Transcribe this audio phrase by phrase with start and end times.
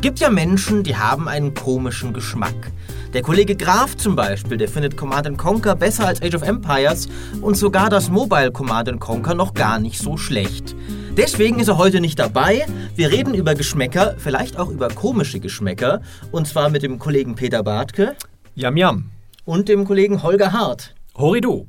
[0.00, 2.72] Es gibt ja Menschen, die haben einen komischen Geschmack.
[3.12, 7.06] Der Kollege Graf zum Beispiel, der findet Command Conquer besser als Age of Empires
[7.42, 10.74] und sogar das Mobile Command Conquer noch gar nicht so schlecht.
[11.18, 12.64] Deswegen ist er heute nicht dabei.
[12.96, 16.00] Wir reden über Geschmäcker, vielleicht auch über komische Geschmäcker.
[16.32, 18.16] Und zwar mit dem Kollegen Peter Bartke.
[18.54, 19.10] Yam Yam.
[19.44, 20.94] Und dem Kollegen Holger Hart.
[21.14, 21.66] Horido.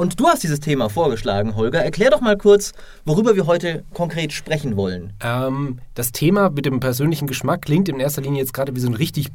[0.00, 1.84] Und du hast dieses Thema vorgeschlagen, Holger.
[1.84, 2.72] Erklär doch mal kurz,
[3.04, 5.12] worüber wir heute konkret sprechen wollen.
[5.22, 8.88] Ähm, das Thema mit dem persönlichen Geschmack klingt in erster Linie jetzt gerade wie so
[8.88, 9.28] ein richtig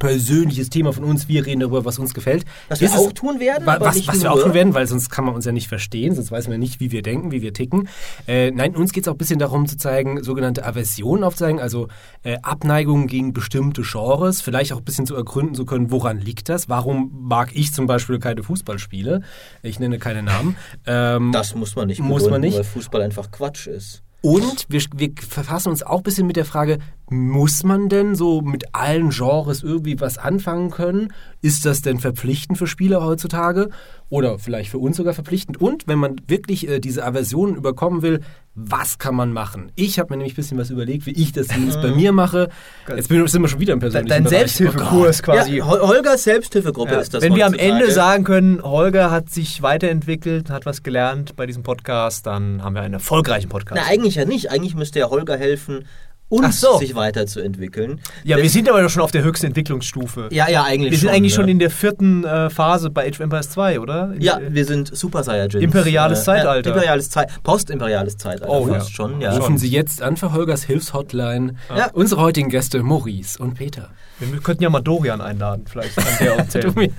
[0.00, 1.28] persönliches Thema von uns.
[1.28, 2.44] Wir reden darüber, was uns gefällt.
[2.68, 3.64] Was wir auch tun werden?
[3.64, 6.16] Wa was, was wir auch tun werden, weil sonst kann man uns ja nicht verstehen,
[6.16, 7.88] sonst weiß man ja nicht, wie wir denken, wie wir ticken.
[8.26, 11.86] Äh, nein, uns geht es auch ein bisschen darum zu zeigen, sogenannte Aversionen aufzuzeigen, also
[12.24, 16.48] äh, Abneigungen gegen bestimmte Genres, vielleicht auch ein bisschen zu ergründen zu können, woran liegt
[16.48, 16.68] das?
[16.68, 19.22] Warum mag ich zum Beispiel keine Fußballspiele?
[19.62, 20.56] Ich nenne keine Namen.
[20.86, 22.56] Ähm, das muss man nicht muss man nicht.
[22.56, 24.02] weil Fußball einfach Quatsch ist.
[24.20, 26.78] Und wir, wir verfassen uns auch ein bisschen mit der Frage,
[27.10, 31.12] muss man denn so mit allen Genres irgendwie was anfangen können?
[31.40, 33.70] Ist das denn verpflichtend für Spieler heutzutage?
[34.10, 35.60] Oder vielleicht für uns sogar verpflichtend?
[35.60, 38.20] Und wenn man wirklich äh, diese Aversionen überkommen will,
[38.54, 39.70] was kann man machen?
[39.76, 42.48] Ich habe mir nämlich ein bisschen was überlegt, wie ich das zumindest bei mir mache.
[42.88, 44.38] Jetzt sind wir schon wieder im persönlichen Dein Bereich.
[44.38, 45.56] Selbsthilfekurs oh quasi.
[45.58, 47.00] Ja, Holgers Selbsthilfegruppe ja.
[47.00, 51.36] ist das Wenn wir am Ende sagen können, Holger hat sich weiterentwickelt, hat was gelernt
[51.36, 53.80] bei diesem Podcast, dann haben wir einen erfolgreichen Podcast.
[53.80, 54.50] Na, eigentlich ja nicht.
[54.50, 55.84] Eigentlich müsste ja Holger helfen,
[56.28, 56.78] uns so.
[56.78, 58.00] sich weiterzuentwickeln.
[58.24, 60.28] Ja, Denn wir sind aber doch schon auf der höchsten Entwicklungsstufe.
[60.30, 61.36] Ja, ja, eigentlich Wir sind schon, eigentlich ja.
[61.36, 64.12] schon in der vierten äh, Phase bei Age of Empires 2, oder?
[64.14, 65.62] In ja, wir sind Super Saiyajins.
[65.62, 66.70] Imperiales äh, Zeitalter.
[66.70, 68.94] imperiales Zeit, Postimperiales Zeitalter oh, fast ja.
[68.94, 69.36] schon, ja.
[69.36, 71.90] Rufen Sie jetzt an für Holgers Hilfshotline ja.
[71.92, 73.90] unsere heutigen Gäste Maurice und Peter.
[74.20, 76.74] Wir könnten ja mal Dorian einladen, vielleicht kann der erzählen.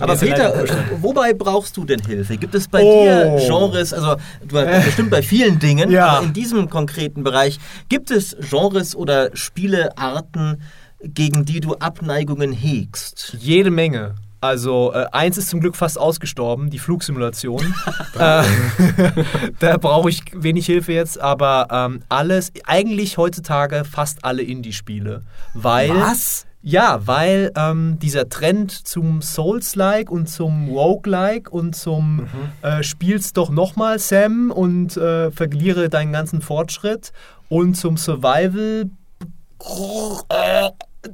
[0.00, 0.68] Aber Peter, äh,
[1.00, 2.36] wobei brauchst du denn Hilfe?
[2.36, 3.04] Gibt es bei oh.
[3.04, 6.06] dir Genres, also du hast bestimmt bei vielen Dingen, ja.
[6.06, 10.60] aber in diesem konkreten Bereich, gibt es Genres oder Spielearten,
[11.02, 13.36] gegen die du Abneigungen hegst?
[13.38, 14.14] Jede Menge.
[14.40, 17.62] Also äh, eins ist zum Glück fast ausgestorben, die Flugsimulation.
[18.18, 18.42] äh,
[19.58, 25.22] da brauche ich wenig Hilfe jetzt, aber ähm, alles, eigentlich heutzutage fast alle Indie-Spiele.
[25.54, 26.46] Weil, Was?
[26.68, 32.28] Ja, weil ähm, dieser Trend zum Souls-like und zum Rogue-like und zum mhm.
[32.62, 37.12] äh, Spielst doch nochmal Sam und äh, verliere deinen ganzen Fortschritt
[37.48, 38.90] und zum Survival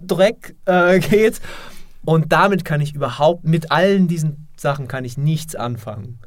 [0.07, 1.43] Dreck äh, geht.
[2.07, 6.19] Und damit kann ich überhaupt, mit allen diesen Sachen kann ich nichts anfangen.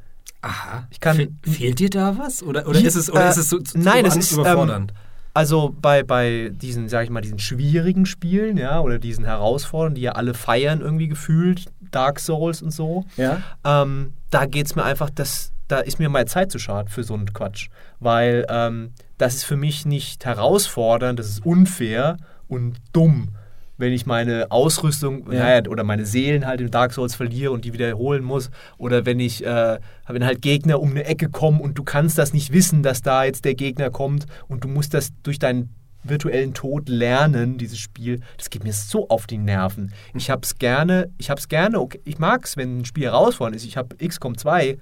[0.41, 0.87] Aha.
[0.91, 2.43] Ich kann, Fe fehlt dir da was?
[2.43, 4.91] Oder, oder, ist, es, oder äh, ist es so, so nein, es ist überfordernd?
[4.91, 4.97] Ähm,
[5.35, 10.01] also bei, bei diesen, sag ich mal, diesen schwierigen Spielen, ja, oder diesen Herausforderungen, die
[10.01, 13.41] ja alle feiern irgendwie gefühlt, Dark Souls und so, ja.
[13.65, 17.03] ähm, da geht es mir einfach, das, da ist mir meine Zeit zu schade für
[17.03, 17.67] so einen Quatsch.
[17.99, 22.15] Weil ähm, das ist für mich nicht herausfordernd, das ist unfair
[22.47, 23.29] und dumm
[23.77, 25.61] wenn ich meine Ausrüstung ja.
[25.67, 28.49] oder meine Seelen halt in Dark Souls verliere und die wiederholen muss.
[28.77, 32.33] Oder wenn ich, äh, wenn halt Gegner um eine Ecke kommen und du kannst das
[32.33, 36.53] nicht wissen, dass da jetzt der Gegner kommt und du musst das durch deinen virtuellen
[36.53, 39.91] Tod lernen, dieses Spiel, das geht mir so auf die Nerven.
[40.13, 43.65] Ich hab's gerne, ich hab's gerne, okay, ich mag's, wenn ein Spiel herausfordernd ist.
[43.65, 44.77] Ich habe XCOM 2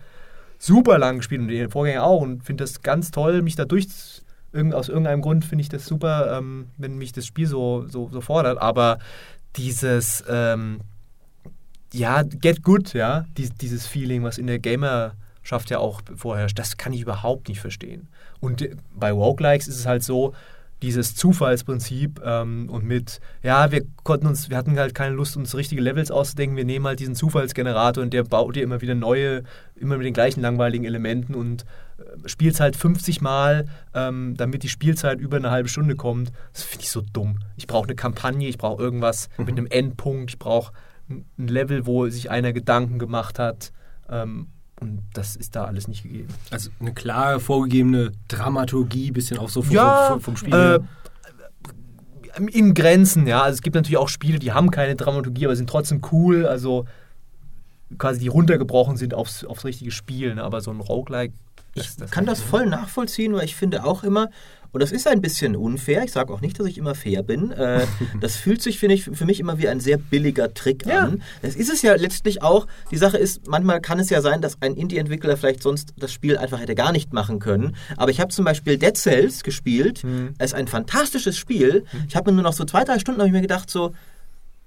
[0.59, 3.87] super lang gespielt und den Vorgänger auch und finde das ganz toll, mich da durch
[4.53, 8.09] Irgend, aus irgendeinem Grund finde ich das super, ähm, wenn mich das Spiel so, so,
[8.11, 8.61] so fordert.
[8.61, 8.99] Aber
[9.55, 10.79] dieses, ähm,
[11.91, 16.77] ja, get good, ja, dies, dieses Feeling, was in der Gamerschaft ja auch vorherrscht, das
[16.77, 18.07] kann ich überhaupt nicht verstehen.
[18.39, 20.33] Und bei Roguelikes ist es halt so,
[20.83, 25.55] dieses Zufallsprinzip ähm, und mit, ja, wir konnten uns, wir hatten halt keine Lust, uns
[25.55, 29.43] richtige Levels auszudenken, wir nehmen halt diesen Zufallsgenerator und der baut dir immer wieder neue,
[29.77, 31.65] immer mit den gleichen langweiligen Elementen und
[32.25, 36.31] spielst halt 50 Mal, ähm, damit die Spielzeit über eine halbe Stunde kommt.
[36.51, 37.39] Das finde ich so dumm.
[37.55, 39.45] Ich brauche eine Kampagne, ich brauche irgendwas mhm.
[39.45, 40.73] mit einem Endpunkt, ich brauche
[41.09, 43.71] ein Level, wo sich einer Gedanken gemacht hat.
[44.09, 44.47] Ähm,
[44.79, 46.27] und das ist da alles nicht gegeben.
[46.51, 50.53] Also eine klare vorgegebene Dramaturgie, bisschen auch so vom, ja, vom, vom Spiel.
[50.53, 50.79] Äh,
[52.51, 53.43] in Grenzen, ja.
[53.43, 56.45] Also es gibt natürlich auch Spiele, die haben keine Dramaturgie, aber sind trotzdem cool.
[56.45, 56.85] Also
[57.97, 60.39] quasi die runtergebrochen sind aufs, aufs richtige Spielen.
[60.39, 61.33] Aber so ein Roguelike.
[61.75, 64.29] Ich das, kann das voll nachvollziehen, weil ich finde auch immer,
[64.73, 66.03] und das ist ein bisschen unfair.
[66.03, 67.51] Ich sage auch nicht, dass ich immer fair bin.
[67.51, 67.85] Äh,
[68.19, 71.01] das fühlt sich, finde ich, für mich immer wie ein sehr billiger Trick ja.
[71.01, 71.21] an.
[71.43, 72.65] Das ist es ja letztlich auch.
[72.89, 76.37] Die Sache ist, manchmal kann es ja sein, dass ein Indie-Entwickler vielleicht sonst das Spiel
[76.37, 77.75] einfach hätte gar nicht machen können.
[77.97, 80.03] Aber ich habe zum Beispiel Dead Cells gespielt.
[80.03, 80.33] Mhm.
[80.39, 81.85] Es ist ein fantastisches Spiel.
[81.93, 82.05] Mhm.
[82.07, 83.93] Ich habe mir nur noch so zwei, drei Stunden, habe ich mir gedacht, so,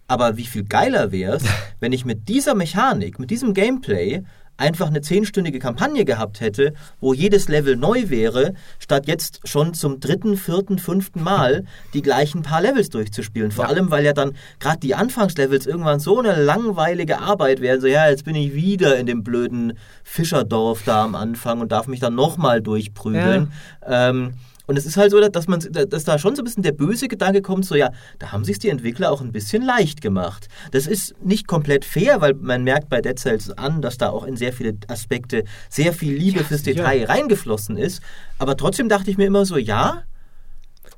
[0.06, 1.44] aber wie viel geiler wäre es,
[1.80, 4.22] wenn ich mit dieser Mechanik, mit diesem Gameplay
[4.58, 10.00] einfach eine zehnstündige Kampagne gehabt hätte, wo jedes Level neu wäre, statt jetzt schon zum
[10.00, 11.64] dritten, vierten, fünften Mal
[11.94, 13.50] die gleichen paar Levels durchzuspielen.
[13.50, 13.70] Vor Ja.
[13.70, 17.80] allem, weil ja dann gerade die Anfangslevels irgendwann so eine langweilige Arbeit werden.
[17.80, 19.74] So, ja, jetzt bin ich wieder in dem blöden
[20.04, 23.52] Fischerdorf da am Anfang und darf mich dann nochmal durchprügeln.
[23.86, 24.34] Ähm,
[24.66, 27.08] und es ist halt so, dass, man, dass da schon so ein bisschen der böse
[27.08, 30.48] Gedanke kommt, so ja, da haben sich die Entwickler auch ein bisschen leicht gemacht.
[30.72, 34.24] Das ist nicht komplett fair, weil man merkt bei Dead Cells an, dass da auch
[34.24, 36.82] in sehr viele Aspekte sehr viel Liebe fürs sicher.
[36.82, 38.02] Detail reingeflossen ist.
[38.38, 40.02] Aber trotzdem dachte ich mir immer so, ja,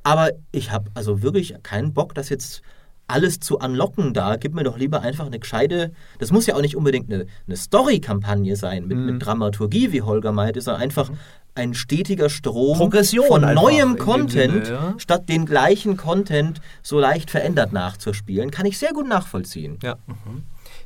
[0.03, 2.61] aber ich habe also wirklich keinen Bock, das jetzt
[3.07, 4.35] alles zu unlocken da.
[4.35, 5.91] Gib mir doch lieber einfach eine gescheite.
[6.19, 9.05] Das muss ja auch nicht unbedingt eine, eine Story-Kampagne sein mit, Mhm.
[9.05, 11.11] mit Dramaturgie, wie Holger meinte, sondern einfach
[11.59, 14.93] ein stetiger Strom Progression von einfach neuem Content, Sinne, ja.
[14.97, 19.77] statt den gleichen Content so leicht verändert nachzuspielen, kann ich sehr gut nachvollziehen.
[19.83, 19.97] Ja.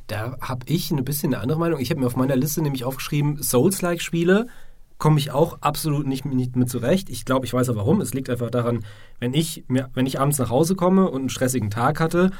[0.06, 1.80] Da habe ich ein bisschen eine andere Meinung.
[1.80, 4.46] Ich habe mir auf meiner Liste nämlich aufgeschrieben, Souls-like-Spiele
[4.98, 7.10] komme ich auch absolut nicht, nicht mit zurecht.
[7.10, 8.00] Ich glaube, ich weiß auch warum.
[8.00, 8.84] Es liegt einfach daran,
[9.18, 12.30] wenn ich, mir, wenn ich abends nach Hause komme und einen stressigen Tag hatte,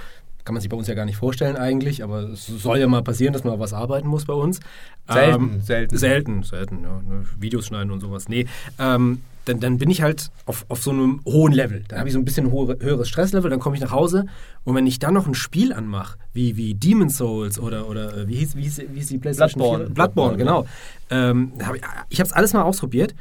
[0.44, 3.02] kann man sich bei uns ja gar nicht vorstellen eigentlich, aber es soll ja mal
[3.02, 4.60] passieren, dass man was arbeiten muss bei uns.
[5.08, 5.98] Selten, selten.
[5.98, 7.02] Selten, selten, ja.
[7.02, 8.28] Ne, Videos schneiden und sowas.
[8.28, 8.46] Nee,
[8.78, 11.84] ähm, dann, dann bin ich halt auf, auf so einem hohen Level.
[11.88, 14.26] Dann habe ich so ein bisschen hohe, höheres Stresslevel, dann komme ich nach Hause
[14.64, 18.28] und wenn ich dann noch ein Spiel anmache, wie, wie Demon Souls oder, oder äh,
[18.28, 19.86] wie, hieß, wie, hieß, wie hieß die PlayStation Bloodborne.
[19.86, 19.94] 4?
[19.94, 20.66] Bloodborne, genau.
[21.10, 23.14] Ähm, da hab ich ich habe es alles mal ausprobiert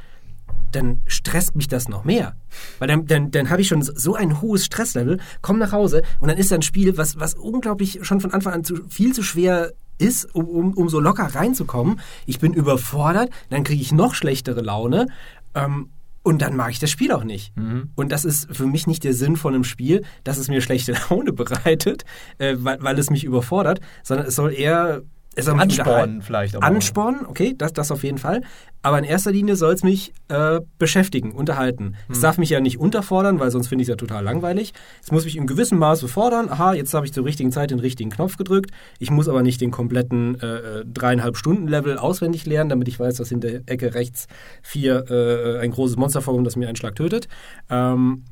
[0.76, 2.36] dann stresst mich das noch mehr.
[2.80, 6.28] Weil dann, dann, dann habe ich schon so ein hohes Stresslevel, komme nach Hause und
[6.28, 9.24] dann ist da ein Spiel, was, was unglaublich schon von Anfang an zu, viel zu
[9.24, 12.00] schwer ist, um, um, um so locker reinzukommen.
[12.26, 15.08] Ich bin überfordert, dann kriege ich noch schlechtere Laune.
[15.54, 15.90] Ähm,
[16.24, 17.54] und dann mag ich das Spiel auch nicht.
[17.96, 20.96] Und das ist für mich nicht der Sinn von einem Spiel, dass es mir schlechte
[21.10, 22.06] Laune bereitet,
[22.38, 25.04] äh, weil, weil es mich überfordert, sondern es soll eher
[25.38, 26.22] Anspornen unterhalten.
[26.22, 26.70] vielleicht aber auch.
[26.70, 28.42] Anspornen, okay, das, das auf jeden Fall.
[28.82, 31.96] Aber in erster Linie soll es mich äh, beschäftigen, unterhalten.
[32.10, 34.74] Es darf mich ja nicht unterfordern, weil sonst finde ich es ja total langweilig.
[35.02, 36.50] Es muss mich im gewissen Maße fordern.
[36.50, 38.72] Aha, jetzt habe ich zur richtigen Zeit den richtigen Knopf gedrückt.
[39.00, 43.00] Ich muss aber nicht den kompletten äh, äh, dreieinhalb Stunden Level auswendig lernen, damit ich
[43.00, 44.28] weiß, dass in der Ecke rechts
[44.62, 47.30] vier äh, ein großes Monster vorkommt, das mir einen Schlag tötet.
[47.70, 48.26] Ähm,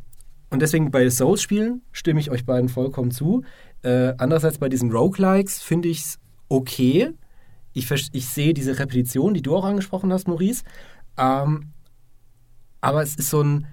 [0.49, 3.43] und deswegen bei Souls-Spielen stimme ich euch beiden vollkommen zu.
[3.83, 6.19] Äh, andererseits bei diesen Roguelikes finde ich es
[6.51, 7.11] okay.
[7.73, 10.63] Ich, ich sehe diese Repetition, die du auch angesprochen hast, Maurice.
[11.17, 11.71] Ähm,
[12.81, 13.67] aber es ist so ein.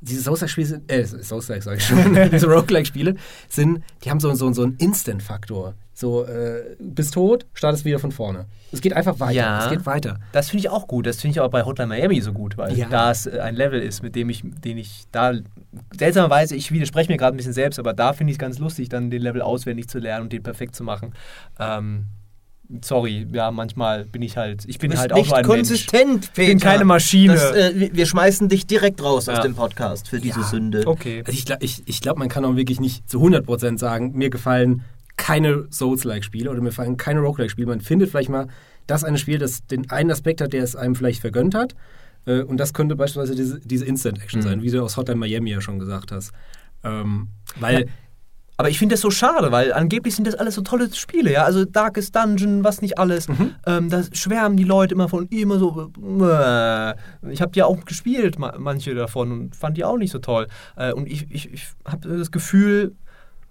[0.00, 0.82] Diese Souls-like-Spiele.
[0.86, 2.14] Äh, Souls-like, sag ich schon.
[2.32, 3.16] diese Roguelike-Spiele
[3.48, 3.82] sind.
[4.04, 5.74] Die haben so, so, so einen Instant-Faktor.
[5.98, 8.44] So, äh, bist tot, startest wieder von vorne.
[8.70, 9.32] Es geht einfach weiter.
[9.32, 9.64] Ja.
[9.64, 10.18] Es geht weiter.
[10.32, 11.06] Das finde ich auch gut.
[11.06, 12.86] Das finde ich auch bei Hotline Miami so gut, weil Ja.
[12.90, 15.32] da es äh, ein Level ist, mit dem ich, den ich da
[15.96, 18.90] seltsamerweise, ich widerspreche mir gerade ein bisschen selbst, aber da finde ich es ganz lustig,
[18.90, 21.14] dann den Level auswendig zu lernen und den perfekt zu machen.
[21.58, 22.04] Ähm,
[22.82, 25.44] sorry, ja, manchmal bin ich halt, ich bin Du bist halt auch nicht nur ein
[25.46, 26.48] konsistent, Peter.
[26.48, 27.34] bin keine Maschine.
[27.34, 29.42] Das, äh, wir- schmeißen dich direkt raus aus Ja.
[29.42, 30.46] dem Podcast für diese Ja.
[30.46, 30.78] Sünde.
[30.78, 30.88] Mensch.
[30.88, 31.22] Okay.
[31.24, 34.28] Also ich glaube, ich, ich glaub, man kann auch wirklich nicht zu 100% sagen, mir
[34.30, 34.82] gefallen
[35.16, 37.66] keine Souls-like-Spiele oder mir gefallen keine Roguelike-Spiele.
[37.68, 38.48] Man findet vielleicht mal
[38.86, 41.74] das eine Spiel, das den einen Aspekt hat, der es einem vielleicht vergönnt hat.
[42.26, 45.60] Äh, Und das könnte beispielsweise diese, diese Instant-Action sein, wie du aus Hotline Miami ja
[45.60, 46.32] schon gesagt hast.
[46.84, 47.28] Ähm,
[47.58, 47.86] weil Ja.
[48.58, 51.44] Aber ich finde das so schade, weil angeblich sind das alles so tolle Spiele, ja.
[51.44, 53.26] Also Darkest Dungeon, was nicht alles.
[53.66, 55.92] Ähm, da schwärmen die Leute immer von immer so.
[56.00, 56.94] Äh,
[57.30, 60.46] ich habe die auch gespielt, ma- manche davon, und fand die auch nicht so toll.
[60.74, 62.94] Äh, und ich, ich, ich habe das Gefühl,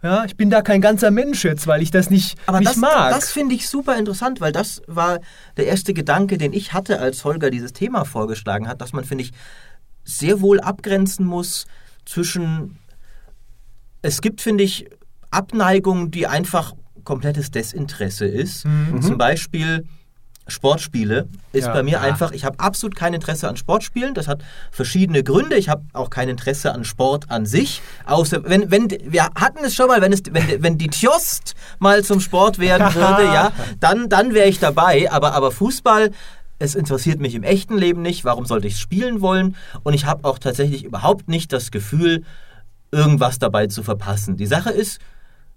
[0.06, 2.78] ja, ich bin da kein ganzer Mensch jetzt, weil ich das nicht, Aber nicht das,
[2.78, 3.12] mag.
[3.12, 5.20] das finde ich super interessant, weil das war
[5.58, 9.24] der erste Gedanke, den ich hatte, als Holger dieses Thema vorgeschlagen hat, dass man, finde
[9.24, 9.32] ich,
[10.04, 11.66] sehr wohl abgrenzen muss
[12.06, 12.78] zwischen.
[14.04, 14.88] Es gibt, finde ich,
[15.32, 18.66] Abneigung, die einfach komplettes Desinteresse ist.
[19.02, 19.88] Zum Beispiel
[20.48, 21.74] Sportspiele ist Ja.
[21.74, 22.02] bei mir Ja.
[22.02, 24.14] einfach, ich habe absolut kein Interesse an Sportspielen.
[24.14, 25.56] Das hat verschiedene Gründe.
[25.56, 27.82] Ich habe auch kein Interesse an Sport an sich.
[28.06, 32.04] Außer, wenn, wenn, wir hatten es schon mal, wenn, es, wenn, wenn die Tjost mal
[32.04, 35.12] zum Sport werden würde, ja, dann, dann wäre ich dabei.
[35.12, 36.12] Aber, aber Fußball,
[36.60, 38.24] es interessiert mich im echten Leben nicht.
[38.24, 39.56] Warum sollte ich spielen wollen?
[39.84, 42.24] Und ich habe auch tatsächlich überhaupt nicht das Gefühl,
[42.92, 44.38] irgendwas dabei zu verpassen.
[44.38, 45.00] Die Sache ist,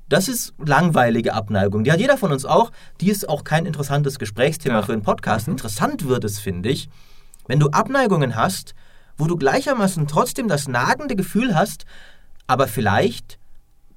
[0.09, 1.85] das ist langweilige Abneigung.
[1.85, 2.71] Die hat jeder von uns auch.
[3.01, 4.83] Die ist auch kein interessantes Gesprächsthema Ja.
[4.83, 5.49] für einen Podcast.
[5.49, 6.89] Interessant wird es, finde ich,
[7.47, 8.75] wenn du Abneigungen hast,
[9.17, 11.85] wo du gleichermaßen trotzdem das nagende Gefühl hast,
[12.47, 13.39] aber vielleicht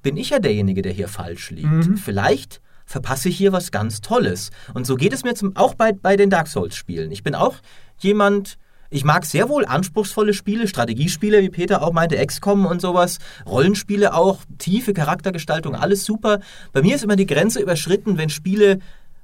[0.01, 1.99] bin ich ja derjenige, der hier falsch liegt.
[1.99, 4.49] Vielleicht verpasse ich hier was ganz Tolles.
[4.73, 7.11] Und so geht es mir zum, auch bei, bei den Dark Souls-Spielen.
[7.11, 7.55] Ich bin auch
[7.99, 8.57] jemand,
[8.91, 14.13] ich mag sehr wohl anspruchsvolle Spiele, Strategiespiele, wie Peter auch meinte, XCOM und sowas, Rollenspiele
[14.13, 16.41] auch, tiefe Charaktergestaltung, alles super.
[16.73, 18.79] Bei mir ist immer die Grenze überschritten, wenn Spiele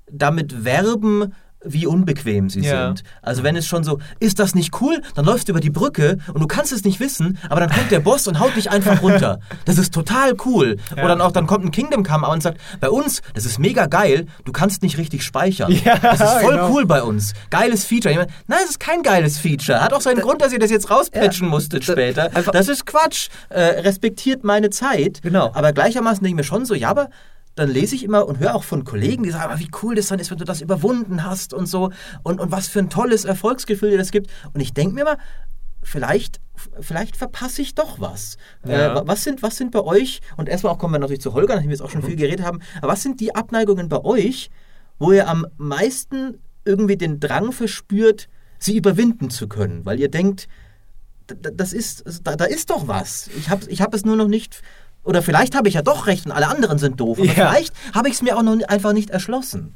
[0.10, 1.34] damit werben,
[1.64, 2.88] wie unbequem sie Ja.
[2.88, 3.04] sind.
[3.22, 5.02] Also wenn es schon so, ist das nicht cool?
[5.16, 7.90] Dann läufst du über die Brücke und du kannst es nicht wissen, aber dann kommt
[7.92, 9.40] der Boss und haut dich einfach runter.
[9.66, 10.78] Das ist total cool.
[10.96, 10.98] Ja.
[11.04, 13.88] Oder dann auch, dann kommt ein Kingdom Come und sagt, bei uns, das ist mega
[13.88, 15.72] geil, du kannst nicht richtig speichern.
[15.84, 16.70] Ja, das ist voll genau.
[16.72, 17.34] cool bei uns.
[17.50, 18.14] Geiles Feature.
[18.16, 19.82] Meine, Nein, es ist kein geiles Feature.
[19.82, 22.36] Hat auch seinen Grund, dass ihr das jetzt rauspatchen musstet später.
[22.36, 23.30] einfach- Das ist Quatsch.
[23.50, 25.22] Äh, respektiert meine Zeit.
[25.22, 25.52] Genau.
[25.54, 27.10] Aber gleichermaßen denke ich mir schon so, ja, aber
[27.58, 30.08] dann lese ich immer und höre auch von Kollegen, die sagen, aber wie cool das
[30.08, 31.92] dann ist, wenn du das überwunden hast und so
[32.24, 34.30] und, und was für ein tolles Erfolgsgefühl dir das gibt.
[34.54, 35.18] Und ich denke mir mal,
[35.84, 36.40] vielleicht,
[36.80, 38.38] vielleicht verpasse ich doch was.
[38.66, 38.92] Ja.
[38.92, 41.34] Äh, wa- was, sind, was sind bei euch, und erstmal auch kommen wir natürlich zu
[41.34, 44.04] Holger, nachdem wir jetzt auch schon viel geredet haben, aber was sind die Abneigungen bei
[44.04, 44.50] euch,
[45.00, 48.28] wo ihr am meisten irgendwie den Drang verspürt,
[48.60, 49.86] sie überwinden zu können?
[49.86, 50.48] Weil ihr denkt,
[51.28, 53.30] das ist, da, da ist doch was.
[53.38, 54.62] Ich habe ich hab es nur noch nicht.
[55.08, 57.18] Oder vielleicht habe ich ja doch recht und alle anderen sind doof.
[57.18, 57.34] Aber Ja.
[57.34, 59.74] vielleicht habe ich es mir auch noch einfach nicht erschlossen.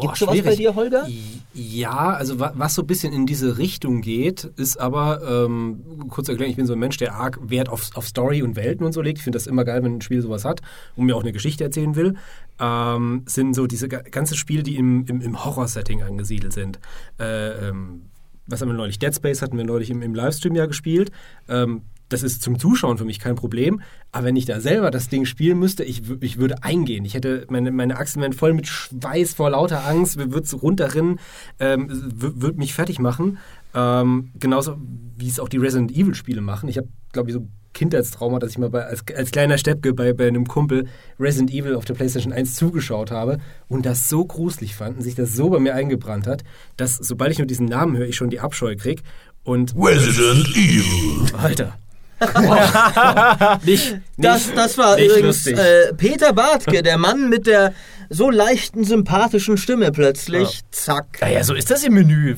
[0.00, 1.06] Gibt's sowas bei dir, Holger?
[1.52, 6.30] Ja, also wa- was so ein bisschen in diese Richtung geht, ist aber, ähm, kurz
[6.30, 8.92] erklären, ich bin so ein Mensch, der arg Wert auf, auf Story und Welten und
[8.92, 9.18] so legt.
[9.18, 10.62] Ich finde das immer geil, wenn ein Spiel sowas hat
[10.96, 12.14] und mir auch eine Geschichte erzählen will.
[12.58, 16.78] Ähm, sind so diese ga- ganzen Spiele, die im, im, im Horror-Setting angesiedelt sind.
[17.20, 18.02] Äh, ähm,
[18.46, 18.98] was haben wir neulich?
[18.98, 21.12] Dead Space hatten wir neulich im, im Livestream ja gespielt.
[21.50, 23.80] Ähm, das ist zum Zuschauen für mich kein Problem.
[24.10, 27.04] Aber wenn ich da selber das Ding spielen müsste, ich, ich würde eingehen.
[27.04, 31.18] Ich hätte, meine, meine Achsen wären voll mit Schweiß vor lauter Angst, würde es runterrinnen,
[31.58, 33.38] ähm, würde mich fertig machen.
[33.74, 34.76] Ähm, genauso
[35.16, 36.68] wie es auch die Resident Evil Spiele machen.
[36.68, 40.12] Ich habe, glaube ich, so Kindheitstrauma, dass ich mal bei, als, als kleiner Steppke bei,
[40.12, 40.86] bei einem Kumpel
[41.18, 45.14] Resident Evil auf der PlayStation 1 zugeschaut habe und das so gruselig fand und sich
[45.14, 46.44] das so bei mir eingebrannt hat,
[46.76, 49.02] dass sobald ich nur diesen Namen höre, ich schon die Abscheu krieg.
[49.44, 51.34] Und Resident Evil.
[51.36, 51.78] Alter.
[53.64, 57.72] nicht, Das, nicht- das war nicht übrigens äh, Peter Bartke, der Mann mit der
[58.08, 60.60] so leichten, sympathischen Stimme plötzlich.
[60.70, 61.18] Zack.
[61.20, 62.36] Naja, so ist das im Menü.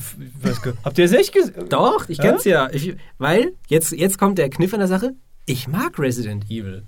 [0.83, 1.67] Habt ihr es echt gesehen?
[1.69, 2.69] Doch, ich kenn's ja.
[2.71, 5.11] Ich, weil, jetzt, jetzt kommt der Kniff an der Sache.
[5.47, 6.83] Ich mag Resident Evil.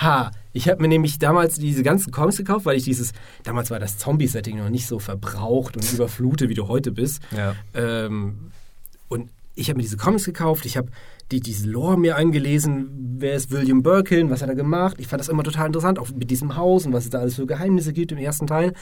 [0.00, 3.12] Ha, ich habe mir nämlich damals diese ganzen Comics gekauft, weil ich dieses,
[3.44, 7.20] damals war das Zombie-Setting noch nicht so verbraucht und überflutet, wie du heute bist.
[7.34, 7.54] Ja.
[7.74, 8.50] Ähm,
[9.08, 10.88] und ich habe mir diese Comics gekauft, ich habe
[11.30, 14.96] die, diese Lore mir angelesen, wer ist William Birkin, was hat er gemacht.
[14.98, 17.36] Ich fand das immer total interessant, auch mit diesem Haus und was es da alles
[17.36, 18.72] für Geheimnisse gibt im ersten Teil.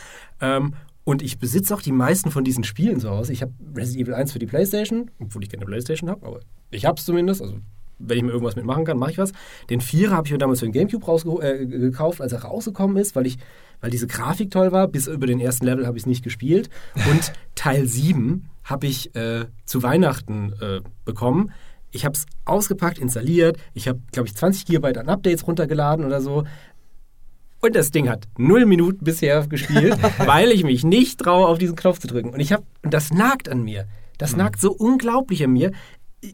[0.41, 3.33] Ähm, und ich besitze auch die meisten von diesen Spielen zu Hause.
[3.33, 6.85] Ich habe Resident Evil 1 für die Playstation, obwohl ich keine Playstation habe, aber ich
[6.85, 7.43] habe es zumindest.
[7.43, 7.57] Also
[7.99, 9.33] wenn ich mir irgendwas mitmachen kann, mache ich was.
[9.71, 13.15] Den Vierer habe ich mir damals für den Gamecube äh, gekauft, als er rausgekommen ist,
[13.15, 13.39] weil ich,
[13.81, 14.89] weil diese Grafik toll war.
[14.89, 16.69] Bis über den ersten Level habe ich es nicht gespielt.
[16.95, 21.53] Und Teil 7 habe ich äh, zu Weihnachten äh, bekommen.
[21.93, 23.59] Ich habe es ausgepackt, installiert.
[23.75, 26.45] Ich habe, glaube ich, 20 GB an Updates runtergeladen oder so.
[27.61, 31.77] Und das Ding hat null Minuten bisher gespielt, weil ich mich nicht traue, auf diesen
[31.77, 32.31] Knopf zu drücken.
[32.31, 33.87] Und ich habe, und das nagt an mir.
[34.19, 35.73] Das nagt so unglaublich an mir.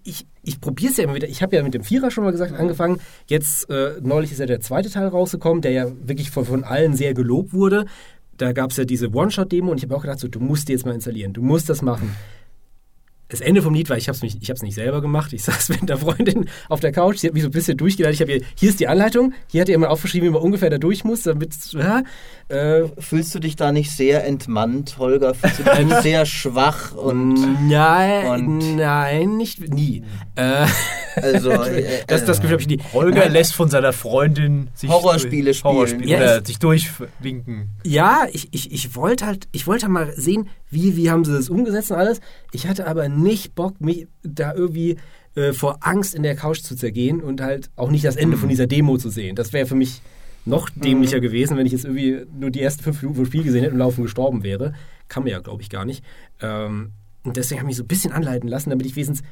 [0.04, 1.28] Ich, ich probiere es ja immer wieder.
[1.28, 3.00] Ich habe ja mit dem Vierer schon mal gesagt, angefangen.
[3.26, 6.96] Jetzt, äh, neulich ist ja der zweite Teil rausgekommen, der ja wirklich von, von allen
[6.96, 7.86] sehr gelobt wurde.
[8.36, 10.72] Da gab es ja diese One-Shot-Demo und ich habe auch gedacht, so, du musst die
[10.72, 11.32] jetzt mal installieren.
[11.32, 12.14] Du musst das machen.
[13.30, 15.32] Das Ende vom Lied war, ich habe es ich hab's nicht selber gemacht.
[15.32, 18.14] Ich saß mit einer Freundin auf der Couch, sie hat mich so ein bisschen durchgeleitet.
[18.16, 20.70] Ich habe ihr, hier ist die Anleitung, hier hat ihr immer aufgeschrieben, wie man ungefähr
[20.70, 22.02] da durch muss, damit, ja,
[22.48, 25.34] äh, Fühlst du dich da nicht sehr entmannt, Holger?
[25.34, 30.02] Fühlst du dich nicht sehr schwach und nein, Und- nein, nicht, nie.
[30.34, 30.66] Äh,
[31.16, 32.80] also äh, das, das Gefühl habe ich nie.
[32.92, 35.74] Holger Nein, lässt von seiner Freundin sich Horrorspiele spielen.
[35.74, 37.68] Horrorspiele Ja, oder sich durchwinken.
[37.84, 41.48] Ja, ich, ich, ich wollte halt, ich wollte mal sehen, wie, wie haben sie das
[41.48, 42.20] umgesetzt und alles.
[42.52, 44.96] Ich hatte aber nicht Bock, mich da irgendwie
[45.34, 48.48] äh, vor Angst in der Couch zu zergehen und halt auch nicht das Ende von
[48.48, 49.36] dieser Demo zu sehen.
[49.36, 50.02] Das wäre für mich
[50.44, 53.62] noch dämlicher gewesen, wenn ich jetzt irgendwie nur die ersten fünf Minuten vom Spiel gesehen
[53.62, 54.74] hätte und laufen gestorben wäre.
[55.08, 56.02] Kann man ja, glaube ich, gar nicht.
[56.40, 59.22] Ähm, und deswegen habe ich mich so ein bisschen anleiten lassen, damit ich wenigstens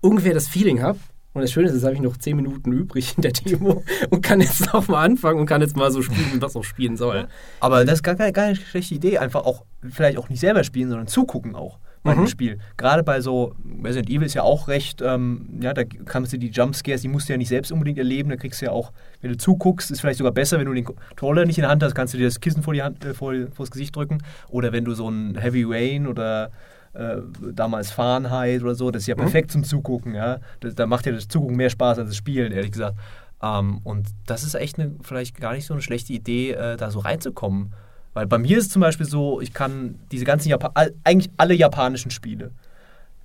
[0.00, 0.98] ungefähr das Feeling habe.
[1.34, 4.22] Und das Schöne ist, jetzt habe ich noch zehn Minuten übrig in der Demo und
[4.22, 7.26] kann jetzt noch mal anfangen und kann jetzt mal so spielen, was auch spielen soll.
[7.60, 9.18] Aber das ist gar keine, gar keine schlechte Idee.
[9.18, 12.18] Einfach auch, vielleicht auch nicht selber spielen, sondern zugucken auch bei Mhm.
[12.20, 12.58] dem Spiel.
[12.76, 16.50] Gerade bei so, Resident Evil ist ja auch recht, ähm, ja, da kannst du die
[16.50, 18.28] Jumpscares, die musst du ja nicht selbst unbedingt erleben.
[18.28, 20.84] Da kriegst du ja auch, wenn du zuguckst, ist vielleicht sogar besser, wenn du den
[20.84, 23.14] Controller nicht in der Hand hast, kannst du dir das Kissen vor, die Hand, äh,
[23.14, 24.18] vor, vor das Gesicht drücken.
[24.50, 26.50] Oder wenn du so ein Heavy Rain oder
[26.94, 27.16] äh,
[27.52, 30.38] damals Fahrenheit oder so, das ist ja perfekt zum Zugucken, ja.
[30.60, 32.96] Das, da macht ja das Zugucken mehr Spaß als das Spielen, ehrlich gesagt.
[33.42, 36.90] Ähm, und das ist echt eine, vielleicht gar nicht so eine schlechte Idee, äh, da
[36.90, 37.72] so reinzukommen.
[38.14, 40.70] Weil bei mir ist es zum Beispiel so, ich kann diese ganzen Japan
[41.02, 42.52] eigentlich alle japanischen Spiele.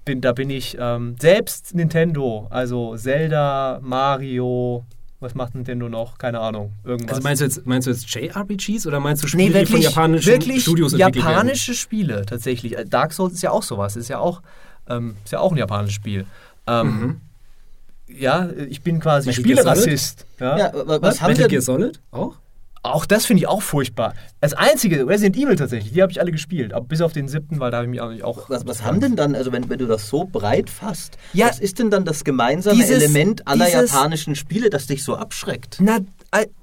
[0.04, 4.84] Bin, da bin ich ähm, selbst Nintendo, also Zelda, Mario,
[5.22, 6.18] Was macht Nintendo noch?
[6.18, 6.72] Keine Ahnung.
[6.86, 7.18] Irgendwas.
[7.18, 9.74] Also meinst du jetzt, meinst du jetzt JRPGs oder meinst du nee, Spiele, die von
[9.74, 11.32] wirklich, japanischen wirklich Studios entwickelt werden?
[11.34, 12.78] japanische Spiele tatsächlich.
[12.78, 13.96] Äh, Dark Souls ist ja auch sowas.
[13.98, 14.42] Ist ja auch,
[14.88, 16.26] ähm, ist ja auch ein japanisches Spiel.
[16.68, 17.20] Ähm,
[18.08, 19.32] Ja, ich bin quasi?
[19.34, 20.26] Spielerassist.
[20.40, 20.58] Ja.
[20.58, 22.38] Ja, wa- was haben Metal denn, Gear Solid auch?
[22.82, 24.14] Auch das finde ich auch furchtbar.
[24.40, 26.74] Das einzige, Resident Evil tatsächlich, die habe ich alle gespielt.
[26.74, 28.50] Aber bis auf den siebten, weil da habe ich mich auch- auch.
[28.50, 31.60] was, was haben denn dann, also wenn, wenn du das so breit fasst, Ja, was
[31.60, 35.78] ist denn dann das gemeinsame dieses- Element aller dieses- japanischen Spiele, das dich so abschreckt?
[35.82, 36.00] Na,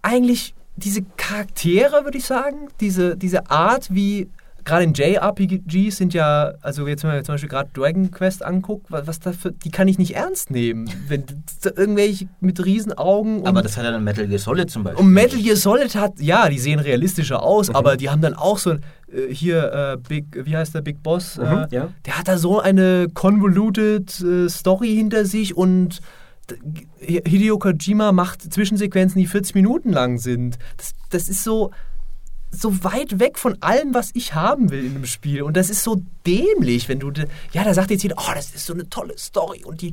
[0.02, 2.68] eigentlich diese Charaktere, würde ich sagen.
[2.80, 4.28] Diese, diese Art, wie.
[4.66, 8.86] Gerade in JRPGs sind ja, also jetzt wenn man zum Beispiel gerade Dragon Quest anguckt,
[8.90, 10.90] was, was da für, die kann ich nicht ernst nehmen.
[11.06, 11.22] Wenn
[11.76, 15.04] irgendwelche mit Riesenaugen und Aber das hat ja dann Metal Gear Solid zum Beispiel.
[15.04, 18.58] Und Metal Gear Solid hat, ja, die sehen realistischer aus, aber die haben dann auch
[18.58, 18.78] so, äh,
[19.30, 21.38] hier, äh, Big, wie heißt der Big Boss?
[21.38, 21.88] äh, ja.
[22.04, 26.00] Der hat da so eine convoluted äh, Story hinter sich und
[27.00, 30.58] Hideo Kojima macht Zwischensequenzen, die 40 Minuten lang sind.
[30.76, 31.70] Das, das ist so,
[32.60, 35.42] so weit weg von allem, was ich haben will in einem Spiel.
[35.42, 37.12] Und das ist so dämlich, wenn du,
[37.52, 39.92] ja, da sagt jetzt jeder, oh, das ist so eine tolle Story und die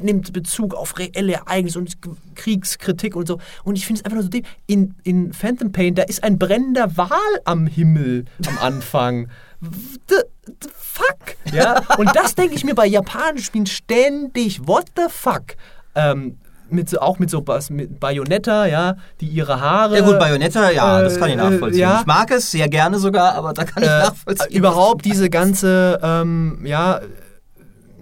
[0.00, 1.98] nimmt Bezug auf reelle Ereignisse und
[2.34, 3.38] Kriegskritik und so.
[3.64, 4.50] Und ich finde es einfach nur so dämlich.
[4.66, 9.28] In, in Phantom Pain, da ist ein brennender Wal am Himmel am Anfang.
[9.60, 11.36] The, the fuck?
[11.52, 11.82] Ja?
[11.98, 14.66] Und das denke ich mir bei japanischen Spielen ständig.
[14.66, 15.56] What the fuck?
[15.94, 16.38] Ähm,
[16.70, 19.98] mit so, auch mit so Bas- mit Bayonetta, ja, die ihre Haare.
[19.98, 21.80] ja gut, Bayonetta, ja, das kann ich äh, nachvollziehen.
[21.80, 22.00] ja.
[22.00, 24.56] Ich mag es sehr gerne sogar, aber da kann ich äh, nachvollziehen.
[24.56, 27.00] überhaupt diese ganze, ähm, ja,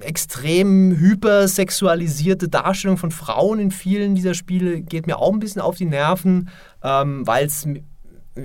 [0.01, 5.77] extrem hypersexualisierte Darstellung von Frauen in vielen dieser Spiele geht mir auch ein bisschen auf
[5.77, 6.51] die Nerven,
[6.83, 7.67] ähm, weil es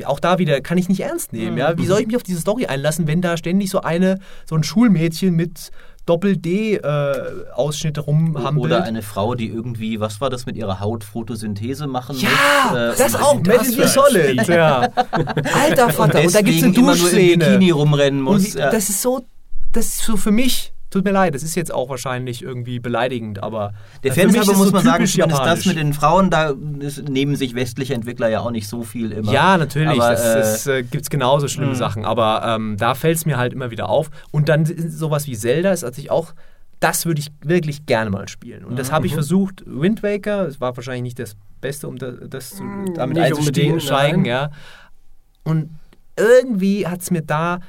[0.06, 1.58] auch da wieder kann ich nicht ernst nehmen.
[1.58, 1.78] Ja?
[1.78, 4.64] Wie soll ich mich auf diese Story einlassen, wenn da ständig so eine, so ein
[4.64, 5.72] Schulmädchen mit
[6.12, 8.66] Doppel-D-Ausschnitte rumhampelt?
[8.66, 12.24] Oder eine Frau, die irgendwie, was war das mit ihrer Haut, Photosynthese machen muss.
[12.24, 14.48] ja, äh, das und- auch, und Metal Gear Solid.
[14.48, 14.80] Ja.
[15.64, 17.46] Alter Vater, und da gibt es eine immer nur im Duschszene.
[17.46, 18.54] Bikini rumrennen Und muss.
[18.54, 18.70] ja.
[18.70, 19.22] das ist so,
[19.74, 23.42] das ist so für mich, tut mir leid, das ist jetzt auch wahrscheinlich irgendwie beleidigend,
[23.42, 27.10] aber Der Fanshaber ist muss so man sagen, zumindest das mit den Frauen, da ist,
[27.10, 29.32] nehmen sich westliche Entwickler ja auch nicht so viel immer.
[29.32, 33.18] Ja, natürlich, Aber, das, äh, äh, gibt es genauso schlimme Sachen, aber ähm, da fällt
[33.18, 34.12] es mir halt immer wieder auf.
[34.32, 36.34] Und dann sowas wie Zelda ist natürlich auch,
[36.82, 38.66] das würde ich wirklich gerne mal spielen.
[38.66, 42.16] Und das habe ich versucht, Wind Waker, es war wahrscheinlich nicht das Beste, um das,
[42.28, 42.64] das zu,
[42.96, 44.50] damit nicht einzusteigen, ja.
[45.44, 45.70] Und
[46.18, 47.60] irgendwie hat es mir da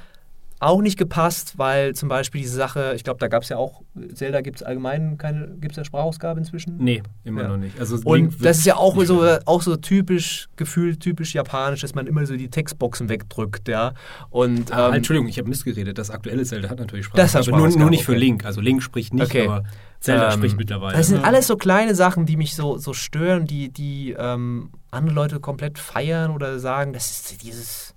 [0.63, 3.83] auch nicht gepasst, weil zum Beispiel diese Sache, ich glaube, da gab es ja auch,
[4.15, 6.77] Zelda gibt es allgemein keine, gibt es ja Sprachausgabe inzwischen?
[6.79, 7.49] Nee, immer Ja.
[7.49, 7.79] noch nicht.
[7.81, 9.41] Also Und das ist ja auch so, mehr.
[9.47, 13.93] auch so typisch, gefühlt typisch japanisch, dass man immer so die Textboxen wegdrückt, ja.
[14.31, 15.99] Und Ah, ähm, Entschuldigung, ich habe missgeredet.
[15.99, 18.21] Das aktuelle Zelda hat natürlich Das hat Sprachausgabe, nur, nur Sprachausgabe, nicht für okay.
[18.21, 18.45] Link.
[18.45, 19.47] Also Link spricht nicht, Okay.
[19.49, 19.65] aber
[20.01, 20.97] Zelda ähm, spricht mittlerweile.
[20.97, 25.15] Das sind alles so kleine Sachen, die mich so, so stören, die, die ähm, andere
[25.15, 27.92] Leute komplett feiern oder sagen, das ist dieses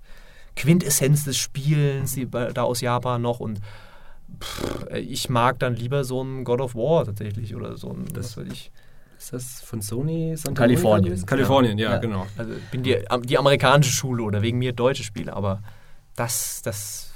[0.56, 3.60] Quintessenz des Spielens, die, da aus Japan noch und
[4.42, 8.36] pff, ich mag dann lieber so ein God of War tatsächlich oder so ein, Das-
[8.36, 8.70] was weiß ich.
[9.18, 10.36] ist das von Sony?
[10.36, 11.26] Santa Kalifornien, Monica?
[11.26, 11.98] Kalifornien, ja, Ja.
[11.98, 12.26] genau.
[12.36, 15.62] Also ich bin die, die amerikanische Schule oder wegen mir deutsche Spiele, aber
[16.16, 17.10] das, das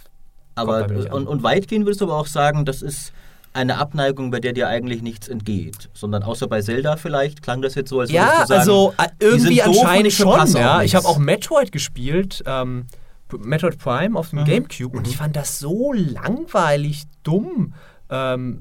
[0.55, 3.13] aber, und, und weitgehend würdest du aber auch sagen, das ist
[3.53, 5.89] eine Abneigung, bei der dir eigentlich nichts entgeht.
[5.95, 8.95] Sondern außer bei Zelda vielleicht klang das jetzt so, als würdest Ja, du sagen, also
[8.99, 10.47] äh, die sind irgendwie doof und anscheinend ich schon.
[10.57, 10.83] Ja.
[10.83, 12.87] Ich habe auch Metroid gespielt, ähm,
[13.39, 14.45] Metroid Prime auf dem Mhm.
[14.45, 17.75] Gamecube und ich fand das so langweilig, dumm.
[18.09, 18.61] Ähm,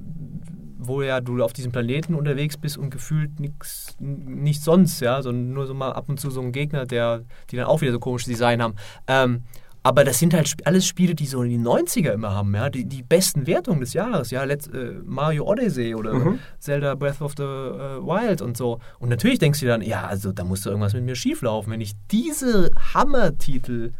[0.81, 5.51] wo ja du auf diesem Planeten unterwegs bist und gefühlt nichts nicht sonst, ja, sondern
[5.53, 7.99] nur so mal ab und zu so ein Gegner, der, die dann auch wieder so
[7.99, 8.75] komisches Design haben.
[9.07, 9.43] Ähm,
[9.83, 12.85] aber das sind halt alles Spiele, die so in die 90er immer haben, ja, die,
[12.85, 16.39] die besten Wertungen des Jahres, ja, Let's, äh, Mario Odyssey oder Mhm.
[16.59, 18.79] Zelda Breath of the äh, Wild und so.
[18.99, 21.81] Und natürlich denkst du dann, ja, also da muss doch irgendwas mit mir schieflaufen, wenn
[21.81, 23.91] ich diese Hammer-Titel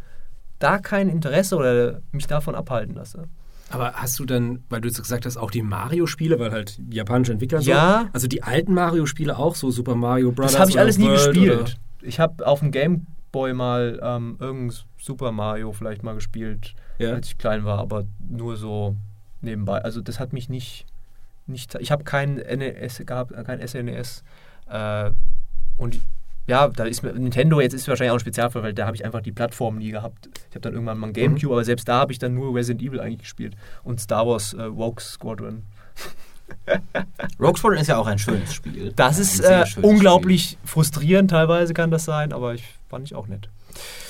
[0.60, 3.24] da kein Interesse oder mich davon abhalten lasse.
[3.70, 7.32] Aber hast du dann, weil du jetzt gesagt hast, auch die Mario-Spiele, weil halt japanische
[7.32, 8.08] Entwickler so, Ja.
[8.12, 10.52] also die alten Mario-Spiele auch, so Super Mario Bros.
[10.52, 11.76] Das habe ich oder alles nie World gespielt.
[12.02, 17.12] Ich habe auf dem Game Boy mal ähm, irgendein Super Mario vielleicht mal gespielt, Ja.
[17.12, 18.96] als ich klein war, aber nur so
[19.40, 19.78] nebenbei.
[19.84, 20.84] Also das hat mich nicht,
[21.46, 24.24] nicht ich habe kein NES gehabt, äh, kein SNES.
[24.68, 25.12] Äh,
[25.76, 26.00] und
[26.50, 29.04] ja, da ist mir Nintendo jetzt ist wahrscheinlich auch ein Spezialfall, weil da habe ich
[29.04, 30.28] einfach die Plattform nie gehabt.
[30.48, 32.82] Ich habe dann irgendwann mal ein Gamecube, aber selbst da habe ich dann nur Resident
[32.82, 35.62] Evil eigentlich gespielt und Star Wars äh, Rogue Squadron.
[37.40, 38.92] Rogue Squadron ist ja auch ein schönes Spiel.
[38.96, 43.28] Das Ein ist äh, unglaublich frustrierend, teilweise kann das sein, aber ich fand ich auch
[43.28, 43.48] nett.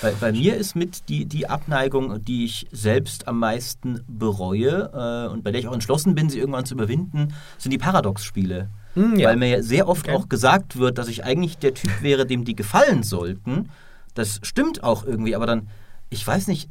[0.01, 5.31] Bei, bei mir ist mit die, die Abneigung, die ich selbst am meisten bereue äh,
[5.31, 8.71] und bei der ich auch entschlossen bin, sie irgendwann zu überwinden, sind die Paradox-Spiele.
[8.95, 9.29] Hm, ja.
[9.29, 10.17] Weil mir ja sehr oft Okay.
[10.17, 13.69] auch gesagt wird, dass ich eigentlich der Typ wäre, dem die gefallen sollten.
[14.15, 15.69] Das stimmt auch irgendwie, aber dann,
[16.09, 16.69] ich weiß nicht,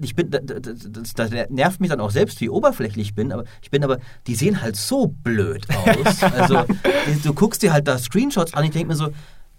[0.00, 3.32] ich bin, da, da, das, das nervt mich dann auch selbst, wie oberflächlich ich bin,
[3.32, 6.22] aber ich bin aber, die sehen halt so blöd aus.
[6.32, 6.64] Also,
[7.22, 9.10] du guckst dir halt da Screenshots an, ich denke mir so,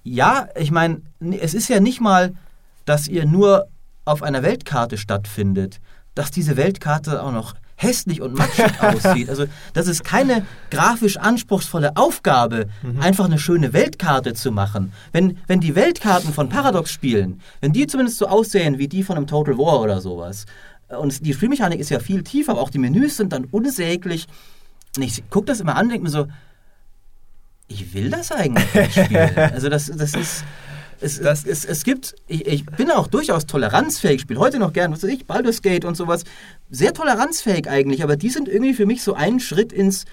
[0.04, 1.02] ja, ich meine,
[1.39, 2.34] es ist ja nicht mal,
[2.86, 3.67] dass ihr nur
[4.06, 5.80] auf einer Weltkarte stattfindet,
[6.15, 9.30] dass diese Weltkarte auch noch hässlich und matschig aussieht.
[9.30, 12.68] Also das ist keine grafisch anspruchsvolle Aufgabe,
[13.00, 14.94] einfach eine schöne Weltkarte zu machen.
[15.12, 19.18] Wenn, wenn die Weltkarten von Paradox spielen, wenn die zumindest so aussehen wie die von
[19.18, 20.46] einem Total War oder sowas,
[20.90, 24.28] und die Spielmechanik ist ja viel tiefer, aber auch die Menüs sind dann unsäglich.
[24.96, 26.28] Und ich gucke das immer an und denke mir so,
[27.68, 29.32] ich will das eigentlich nicht spielen.
[29.36, 30.44] Also das, das ist...
[31.01, 34.91] Es, Das- es, es gibt, ich, ich bin auch durchaus toleranzfähig, spiele heute noch gern,
[34.91, 36.23] was weiß ich, Baldur's Gate und sowas.
[36.69, 40.06] Sehr toleranzfähig eigentlich, aber die sind irgendwie für mich so einen Schritt ins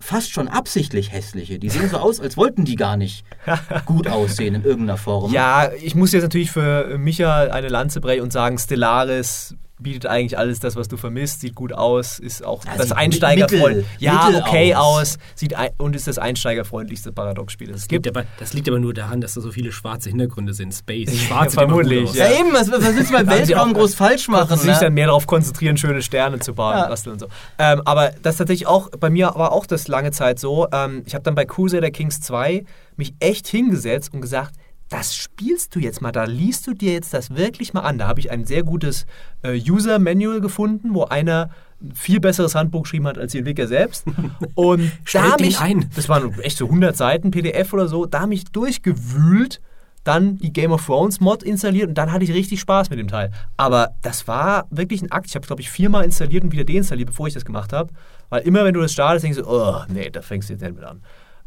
[0.00, 1.58] fast schon absichtlich hässliche.
[1.58, 3.24] Die sehen so aus, als wollten die gar nicht
[3.86, 5.32] gut aussehen in irgendeiner Form.
[5.32, 10.36] Ja, ich muss jetzt natürlich für Micha eine Lanze brechen und sagen, Stellaris bietet eigentlich
[10.38, 14.42] alles das, was du vermisst, sieht gut aus, ist auch Ja, das mittel- Ja, mittel
[14.42, 14.98] okay aus.
[15.12, 18.06] aus, sieht ein, und ist das einsteigerfreundlichste Paradox-Spiel, das es Das gibt.
[18.06, 20.72] liegt, aber, das liegt aber nur daran, dass da so viele schwarze Hintergründe sind.
[20.74, 21.10] Space.
[21.20, 22.16] Schwarz sieht immer vermutlich, aus.
[22.16, 24.48] Ja, eben, was, was willst du beim sie Weltraum auch- groß falsch machen?
[24.48, 24.80] Konnten sich ne?
[24.80, 26.88] dann mehr darauf konzentrieren, schöne Sterne zu bauen, Ja.
[26.88, 27.28] basteln und so.
[27.58, 30.66] Ähm, aber das ist tatsächlich auch, bei mir war auch das lange Zeit so.
[30.72, 32.64] Ähm, ich habe dann bei Crusader Kings 2
[32.96, 34.54] mich echt hingesetzt und gesagt,
[34.88, 37.98] das spielst du jetzt mal, da liest du dir jetzt das wirklich mal an.
[37.98, 39.06] Da habe ich ein sehr gutes
[39.42, 44.04] äh, User-Manual gefunden, wo einer ein viel besseres Handbuch geschrieben hat als die Entwickler selbst.
[44.54, 45.90] Und da mich, ein.
[45.94, 49.60] das waren echt so 100 Seiten PDF oder so, da mich durchgewühlt,
[50.04, 53.08] dann die Game of Thrones Mod installiert und dann hatte ich richtig Spaß mit dem
[53.08, 53.30] Teil.
[53.58, 55.26] Aber das war wirklich ein Akt.
[55.26, 57.92] Ich habe es, glaube ich, viermal installiert und wieder deinstalliert, bevor ich das gemacht habe.
[58.30, 60.74] Weil immer, wenn du das startest, denkst du, oh, nee, da fängst du jetzt nicht
[60.74, 61.02] mit an.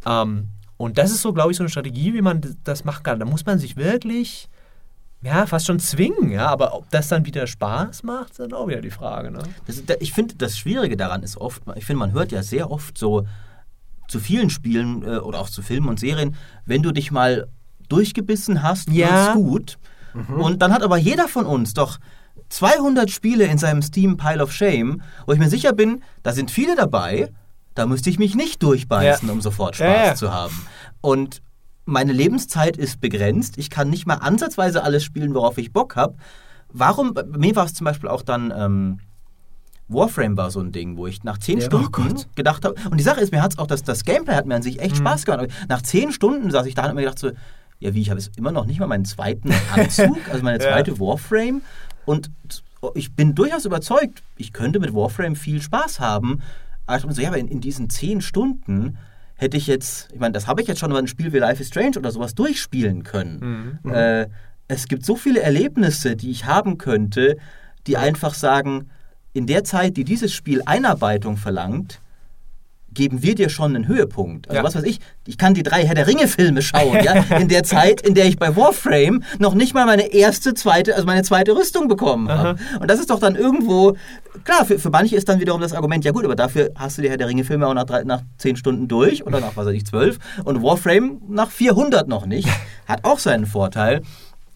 [0.05, 0.49] Ähm,
[0.81, 3.19] und das ist so, glaube ich, so eine Strategie, wie man das machen kann.
[3.19, 4.49] Da muss man sich wirklich,
[5.23, 6.47] ja, fast schon zwingen, ja.
[6.47, 9.39] Aber ob das dann wieder Spaß macht, ist dann auch wieder die Frage, ne?
[9.67, 12.69] Das, da- ich finde, das Schwierige daran ist oft, ich finde, man hört ja sehr
[12.71, 13.25] oft so
[14.07, 17.47] zu vielen Spielen äh, oder auch zu Filmen und Serien, wenn du dich mal
[17.87, 19.33] durchgebissen hast, Ja.
[19.33, 19.77] gut.
[20.13, 21.97] Und dann hat aber jeder von uns doch
[22.49, 26.51] 200 Spiele in seinem Steam Pile of Shame, wo ich mir sicher bin, da sind
[26.51, 27.31] viele dabei,
[27.81, 29.33] da müsste ich mich nicht durchbeißen, Ja.
[29.33, 30.15] um sofort Ja, Spaß ja.
[30.15, 30.53] zu haben.
[31.01, 31.41] Und
[31.85, 33.57] meine Lebenszeit ist begrenzt.
[33.57, 36.15] Ich kann nicht mal ansatzweise alles spielen, worauf ich Bock habe.
[36.71, 38.99] Warum, mir war es zum Beispiel auch dann, ähm,
[39.87, 42.27] Warframe war so ein Ding, wo ich nach 10 Ja, oh Stunden Gott.
[42.35, 44.55] gedacht habe, und die Sache ist, mir hat es auch, das, das Gameplay hat mir
[44.55, 45.47] an sich echt Spaß gemacht.
[45.67, 47.31] Nach 10 Stunden saß ich da und hab mir gedacht so,
[47.79, 50.69] ja wie, ich habe jetzt immer noch nicht mal meinen zweiten Anzug, also meine Ja.
[50.71, 51.61] zweite Warframe
[52.05, 52.31] und
[52.95, 56.41] ich bin durchaus überzeugt, ich könnte mit Warframe viel Spaß haben,
[56.91, 58.97] aber ich dachte mir so, ja, aber in, in diesen 10 Stunden
[59.35, 61.61] hätte ich jetzt, ich meine, das habe ich jetzt schon über ein Spiel wie Life
[61.61, 63.79] is Strange oder sowas durchspielen können.
[63.91, 64.27] Äh,
[64.67, 67.37] es gibt so viele Erlebnisse, die ich haben könnte,
[67.87, 68.89] die einfach sagen,
[69.33, 72.01] in der Zeit, die dieses Spiel Einarbeitung verlangt,
[72.93, 74.47] geben wir dir schon einen Höhepunkt.
[74.49, 74.63] Also Ja.
[74.63, 78.01] was weiß ich, ich kann die drei Herr der Ringe-Filme schauen, ja, in der Zeit,
[78.01, 81.87] in der ich bei Warframe noch nicht mal meine erste, zweite, also meine zweite Rüstung
[81.87, 82.59] bekommen habe.
[82.79, 83.95] Und das ist doch dann irgendwo,
[84.43, 87.01] klar, für, für manche ist dann wiederum das Argument, ja gut, aber dafür hast du
[87.01, 89.73] die Herr der Ringe-Filme auch nach, drei, nach zehn Stunden durch oder nach, was weiß
[89.73, 92.49] ich, zwölf und Warframe nach 400 noch nicht.
[92.87, 94.01] Hat auch seinen Vorteil.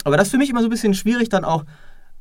[0.04, 1.64] Aber das ist für mich immer so ein bisschen schwierig dann auch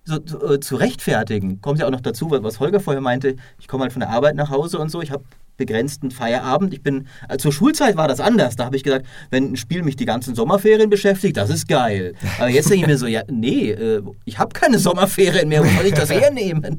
[0.04, 1.60] so, zu, äh, zu rechtfertigen.
[1.60, 4.36] Kommt ja auch noch dazu, was Holger vorher meinte, ich komme halt von der Arbeit
[4.36, 5.24] nach Hause und so, ich habe
[5.56, 6.74] begrenzten Feierabend.
[6.74, 8.56] Ich bin, äh, zur Schulzeit war das anders.
[8.56, 12.14] Da habe ich gesagt, wenn ein Spiel mich die ganzen Sommerferien beschäftigt, das ist geil.
[12.38, 15.68] Aber jetzt denke ich mir so, ja, nee, äh, ich habe keine Sommerferien mehr, wo
[15.68, 16.78] soll ich das hernehmen?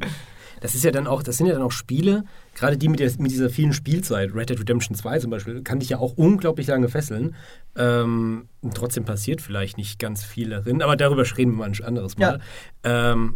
[0.62, 2.24] Das ist ja dann auch, das sind ja dann auch Spiele,
[2.56, 5.80] gerade die mit, der, mit dieser vielen Spielzeit, Red Dead Redemption 2 zum Beispiel, kann
[5.80, 7.36] dich ja auch unglaublich lange fesseln.
[7.76, 12.18] Ähm, trotzdem passiert vielleicht nicht ganz viel darin, aber darüber reden wir mal ein anderes
[12.18, 12.40] Mal.
[12.84, 13.36] Ähm,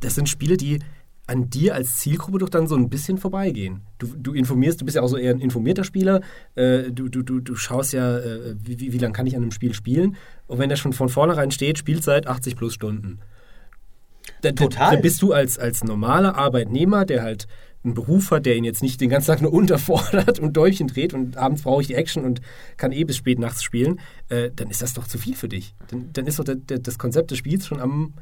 [0.00, 0.80] das sind Spiele, die
[1.30, 3.82] an dir als Zielgruppe doch dann so ein bisschen vorbeigehen.
[3.98, 6.20] Du, du informierst, du bist ja auch so eher ein informierter Spieler,
[6.56, 9.42] äh, du, du, du, du schaust ja, äh, wie, wie, wie lange kann ich an
[9.42, 10.16] einem Spiel spielen
[10.48, 13.20] und wenn da schon von vornherein steht, Spielzeit 80 plus Stunden.
[14.42, 14.96] Da, da- Total.
[14.96, 17.46] Da bist du als, als normaler Arbeitnehmer, der halt
[17.82, 21.14] einen Beruf hat, der ihn jetzt nicht den ganzen Tag nur unterfordert und Däumchen dreht
[21.14, 22.40] und abends brauche ich die Action und
[22.76, 25.74] kann eh bis spät nachts spielen, äh, dann ist das doch zu viel für dich.
[25.88, 28.14] Dann, dann ist doch der, der, das Konzept des Spiels schon am,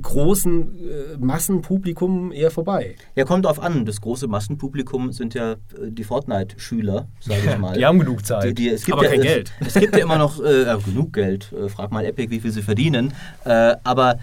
[0.00, 2.96] großen äh, Massenpublikum eher vorbei.
[3.16, 3.84] Ja, kommt drauf an.
[3.84, 5.56] Das große Massenpublikum sind ja äh,
[5.88, 7.76] die Fortnite-Schüler, sage ich mal.
[7.76, 8.44] Die haben genug Zeit.
[8.44, 9.52] Die, die, es gibt Aber ja, kein es, Geld.
[9.60, 11.52] Es gibt ja immer noch äh, genug Geld.
[11.52, 13.12] Äh, frag mal Epic, wie viel sie verdienen.
[13.44, 14.18] Äh, aber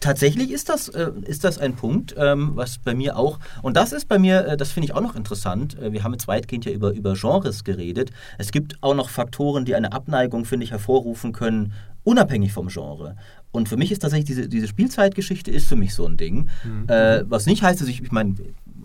[0.00, 3.92] tatsächlich ist das, äh, ist das ein Punkt, ähm, was bei mir auch, und das
[3.92, 5.78] ist bei mir, äh, das finde ich auch noch interessant.
[5.78, 8.10] Äh, wir haben jetzt weitgehend ja über, über Genres geredet.
[8.38, 13.16] Es gibt auch noch Faktoren, die eine Abneigung, finde ich, hervorrufen können, unabhängig vom Genre.
[13.52, 16.48] Und für mich ist tatsächlich diese, diese Spielzeitgeschichte ist für mich so ein Ding.
[16.86, 18.34] Äh, was nicht heißt, dass ich, ich meine,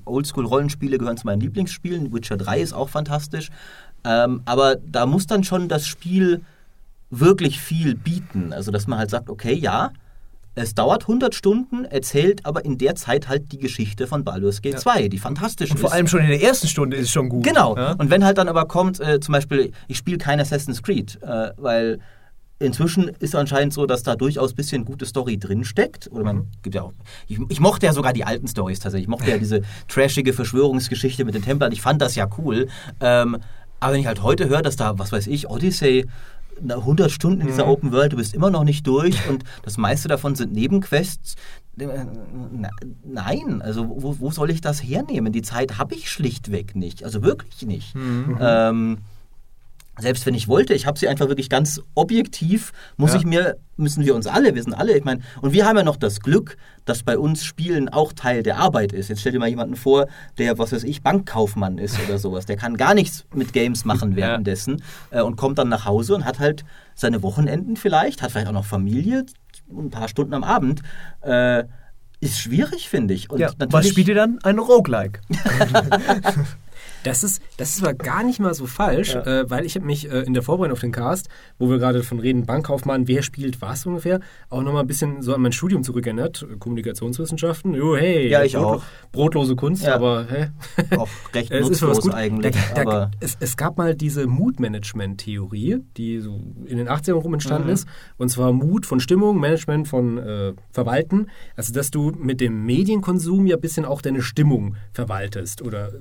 [0.05, 2.13] Oldschool-Rollenspiele gehören zu meinen Lieblingsspielen.
[2.13, 3.49] Witcher 3 ist auch fantastisch.
[4.03, 6.41] Ähm, aber da muss dann schon das Spiel
[7.09, 8.53] wirklich viel bieten.
[8.53, 9.91] Also, dass man halt sagt, okay, ja,
[10.55, 14.79] es dauert 100 Stunden, erzählt aber in der Zeit halt die Geschichte von Baldur's Gate
[14.79, 15.93] 2, die fantastisch Und vor ist.
[15.95, 17.43] allem schon in der ersten Stunde ist es schon gut.
[17.43, 17.75] Genau.
[17.75, 17.91] Ja?
[17.93, 21.51] Und wenn halt dann aber kommt, äh, zum Beispiel, ich spiele kein Assassin's Creed, äh,
[21.57, 21.99] weil
[22.65, 26.09] inzwischen ist anscheinend so, dass da durchaus ein bisschen gute Story drinsteckt.
[26.11, 26.93] Oder man gibt ja auch.
[27.27, 29.05] Ich, ich mochte ja sogar die alten Stories tatsächlich.
[29.05, 31.71] Ich mochte ja diese trashige Verschwörungsgeschichte mit den Templern.
[31.71, 32.67] Ich fand das ja cool.
[32.99, 33.37] Ähm,
[33.79, 36.05] aber wenn ich halt heute höre, dass da, was weiß ich, Odyssey.
[36.61, 39.77] na, 100 Stunden in dieser Open World, du bist immer noch nicht durch und das
[39.77, 41.35] meiste davon sind Nebenquests.
[41.77, 41.87] Äh,
[43.03, 45.33] Nein, also wo, wo soll ich das hernehmen?
[45.33, 47.03] Die Zeit habe ich schlichtweg nicht.
[47.03, 47.95] Also wirklich nicht.
[48.39, 48.99] Ähm,
[49.99, 53.19] selbst wenn ich wollte, ich habe sie einfach wirklich ganz objektiv, muss Ja.
[53.19, 55.83] ich mir, müssen wir uns alle, wir sind alle, ich meine, und wir haben ja
[55.83, 59.09] noch das Glück, dass bei uns Spielen auch Teil der Arbeit ist.
[59.09, 62.57] Jetzt stell dir mal jemanden vor, der, was weiß ich, Bankkaufmann ist oder sowas, der
[62.57, 64.81] kann gar nichts mit Games machen währenddessen
[65.11, 68.51] äh, und kommt dann nach Hause und hat halt seine Wochenenden vielleicht, hat vielleicht auch
[68.53, 69.25] noch Familie,
[69.69, 70.81] ein paar Stunden am Abend.
[71.21, 71.63] Äh,
[72.21, 73.29] ist schwierig, finde ich.
[73.29, 74.39] Und Ja, was spielt ihr dann?
[74.43, 75.19] Ein Roguelike.
[77.05, 80.11] Das ist, das ist aber gar nicht mal so falsch, äh, weil ich habe mich
[80.11, 83.61] äh, in der Vorbereitung auf den Cast, wo wir gerade von reden, Bankkaufmann, wer spielt
[83.61, 87.73] was ungefähr, auch nochmal ein bisschen so an mein Studium zurückerinnert, äh, Kommunikationswissenschaften.
[87.75, 88.83] Jo, hey, Ja, ich brotlo- auch.
[89.11, 89.95] Brotlose Kunst, Ja.
[89.95, 90.49] aber hä?
[90.97, 92.13] auch recht Es ist was gut.
[92.13, 92.55] eigentlich.
[92.73, 97.33] Da, da, aber es, es gab mal diese Mood-Management-Theorie, die so in den 80ern rum
[97.33, 97.73] entstanden Mhm.
[97.73, 97.87] ist.
[98.17, 101.27] Und zwar Mut von Stimmung, Management von äh, Verwalten.
[101.55, 105.91] Also, dass du mit dem Medienkonsum ja ein bisschen auch deine Stimmung verwaltest oder äh,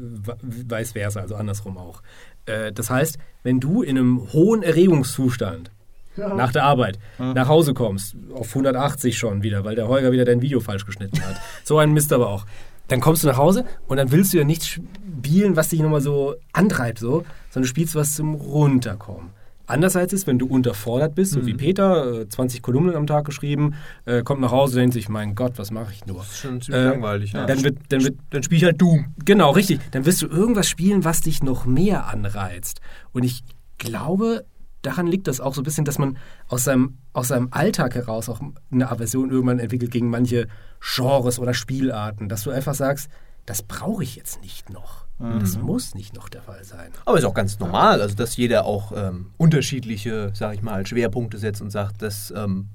[0.40, 2.02] vice versa, also andersrum auch.
[2.46, 5.70] Äh, das heißt, wenn du in einem hohen Erregungszustand
[6.16, 10.42] nach der Arbeit nach Hause kommst, auf 180 schon wieder, weil der Holger wieder dein
[10.42, 11.40] Video falsch geschnitten hat.
[11.64, 12.46] so ein Mist aber auch.
[12.87, 16.00] Dann kommst du nach Hause und dann willst du ja nichts spielen, was dich nochmal
[16.00, 19.30] so antreibt, so, sondern du spielst was zum Runterkommen.
[19.66, 23.74] Andererseits ist, wenn du unterfordert bist, so wie Peter, äh, 20 Kolumnen am Tag geschrieben,
[24.05, 26.18] äh, kommt nach Hause, denkt sich, mein Gott, was mache ich nur?
[26.18, 27.33] Das ist schon ziemlich langweilig.
[27.33, 27.46] Ja.
[27.46, 29.14] Dann wird, dann wird Dann spiele ich halt Doom.
[29.24, 29.81] Genau, richtig.
[29.92, 32.81] Dann wirst du irgendwas spielen, was dich noch mehr anreizt.
[33.12, 33.42] Und ich
[33.79, 34.44] glaube,
[34.83, 38.29] daran liegt das auch so ein bisschen, dass man aus seinem, aus seinem Alltag heraus
[38.29, 40.46] auch eine Aversion irgendwann entwickelt gegen manche
[40.81, 43.09] Genres oder Spielarten, dass du einfach sagst,
[43.46, 45.04] das brauche ich jetzt nicht noch.
[45.18, 46.90] Das muss nicht noch der Fall sein.
[47.05, 51.38] Aber ist auch ganz normal, also dass jeder auch ähm, unterschiedliche, sag ich mal, Schwerpunkte
[51.38, 52.68] setzt und sagt, das, ähm,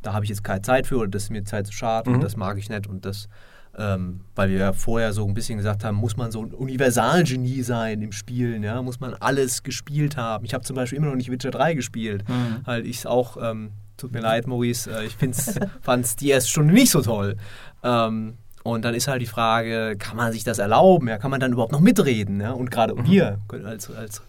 [0.00, 2.22] da habe ich jetzt keine Zeit für oder das ist mir Zeit zu schade und
[2.22, 3.28] das mag ich nicht und das,
[3.76, 7.62] ähm, weil wir ja vorher so ein bisschen gesagt haben, muss man so ein Universalgenie
[7.62, 10.46] sein im Spielen, ja, muss man alles gespielt haben.
[10.46, 12.24] Ich habe zum Beispiel immer noch nicht Witcher 3 gespielt,
[12.64, 15.16] weil ich es auch, ähm, tut mir leid, Maurice, äh, ich
[15.82, 17.36] fand es die erste Stunde nicht so toll.
[17.82, 21.08] Ähm, und dann ist halt die Frage, kann man sich das erlauben?
[21.08, 22.40] Ja, kann man dann überhaupt noch mitreden?
[22.40, 22.52] Ja?
[22.52, 24.22] Und gerade wir als, als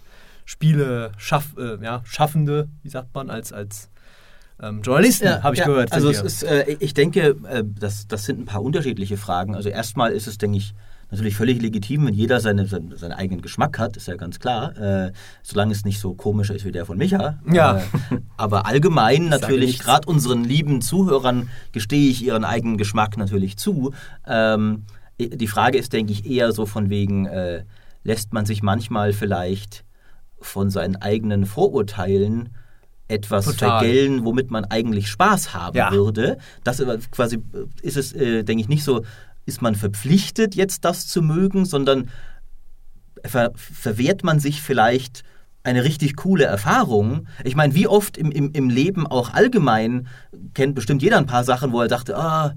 [0.45, 3.89] Spiele schaff, äh, ja, Schaffende, wie sagt man, als, als
[4.61, 5.91] ähm, Journalisten, habe ich gehört.
[5.91, 9.55] Also ist, äh, ich denke, äh, das, das sind ein paar unterschiedliche Fragen.
[9.55, 10.73] Also erstmal ist es, denke ich,
[11.11, 14.77] natürlich völlig legitim, wenn jeder seine, seinen, seinen eigenen Geschmack hat, ist ja ganz klar.
[14.77, 15.11] Äh,
[15.43, 17.39] solange es nicht so komisch ist wie der von Micha.
[17.51, 17.77] Ja.
[17.77, 17.81] Äh,
[18.37, 23.93] aber allgemein natürlich, gerade unseren lieben Zuhörern gestehe ich ihren eigenen Geschmack natürlich zu.
[24.27, 24.83] Ähm,
[25.19, 27.63] die Frage ist, denke ich, eher so von wegen, äh,
[28.03, 29.83] lässt man sich manchmal vielleicht
[30.39, 32.49] von seinen eigenen Vorurteilen
[33.07, 33.79] etwas Total.
[33.79, 35.91] vergällen, womit man eigentlich Spaß haben Ja.
[35.91, 36.37] würde.
[36.63, 37.41] Das aber quasi äh,
[37.81, 39.03] ist es, äh, denke ich, nicht so,
[39.47, 42.09] ist man verpflichtet, jetzt das zu mögen, sondern
[43.25, 45.23] ver verwehrt man sich vielleicht
[45.63, 47.27] eine richtig coole Erfahrung.
[47.43, 50.07] Ich meine, wie oft im, im, im Leben auch allgemein
[50.53, 52.53] kennt bestimmt jeder ein paar Sachen, wo er dachte, ah,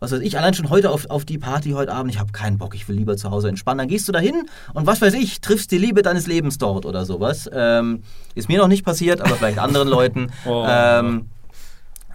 [0.00, 2.58] was weiß ich, allein schon heute auf, auf die Party heute Abend, ich habe keinen
[2.58, 3.78] Bock, ich will lieber zu Hause entspannen.
[3.78, 7.04] Dann gehst du dahin und was weiß ich, triffst die Liebe deines Lebens dort oder
[7.04, 7.48] sowas.
[7.52, 8.02] Ähm,
[8.34, 10.30] ist mir noch nicht passiert, aber vielleicht anderen Leuten.
[10.46, 10.66] Oh.
[10.68, 11.30] Ähm,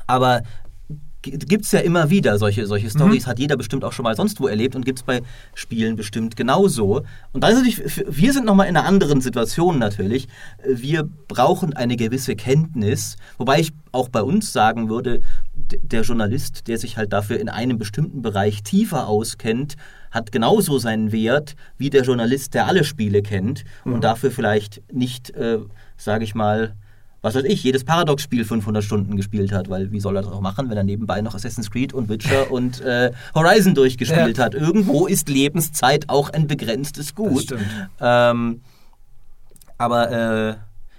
[0.05, 0.41] aber
[1.21, 4.39] gibt es ja immer wieder solche, solche Stories, hat jeder bestimmt auch schon mal sonst
[4.39, 5.21] wo erlebt und gibt es bei
[5.53, 7.03] Spielen bestimmt genauso.
[7.33, 10.27] Und dann ist natürlich, wir sind nochmal in einer anderen Situation natürlich.
[10.65, 15.21] Wir brauchen eine gewisse Kenntnis, wobei ich auch bei uns sagen würde,
[15.55, 19.75] der Journalist, der sich halt dafür in einem bestimmten Bereich tiefer auskennt,
[20.11, 25.31] hat genauso seinen Wert wie der Journalist, der alle Spiele kennt und dafür vielleicht nicht,
[25.31, 25.59] äh,
[25.97, 26.75] sage ich mal,
[27.21, 30.41] was weiß ich, jedes Paradox-Spiel 500 Stunden gespielt hat, weil wie soll er das auch
[30.41, 34.55] machen, wenn er nebenbei noch Assassin's Creed und Witcher und äh, Horizon durchgespielt hat?
[34.55, 37.43] Irgendwo ist Lebenszeit auch ein begrenztes Gut.
[37.43, 37.89] stimmt.
[37.99, 38.61] Ähm,
[39.77, 40.55] aber äh,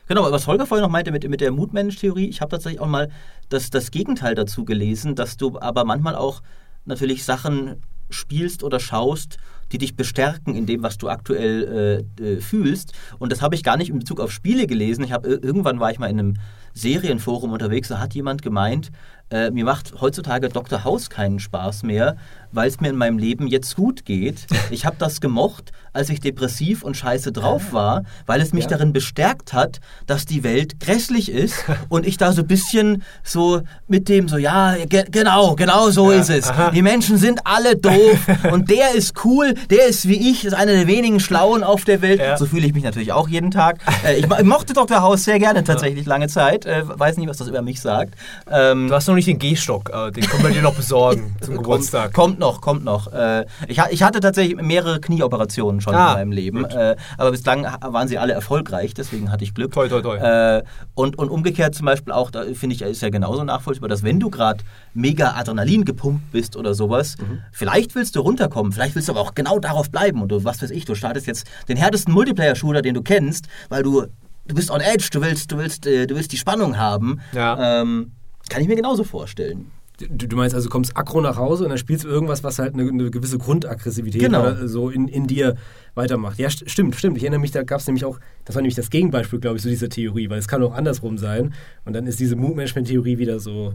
[0.07, 3.11] genau, was Holger vorhin noch meinte mit, mit der Mutmensch-Theorie, ich habe tatsächlich auch mal
[3.49, 6.43] das, das Gegenteil dazu gelesen, dass du aber manchmal auch
[6.85, 7.77] natürlich Sachen
[8.11, 9.39] spielst oder schaust,
[9.73, 12.93] die dich bestärken in dem, was du aktuell äh, äh, fühlst.
[13.19, 15.05] Und das habe ich gar nicht in Bezug auf Spiele gelesen.
[15.05, 16.35] Ich habe irgendwann war ich mal in einem
[16.75, 18.91] Serienforum unterwegs, da hat jemand gemeint,
[19.33, 20.83] äh, mir macht heutzutage Dr.
[20.83, 22.17] House keinen Spaß mehr,
[22.53, 24.47] weil es mir in meinem Leben jetzt gut geht.
[24.71, 28.71] Ich habe das gemocht, als ich depressiv und scheiße drauf war, weil es mich Ja.
[28.71, 33.63] darin bestärkt hat, dass die Welt grässlich ist und ich da so ein bisschen so
[33.89, 36.53] mit dem so, ja, ge genau, genau so ist es.
[36.75, 40.73] Die Menschen sind alle doof und der ist cool, der ist wie ich, ist einer
[40.73, 42.21] der wenigen Schlauen auf der Welt.
[42.21, 42.37] Ja.
[42.37, 43.79] So fühle ich mich natürlich auch jeden Tag.
[44.05, 45.03] Äh, ich, ich mochte Dr.
[45.03, 46.60] House sehr gerne tatsächlich lange Zeit.
[46.67, 48.15] Äh, weiß nicht, was das über mich sagt.
[48.51, 51.57] Ähm, Du hast noch nicht den Gehstock, äh, den können wir dir noch besorgen zum
[51.57, 52.13] Geburtstag.
[52.13, 53.13] Kommt, kommt noch, kommt noch.
[53.13, 57.67] Äh, ich, ich hatte tatsächlich mehrere Knieoperationen schon Ah, in meinem Leben, äh, aber bislang
[57.81, 59.73] waren sie alle erfolgreich, deswegen hatte ich Glück.
[59.73, 60.17] Toi, toi, toi.
[60.17, 60.63] Äh,
[60.95, 64.21] und, und umgekehrt zum Beispiel auch, da finde ich, ist ja genauso nachvollziehbar, dass wenn
[64.21, 67.41] du gerade mega Adrenalin gepumpt bist oder sowas, Mhm.
[67.53, 70.63] vielleicht willst du runterkommen, vielleicht willst du aber auch genau darauf bleiben und du, was
[70.63, 74.07] weiß ich, du startest jetzt den härtesten Multiplayer-Shooter, den du kennst, weil du,
[74.47, 77.21] du bist on edge, du willst, du willst, äh, du willst die Spannung haben.
[77.33, 77.81] Ja.
[77.83, 78.13] Ähm,
[78.49, 79.71] kann ich mir genauso vorstellen.
[80.09, 82.59] Du, du meinst also, du kommst aggro nach Hause und dann spielst du irgendwas, was
[82.59, 84.41] halt eine, eine gewisse Grundaggressivität Genau.
[84.41, 85.57] oder so in, in dir
[85.95, 86.39] weitermacht.
[86.39, 87.19] Ja, st stimmt, stimmt.
[87.19, 89.63] Ich erinnere mich, da gab es nämlich auch, das war nämlich das Gegenbeispiel, glaube ich,
[89.63, 91.53] zu dieser Theorie, weil es kann auch andersrum sein.
[91.85, 93.75] Und dann ist diese Mood-Management-Theorie wieder so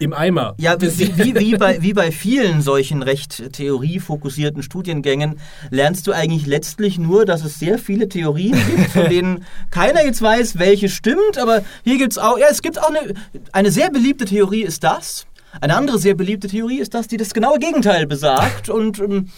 [0.00, 0.54] im Eimer.
[0.58, 5.38] Ja, wie, wie, wie, bei, wie bei vielen solchen recht theoriefokussierten Studiengängen
[5.70, 10.22] lernst du eigentlich letztlich nur, dass es sehr viele Theorien gibt, von denen keiner jetzt
[10.22, 13.14] weiß, welche stimmt, aber hier gibt es auch, ja, es gibt auch eine,
[13.52, 15.26] eine sehr beliebte Theorie ist das.
[15.60, 19.28] Eine andere sehr beliebte Theorie ist das, die das genaue Gegenteil besagt und ähm,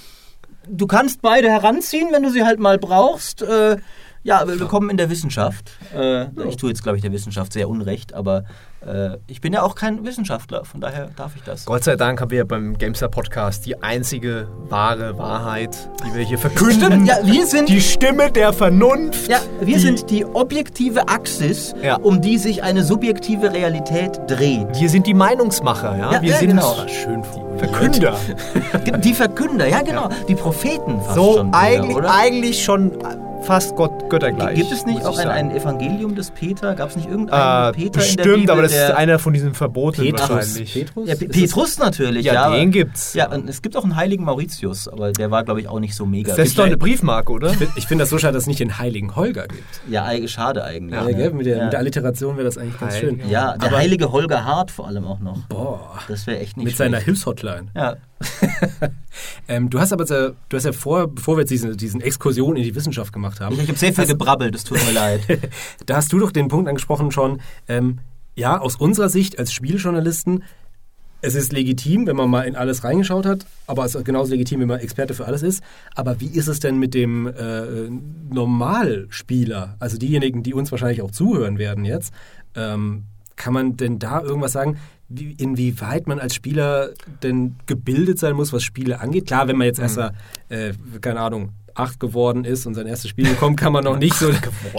[0.68, 3.42] du kannst beide heranziehen, wenn du sie halt mal brauchst.
[3.42, 3.78] Äh,
[4.24, 5.72] ja, willkommen in der Wissenschaft.
[5.96, 8.44] Äh, ich tue jetzt, glaube ich, der Wissenschaft sehr unrecht, aber
[8.86, 11.64] äh, ich bin ja auch kein Wissenschaftler, von daher darf ich das.
[11.64, 16.24] Gott sei Dank haben wir ja beim Gamestar Podcast die einzige wahre Wahrheit, die wir
[16.24, 16.80] hier verkünden.
[16.82, 19.28] Stimmt, ja, wir sind, Die Stimme der Vernunft.
[19.28, 21.96] ja, wir die, sind die objektive Axis, Ja.
[21.96, 24.68] um die sich eine subjektive Realität dreht.
[24.78, 26.12] Wir sind die Meinungsmacher, ja.
[26.12, 26.76] Ja, wir ja, sind genau.
[26.86, 27.24] Schön.
[27.58, 28.16] Verkünder.
[29.04, 31.48] Die Verkünder, ja genau, die Propheten fast So schon.
[31.48, 32.14] wieder, eigentlich, oder?
[32.14, 32.92] eigentlich schon
[33.42, 34.54] fast Gott, göttergleich.
[34.56, 36.74] Gibt es nicht auch ein, ein Evangelium des Peter?
[36.74, 39.32] Gab es nicht irgendeinen Äh, Peter in der bestimmt, Bibel, aber das ist einer von
[39.32, 40.30] diesen Verbotenen Petrus.
[40.30, 40.72] wahrscheinlich.
[40.74, 41.08] Petrus?
[41.08, 42.42] ja, Pe- Ist das- Petrus natürlich, Ja, ja.
[42.44, 43.14] aber- den gibt's.
[43.14, 45.94] Ja, und es gibt auch einen heiligen Mauritius, aber der war, glaube ich, auch nicht
[45.94, 46.34] so mega.
[46.34, 47.52] Das ist doch eine Briefmarke, oder?
[47.76, 49.62] Ich finde das so schade, dass es nicht den heiligen Holger gibt.
[49.88, 50.94] ja, schade eigentlich.
[50.98, 51.14] Ja, ne?
[51.14, 51.32] gell?
[51.32, 51.64] Mit, der, ja.
[51.64, 53.30] mit der Alliteration wäre das eigentlich ganz Heiliger schön.
[53.30, 55.38] ja, der Aber- heilige Holger Hart vor allem auch noch.
[55.48, 55.98] Boah.
[56.08, 57.04] Das wäre echt nicht Mit seiner schlecht.
[57.06, 57.66] Hilfshotline.
[57.74, 57.96] Ja.
[59.48, 62.62] Ähm, du hast aber, du hast ja vor, bevor wir jetzt diesen, diesen Exkursion in
[62.62, 65.20] die Wissenschaft gemacht haben, Ich, habe sehr viel gebrabbelt, es tut mir leid.
[65.86, 67.98] da hast du doch den Punkt angesprochen schon, ähm,
[68.34, 70.44] ja, aus unserer Sicht als Spieljournalisten,
[71.24, 74.60] es ist legitim, wenn man mal in alles reingeschaut hat, aber es ist genauso legitim,
[74.60, 75.62] wenn man Experte für alles ist.
[75.94, 77.88] Aber wie ist es denn mit dem äh,
[78.30, 82.12] Normalspieler, also diejenigen, die uns wahrscheinlich auch zuhören werden jetzt?
[82.56, 83.04] Ähm,
[83.36, 84.78] kann man denn da irgendwas sagen,
[85.14, 86.90] wie, inwieweit man als Spieler
[87.22, 89.26] denn gebildet sein muss, was Spiele angeht?
[89.26, 90.12] Klar, wenn man jetzt erst, mal,
[90.48, 94.14] äh, keine Ahnung, acht geworden ist und sein erstes Spiel bekommt, kann man noch nicht
[94.14, 94.30] so,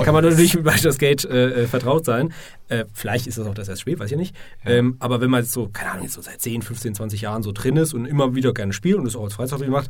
[0.04, 2.34] kann man noch nicht mit Baldur's Gate äh, äh, vertraut sein.
[2.68, 4.36] Äh, vielleicht ist das auch das erste Spiel, weiß ich nicht.
[4.66, 7.44] Ähm, aber wenn man jetzt so, keine Ahnung, jetzt so seit 10, 15, 20 Jahren
[7.44, 9.90] so drin ist und immer wieder gerne spielt und es auch als Freizeitspiel macht,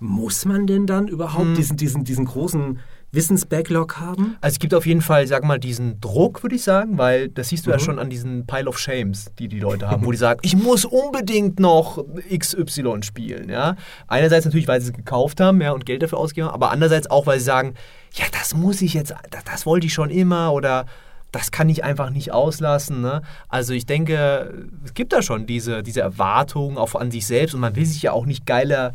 [0.00, 2.78] muss man denn dann überhaupt diesen, diesen, diesen großen
[3.14, 4.36] Wissensbacklog haben?
[4.40, 7.48] Also es gibt auf jeden Fall, sag mal, diesen Druck, würde ich sagen, weil das
[7.48, 7.74] siehst du Mhm.
[7.74, 10.56] ja schon an diesen Pile of Shames, die die Leute haben, wo die sagen, ich
[10.56, 12.04] muss unbedingt noch
[12.36, 13.76] XY spielen, ja.
[14.08, 17.10] Einerseits natürlich, weil sie es gekauft haben, ja, und Geld dafür ausgegeben haben, aber andererseits
[17.10, 17.74] auch, weil sie sagen,
[18.14, 20.86] ja, das muss ich jetzt, das, das wollte ich schon immer oder
[21.32, 23.00] das kann ich einfach nicht auslassen.
[23.00, 23.22] Ne?
[23.48, 27.60] Also ich denke, es gibt da schon diese, diese Erwartung auch an sich selbst und
[27.60, 28.94] man will sich ja auch nicht geiler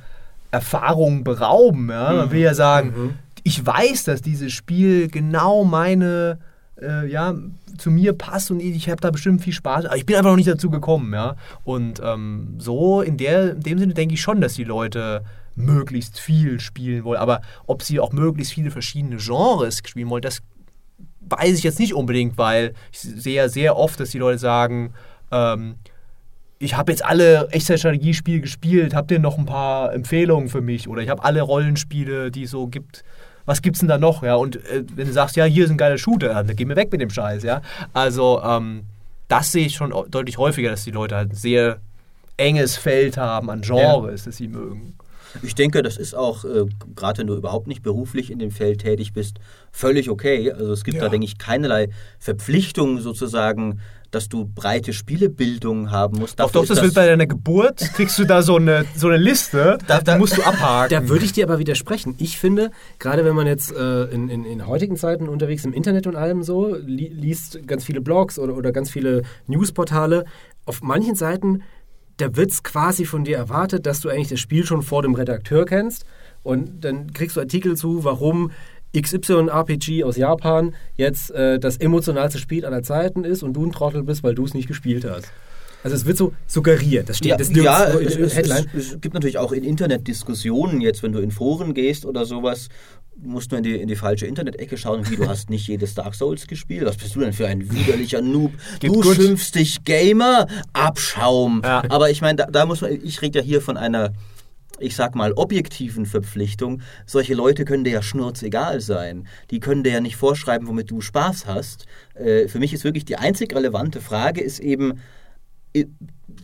[0.51, 1.89] Erfahrungen berauben.
[1.89, 2.13] Ja?
[2.13, 6.39] Man will ja sagen, ich weiß, dass dieses Spiel genau meine,
[6.81, 7.35] äh, ja,
[7.77, 9.85] zu mir passt und ich habe da bestimmt viel Spaß.
[9.85, 11.35] Aber ich bin einfach noch nicht dazu gekommen, ja.
[11.63, 15.23] Und ähm, so in, der, in dem Sinne denke ich schon, dass die Leute
[15.55, 17.19] möglichst viel spielen wollen.
[17.19, 20.41] Aber ob sie auch möglichst viele verschiedene Genres spielen wollen, das
[21.21, 24.93] weiß ich jetzt nicht unbedingt, weil ich sehe ja sehr oft, dass die Leute sagen,
[25.31, 25.75] ähm,
[26.59, 30.89] ich habe jetzt alle Echtzeitstrategiespiele gespielt, habt ihr noch ein paar Empfehlungen für mich?
[30.89, 33.03] Oder ich habe alle Rollenspiele, die es so gibt.
[33.49, 34.21] Was gibt's denn da noch?
[34.21, 36.75] Ja, und äh, wenn du sagst, ja, hier ist ein geiler Shooter, dann geh mir
[36.75, 37.63] weg mit dem Scheiß, ja.
[37.93, 38.83] Also, ähm,
[39.27, 41.79] das sehe ich schon deutlich häufiger, dass die Leute halt ein sehr
[42.37, 44.95] enges Feld haben an Genres, das sie mögen.
[45.43, 46.65] Ich denke, das ist auch, äh,
[46.95, 49.37] gerade wenn du überhaupt nicht beruflich in dem Feld tätig bist,
[49.71, 50.51] völlig okay.
[50.51, 51.03] Also es gibt Ja.
[51.03, 53.79] da, denke ich, keinerlei Verpflichtung sozusagen,
[54.11, 56.39] dass du breite Spielebildung haben musst.
[56.39, 59.07] Doch, Dafür doch, ist das wird bei deiner Geburt, kriegst du da so eine, so
[59.07, 60.89] eine Liste, Da- da- die musst du abhaken.
[60.89, 62.15] Da würde ich dir aber widersprechen.
[62.17, 66.07] Ich finde, gerade wenn man jetzt äh, in, in, in heutigen Zeiten unterwegs im Internet
[66.07, 70.25] und allem so, li liest ganz viele Blogs oder, oder ganz viele Newsportale,
[70.65, 71.61] auf manchen Seiten,
[72.19, 75.15] da wird es quasi von dir erwartet, dass du eigentlich das Spiel schon vor dem
[75.15, 76.05] Redakteur kennst.
[76.43, 78.51] Und dann kriegst du Artikel zu, warum
[78.97, 84.03] XY-RPG aus Japan jetzt äh, das emotionalste Spiel aller Zeiten ist und du ein Trottel
[84.03, 85.31] bist, weil du es nicht gespielt hast.
[85.83, 87.07] Also es wird so suggeriert.
[87.07, 88.65] Das steht Ja, das ja in, in es, Headline.
[88.75, 92.25] es, es gibt natürlich auch in Internet Diskussionen, jetzt wenn du in Foren gehst oder
[92.25, 92.67] sowas,
[93.21, 96.15] musst du in die, in die falsche Internet-Ecke schauen, wie du hast nicht jedes Dark
[96.15, 96.85] Souls gespielt.
[96.85, 98.53] Was bist du denn für ein widerlicher Noob?
[98.79, 99.15] Geht du gut.
[99.15, 101.61] schimpfst dich Gamer, Abschaum.
[101.63, 101.83] Ja.
[101.89, 104.13] Aber ich meine, da, da muss man, ich rede ja hier von einer
[104.81, 109.27] ich sag mal, objektiven Verpflichtung, solche Leute können dir ja schnurzegal sein.
[109.51, 111.85] Die können dir ja nicht vorschreiben, womit du Spaß hast.
[112.15, 115.01] Äh, für mich ist wirklich die einzig relevante Frage ist eben,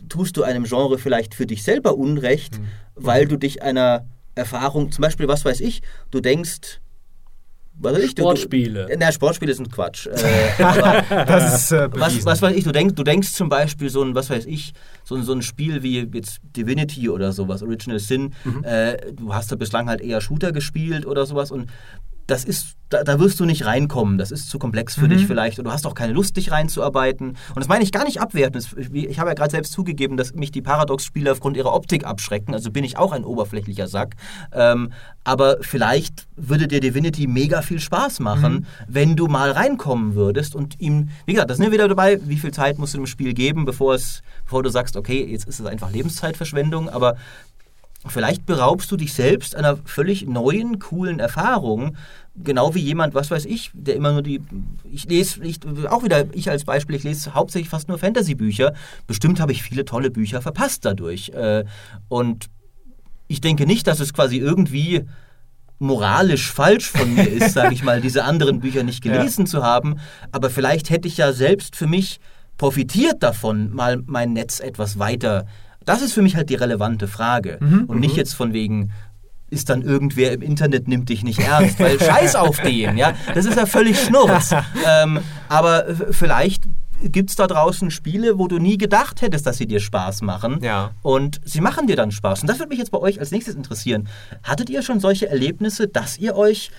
[0.08, 2.60] tust du einem Genre vielleicht für dich selber Unrecht,
[2.94, 4.06] weil du dich einer
[4.36, 5.82] Erfahrung, zum Beispiel, was weiß ich,
[6.12, 6.80] du denkst,
[7.78, 8.86] was weiß ich, du- Sportspiele.
[8.86, 10.06] Du, na, Sportspiele sind Quatsch.
[10.06, 13.90] Äh, aber, das ist äh, was, was weiß ich, du denkst, du denkst zum Beispiel
[13.90, 14.72] so ein, was weiß ich,
[15.04, 18.32] so ein, so ein Spiel wie jetzt Divinity oder sowas, Original Sin,
[18.62, 21.68] äh, du hast da bislang halt eher Shooter gespielt oder sowas und
[22.26, 25.58] das ist, da, da wirst du nicht reinkommen, das ist zu komplex für dich vielleicht.
[25.58, 27.28] Und du hast auch keine Lust, dich reinzuarbeiten.
[27.30, 28.56] Und das meine ich gar nicht abwertend.
[28.56, 32.52] Das- Ich habe ja gerade selbst zugegeben, dass mich die Paradox-Spiele aufgrund ihrer Optik abschrecken,
[32.54, 34.14] also bin ich auch ein oberflächlicher Sack.
[34.52, 34.92] Ähm,
[35.24, 40.80] aber vielleicht würde dir Divinity mega viel Spaß machen, wenn du mal reinkommen würdest und
[40.80, 43.34] ihm, wie gesagt, da sind wir wieder dabei, wie viel Zeit musst du dem Spiel
[43.34, 47.16] geben, bevor, es, bevor du sagst, okay, jetzt ist es einfach Lebenszeitverschwendung, aber
[48.10, 51.96] vielleicht beraubst du dich selbst einer völlig neuen, coolen Erfahrung.
[52.34, 54.40] Genau wie jemand, was weiß ich, der immer nur die.
[54.92, 58.74] Ich lese, ich, auch wieder ich als Beispiel, ich lese hauptsächlich fast nur Fantasy-Bücher.
[59.06, 61.30] Bestimmt habe ich viele tolle Bücher verpasst dadurch.
[61.30, 61.64] Äh,
[62.08, 62.46] Und
[63.28, 65.04] ich denke nicht, dass es quasi irgendwie
[65.78, 69.96] moralisch falsch von mir ist, sage ich mal, diese anderen Bücher nicht gelesen zu haben.
[70.32, 72.20] Aber vielleicht hätte ich ja selbst für mich
[72.56, 75.46] profitiert davon, mal mein Netz etwas weiter.
[75.86, 77.58] Das ist für mich halt die relevante Frage.
[77.86, 78.92] Und nicht jetzt von wegen,
[79.48, 83.14] ist dann irgendwer im Internet nimmt dich nicht ernst, weil scheiß auf den, ja.
[83.34, 84.50] Das ist ja völlig Schnurz.
[84.86, 86.64] ähm, aber äh, vielleicht
[87.02, 90.60] gibt es da draußen Spiele, wo du nie gedacht hättest, dass sie dir Spaß machen.
[90.62, 90.92] Ja.
[91.02, 92.40] Und sie machen dir dann Spaß.
[92.40, 94.08] Und das würde mich jetzt bei euch als nächstes interessieren.
[94.42, 96.70] Hattet ihr schon solche Erlebnisse, dass ihr euch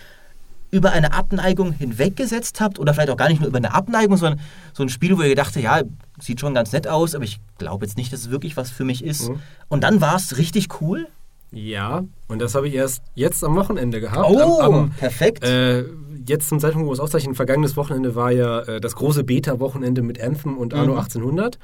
[0.71, 4.41] über eine Abneigung hinweggesetzt habt oder vielleicht auch gar nicht nur über eine Abneigung, sondern
[4.73, 5.81] so ein Spiel, wo ihr gedacht habt, ja,
[6.19, 8.83] sieht schon ganz nett aus, aber ich glaube jetzt nicht, dass es wirklich was für
[8.83, 9.31] mich ist.
[9.69, 11.07] Und dann war es richtig cool.
[11.51, 14.29] Ja, und das habe ich erst jetzt am Wochenende gehabt.
[14.29, 15.43] Oh, am, am, perfekt.
[15.45, 15.85] Äh,
[16.25, 20.01] jetzt zum Zeitpunkt, wo wir es auszeichnen, vergangenes Wochenende war ja äh, das große Beta-Wochenende
[20.01, 21.57] mit Anthem und Anno 1800.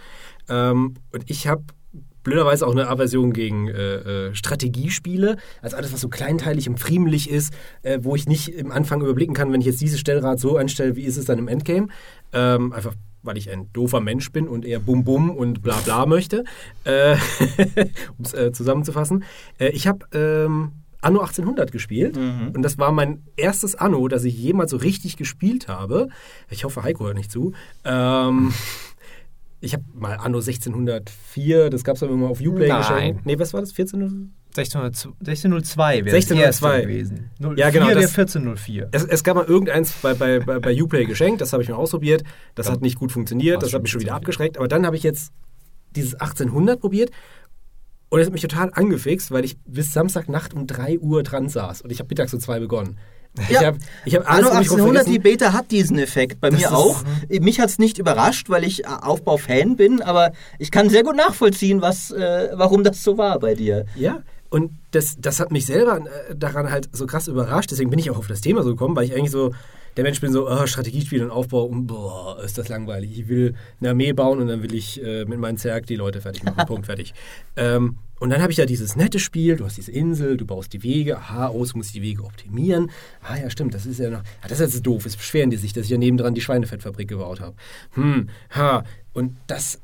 [0.47, 1.63] Ähm, und ich habe
[2.23, 7.29] blöderweise auch eine Aversion gegen äh, äh, Strategiespiele, also alles, was so kleinteilig und friemelig
[7.29, 10.57] ist, äh, wo ich nicht im Anfang überblicken kann, wenn ich jetzt dieses Stellrad so
[10.57, 11.87] einstelle, wie ist es dann im Endgame.
[12.31, 12.95] Ähm, einfach
[13.25, 16.43] weil ich ein doofer Mensch bin und eher Bum Bum und bla bla möchte,
[16.83, 17.13] äh,
[18.17, 19.23] um es äh, zusammenzufassen.
[19.59, 24.71] Ich habe ähm, Anno 1800 gespielt und das war mein erstes Anno, das ich jemals
[24.71, 26.09] so richtig gespielt habe.
[26.49, 27.53] Ich hoffe, Heiko hört nicht zu.
[27.85, 28.53] Ähm,
[29.63, 32.77] ich habe mal Anno 1604, das gab es immer auf Uplay Nein.
[32.81, 33.25] geschenkt.
[33.25, 33.71] Nee, was war das?
[33.71, 34.33] 14?
[34.55, 37.31] 1602 1602 wäre 1602 das erste gewesen.
[37.57, 38.89] Ja, genau, das- 1404.
[38.91, 41.75] Es, es gab mal irgendeins bei, bei, bei, bei Uplay geschenkt, das habe ich mal
[41.75, 42.23] ausprobiert.
[42.55, 44.15] Das hat nicht gut funktioniert, war's das hat mich schon wieder 1404.
[44.15, 44.57] abgeschreckt.
[44.57, 45.31] Aber dann habe ich jetzt
[45.95, 47.09] dieses 1800 probiert
[48.09, 51.81] und es hat mich total angefixt, weil ich bis Samstagnacht um 3 Uhr dran saß
[51.81, 52.97] und ich habe mittags um 2 begonnen.
[53.41, 53.63] Ich Ja.
[53.65, 55.19] habe ich hab alles Anno um mich rum 1800, die.
[55.19, 56.39] Beta hat diesen Effekt.
[56.39, 57.03] Bei mir ist- auch.
[57.29, 61.15] Mich hat es nicht überrascht, weil ich äh, Aufbau-Fan bin, aber ich kann sehr gut
[61.15, 63.85] nachvollziehen, was, äh, warum das so war bei dir.
[63.95, 65.97] Ja, und das, das hat mich selber
[66.29, 67.71] äh, daran halt so krass überrascht.
[67.71, 69.51] Deswegen bin ich auch auf das Thema so gekommen, weil ich eigentlich so
[69.95, 73.19] der Mensch bin, so oh, Strategiespiel und Aufbau, und boah, ist das langweilig.
[73.19, 76.21] Ich will eine Armee bauen und dann will ich äh, mit meinem Zerg die Leute
[76.21, 76.63] fertig machen.
[76.67, 77.13] Punkt, fertig.
[77.55, 80.71] Ähm, und dann habe ich ja dieses nette Spiel, du hast diese Insel, du baust
[80.71, 82.89] die Wege, aha, oh, jetzt muss ich die Wege optimieren.
[83.21, 85.57] Ah ja, stimmt, das ist ja noch, ah, das ist jetzt doof, es beschweren die
[85.57, 87.55] sich, dass ich ja nebendran die Schweinefettfabrik gebaut habe.
[87.95, 89.81] Hm, ha, und das,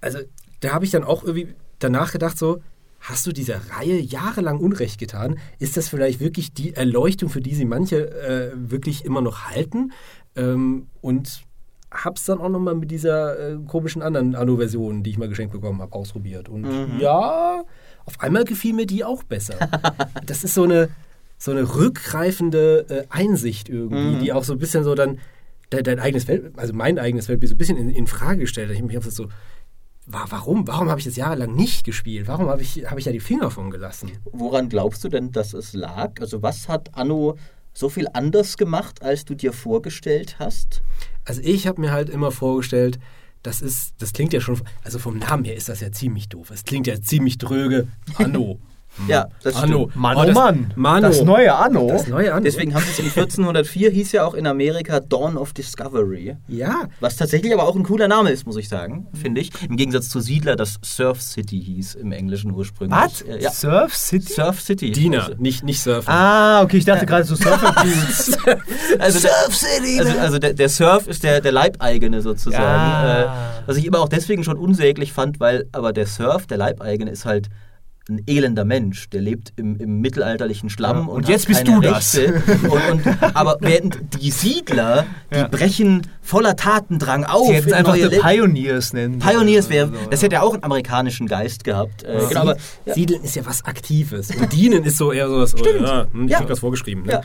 [0.00, 0.20] also
[0.60, 2.60] da habe ich dann auch irgendwie danach gedacht, so,
[3.08, 5.38] hast du dieser Reihe jahrelang Unrecht getan?
[5.58, 9.92] Ist das vielleicht wirklich die Erleuchtung, für die sie manche äh, wirklich immer noch halten?
[10.36, 11.42] Ähm, und
[11.90, 15.80] hab's dann auch nochmal mit dieser äh, komischen anderen Anno-Version, die ich mal geschenkt bekommen
[15.80, 16.48] habe, ausprobiert.
[16.48, 16.66] Und
[17.00, 17.64] ja,
[18.04, 19.56] auf einmal gefiel mir die auch besser.
[20.26, 20.90] das ist so eine,
[21.38, 25.18] so eine rückgreifende äh, Einsicht irgendwie, die auch so ein bisschen so dann
[25.72, 28.68] de, dein eigenes Welt, also mein eigenes Weltbild so ein bisschen in, in Frage gestellt.
[28.68, 28.74] hat.
[28.74, 29.28] Ich habe mich einfach so,
[30.10, 30.66] warum?
[30.66, 32.28] Warum habe ich das jahrelang nicht gespielt?
[32.28, 34.10] Warum habe ich, habe ich da die Finger von gelassen?
[34.24, 36.20] Woran glaubst du denn, dass es lag?
[36.20, 37.36] Also was hat Anno
[37.74, 40.82] so viel anders gemacht, als du dir vorgestellt hast?
[41.24, 42.98] Also ich habe mir halt immer vorgestellt,
[43.42, 46.50] das ist, das klingt ja schon, also vom Namen her ist das ja ziemlich doof.
[46.50, 47.88] Es klingt ja ziemlich dröge.
[48.16, 48.60] Anno.
[49.06, 49.88] Ja, das Anno.
[49.90, 49.96] stimmt.
[49.96, 50.72] Mann, Oh, oh das- Mann.
[50.76, 51.06] Mano.
[51.08, 51.88] Das neue Anno.
[51.88, 52.44] Das neue Anno.
[52.44, 56.36] Deswegen haben sie es in 1404 hieß ja auch in Amerika Dawn of Discovery.
[56.48, 56.84] Ja.
[57.00, 59.50] Was tatsächlich aber auch ein cooler Name ist, muss ich sagen, finde ich.
[59.68, 62.98] Im Gegensatz zu Siedler, das Surf City hieß im Englischen ursprünglich.
[62.98, 63.22] Was?
[63.22, 63.50] Äh, ja.
[63.50, 64.32] Surf City?
[64.32, 64.90] Surf City.
[64.92, 66.10] Diener, Also, nicht, nicht Surfen.
[66.12, 68.36] Ah, okay, ich dachte gerade so Surfer Dudes.
[68.98, 70.00] also Surf City!
[70.00, 72.64] Also, also der, der Surf ist der, der Leibeigene sozusagen.
[72.64, 73.22] Ah.
[73.22, 77.10] Äh, was ich immer auch deswegen schon unsäglich fand, weil aber der Surf, der Leibeigene,
[77.10, 77.48] ist halt
[78.08, 81.80] ein elender Mensch, der lebt im, im mittelalterlichen Schlamm Ja, und, und jetzt bist du
[81.80, 82.16] das.
[82.16, 82.42] Rechte.
[82.70, 85.48] Und, und, aber während die Siedler, die Ja.
[85.48, 87.48] brechen voller Tatendrang auf.
[87.48, 89.18] Sie hätten einfach neue Pioneers nennen.
[89.18, 92.02] Pioneers wäre, Also, das hätte ja auch einen amerikanischen Geist gehabt.
[92.04, 92.56] Äh, genau, aber.
[92.86, 94.30] Siedeln ist ja was Aktives.
[94.30, 96.48] Und Dienen ist so eher so was, oh, ja, hm, ich Ja.
[96.48, 97.04] was vorgeschrieben.
[97.04, 97.20] Ne?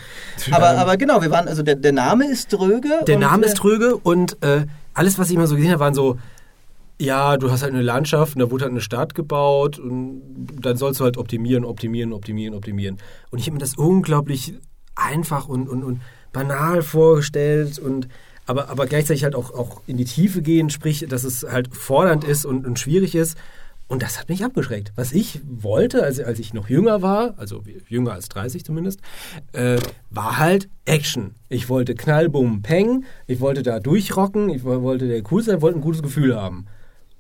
[0.51, 2.89] Aber, aber genau, wir waren, also der, der Name ist dröge.
[3.07, 5.93] Der Name äh, ist tröge und äh, alles, was ich immer so gesehen habe, waren
[5.93, 6.17] so,
[6.99, 10.21] ja, du hast halt eine Landschaft und da wurde halt eine Stadt gebaut und
[10.61, 12.97] dann sollst du halt optimieren, optimieren, optimieren, optimieren.
[13.31, 14.53] Und ich habe mir das unglaublich
[14.95, 18.07] einfach und, und, und banal vorgestellt und
[18.45, 22.25] aber, aber gleichzeitig halt auch, auch in die Tiefe gehen, sprich, dass es halt fordernd
[22.25, 23.37] ist und, und schwierig ist.
[23.87, 24.91] Und das hat mich abgeschreckt.
[24.95, 28.99] Was ich wollte, als, als ich noch jünger war, also jünger als 30 zumindest,
[29.53, 29.77] äh,
[30.09, 31.35] war halt Action.
[31.47, 33.05] Ich wollte Knall, Bumm, Peng.
[33.27, 34.49] Ich wollte da durchrocken.
[34.49, 36.65] Ich wo- wollte der cool sein, wollte ein gutes Gefühl haben.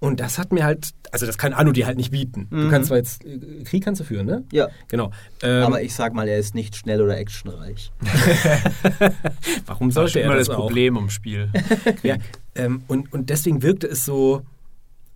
[0.03, 2.47] Und das hat mir halt, also das kann Anno dir halt nicht bieten.
[2.51, 3.23] Du kannst zwar jetzt,
[3.63, 4.43] Krieg kannst du führen, ne?
[4.51, 4.67] Ja.
[4.89, 5.11] Genau.
[5.41, 7.89] Ähm, Aber ich sag mal, er ist nicht schnell oder actionreich.
[9.65, 10.61] warum Das ist sollte er immer das das auch?
[10.65, 11.49] Problem im Spiel.
[12.03, 12.17] Ja,
[12.55, 14.41] ähm, und, und deswegen wirkte es so.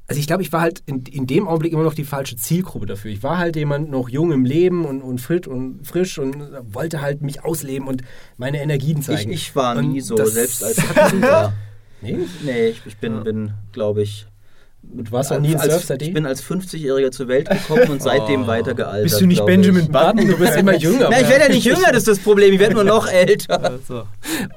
[0.07, 2.85] Also ich glaube, ich war halt in, in dem Augenblick immer noch die falsche Zielgruppe
[2.85, 3.11] dafür.
[3.11, 6.37] Ich war halt jemand noch jung im Leben und, und fit und frisch und
[6.73, 8.03] wollte halt mich ausleben und
[8.37, 9.31] meine Energien Ich, zeigen.
[9.31, 10.77] ich war Und nie so, das- selbst als.
[12.01, 12.15] Nee,
[12.45, 14.27] Nee, ich, ich bin, bin glaube ich.
[14.93, 18.43] Du warst auch nie als, Surf Ich bin als 50-Jähriger zur Welt gekommen und seitdem
[18.43, 18.47] Oh.
[18.47, 19.03] weiter gealtert.
[19.03, 19.91] Bist du nicht Benjamin ich.
[19.91, 20.27] Button?
[20.27, 21.09] du bist immer jünger.
[21.11, 22.53] Na, ich werde ja nicht jünger, das ist das Problem.
[22.53, 23.63] Ich werde nur noch älter.
[23.63, 24.03] Also.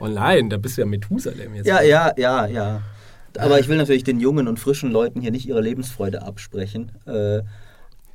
[0.01, 1.66] Oh nein, da bist du ja Methusalem jetzt.
[1.66, 2.83] Ja, ja, ja, ja.
[3.39, 6.93] Aber ich will natürlich den jungen und frischen Leuten hier nicht ihre Lebensfreude absprechen.
[7.07, 7.41] Äh,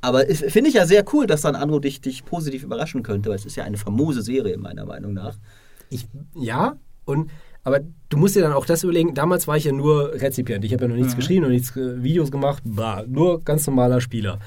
[0.02, 3.30] aber es- finde ich ja sehr cool, dass dann Anno dich, dich positiv überraschen könnte,
[3.30, 5.36] weil es ist ja eine famose Serie, meiner Meinung nach.
[5.88, 7.30] Ich, ja, und
[7.66, 10.64] aber du musst dir dann auch das überlegen, damals war ich ja nur Rezipient.
[10.64, 14.00] Ich habe ja noch nichts geschrieben, noch nichts äh, Videos gemacht, bla, nur ganz normaler
[14.00, 14.38] Spieler.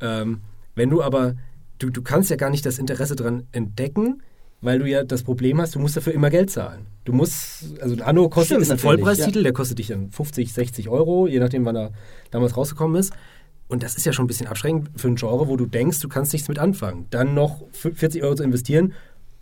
[0.00, 0.40] Ähm,
[0.74, 1.36] wenn du aber,
[1.78, 4.22] du, du kannst ja gar nicht das Interesse dran entdecken,
[4.60, 6.86] weil du ja das Problem hast, du musst dafür immer Geld zahlen.
[7.04, 9.42] Du musst, also ein Anno kostet Stimmt ist ein Vollpreistitel, ja.
[9.44, 11.92] der kostet dich dann 50, 60 Euro, je nachdem, wann er
[12.32, 13.12] damals rausgekommen ist.
[13.68, 16.08] Und das ist ja schon ein bisschen abschreckend für ein Genre, wo du denkst, du
[16.08, 17.06] kannst nichts mit anfangen.
[17.10, 18.94] Dann noch 40 Euro zu investieren,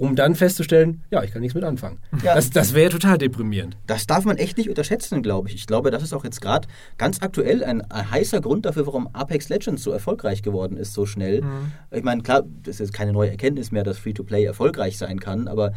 [0.02, 1.98] um dann festzustellen, ja, ich kann nichts mit anfangen.
[2.24, 2.34] Ja.
[2.34, 3.76] Das, das wäre total deprimierend.
[3.86, 5.54] Das darf man echt nicht unterschätzen, glaube ich.
[5.54, 6.66] Ich glaube, das ist auch jetzt gerade
[6.98, 11.44] ganz aktuell ein, heißer Grund dafür, warum Apex Legends so erfolgreich geworden ist, so schnell.
[11.92, 15.46] Ich meine, klar, das ist jetzt keine neue Erkenntnis mehr, dass Free-to-Play erfolgreich sein kann,
[15.46, 15.72] aber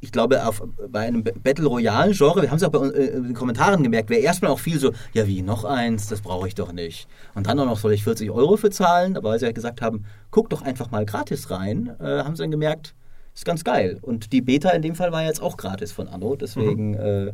[0.00, 3.22] ich glaube, auf, bei einem Battle Royale-Genre, wir haben es auch bei uns, äh, in
[3.24, 6.54] den Kommentaren gemerkt, wäre erstmal auch viel so, ja wie, noch eins, das brauche ich
[6.54, 7.08] doch nicht.
[7.34, 9.16] Und dann auch noch, soll ich 40 Euro für zahlen?
[9.16, 12.42] Aber weil sie ja gesagt haben, guck doch einfach mal gratis rein, äh, haben sie
[12.42, 12.94] dann gemerkt,
[13.34, 13.98] ist ganz geil.
[14.02, 17.32] Und die Beta in dem Fall war jetzt auch gratis von Anno, deswegen äh,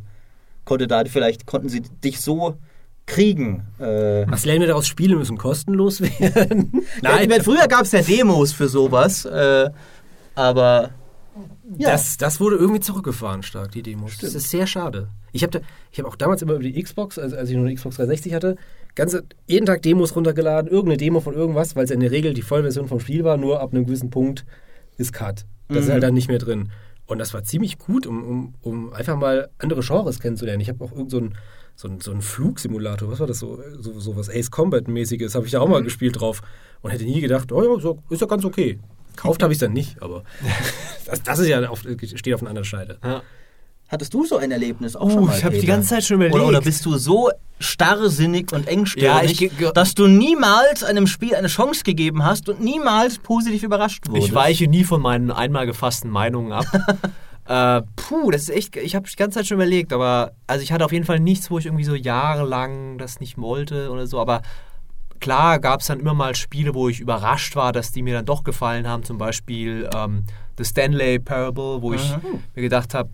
[0.65, 2.57] konnte da vielleicht konnten sie dich so
[3.07, 3.67] kriegen.
[3.79, 4.87] Äh, Was lernen wir daraus?
[4.87, 6.85] Spiele müssen kostenlos werden.
[7.03, 9.71] Nein, ich meine, früher gab es ja Demos für sowas, äh,
[10.35, 10.91] aber
[11.79, 11.91] ja.
[11.91, 14.19] Das, das wurde irgendwie zurückgefahren stark, die Demos.
[14.19, 15.09] Das ist sehr schade.
[15.33, 15.61] Ich habe
[15.97, 18.57] hab auch damals immer über die Xbox, also als ich noch eine Xbox 360 hatte,
[18.97, 22.35] ganze, jeden Tag Demos runtergeladen, irgendeine Demo von irgendwas, weil es ja in der Regel
[22.35, 24.45] die Vollversion vom Spiel war, nur ab einem gewissen Punkt
[24.97, 25.45] ist Cut.
[25.75, 26.71] Das ist halt dann nicht mehr drin.
[27.07, 30.61] Und das war ziemlich gut, um, um, um einfach mal andere Genres kennenzulernen.
[30.61, 31.35] Ich habe auch irgend so ein
[31.81, 35.47] so ein, so ein Flugsimulator, was war das so, so, so was Ace Combat-mäßiges, habe
[35.47, 36.43] ich da auch mal gespielt drauf
[36.83, 38.79] und hätte nie gedacht, oh ja, so, ist ja ganz okay.
[39.17, 40.25] Kauft habe ich dann nicht, aber
[41.07, 42.99] das, das ist ja auf, steht auf einer anderen Seite.
[43.03, 43.23] Ja.
[43.91, 45.37] Hattest du so ein Erlebnis auch Uh, schon mal?
[45.37, 46.37] ich hab die ganze Zeit schon überlegt.
[46.37, 51.35] Oder, oder bist du so starrsinnig und engstirnig, Ja, ich dass du niemals einem Spiel
[51.35, 54.29] eine Chance gegeben hast und niemals positiv überrascht wurdest?
[54.29, 56.67] Ich weiche nie von meinen einmal gefassten Meinungen ab.
[57.49, 60.73] äh, puh, das ist echt, ich habe die ganze Zeit schon überlegt, aber also ich
[60.73, 64.21] hatte auf jeden Fall nichts, wo ich irgendwie so jahrelang das nicht wollte oder so,
[64.21, 64.43] aber
[65.19, 68.25] klar gab es dann immer mal Spiele, wo ich überrascht war, dass die mir dann
[68.25, 70.25] doch gefallen haben, zum Beispiel ähm,
[70.61, 72.15] The Stanley Parable, wo ich
[72.55, 73.09] mir gedacht habe,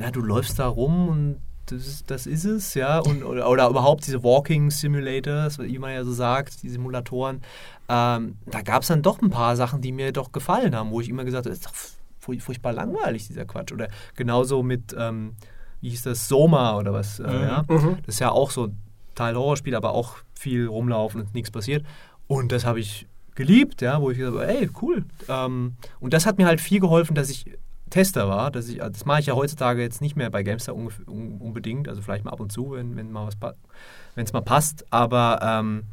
[0.00, 1.36] ja, du läufst da rum und
[1.66, 5.92] das ist, das ist es, ja, und, oder, oder überhaupt diese Walking Simulators, wie man
[5.92, 7.42] ja so sagt, die Simulatoren,
[7.90, 11.00] ähm, da gab es dann doch ein paar Sachen, die mir doch gefallen haben, wo
[11.02, 11.74] ich immer gesagt habe, das ist doch
[12.24, 13.72] furch- furchtbar langweilig, dieser Quatsch.
[13.72, 15.34] Oder genauso mit, ähm,
[15.82, 17.64] wie hieß das, Soma oder was, äh, ja.
[18.06, 18.78] Das ist ja auch so ein
[19.14, 21.84] Teil Horrorspiel, aber auch viel rumlaufen und nichts passiert.
[22.26, 23.06] Und das habe ich
[23.36, 25.04] geliebt, ja, wo ich gesagt habe, ey, cool.
[25.28, 27.44] Ähm, und das hat mir halt viel geholfen, dass ich
[27.90, 28.50] Tester war.
[28.50, 32.24] Dass ich, das mache ich ja heutzutage jetzt nicht mehr bei GameStar unbedingt, also vielleicht
[32.24, 33.28] mal ab und zu, wenn wenn mal
[34.16, 34.84] es mal passt.
[34.90, 35.84] Aber ähm,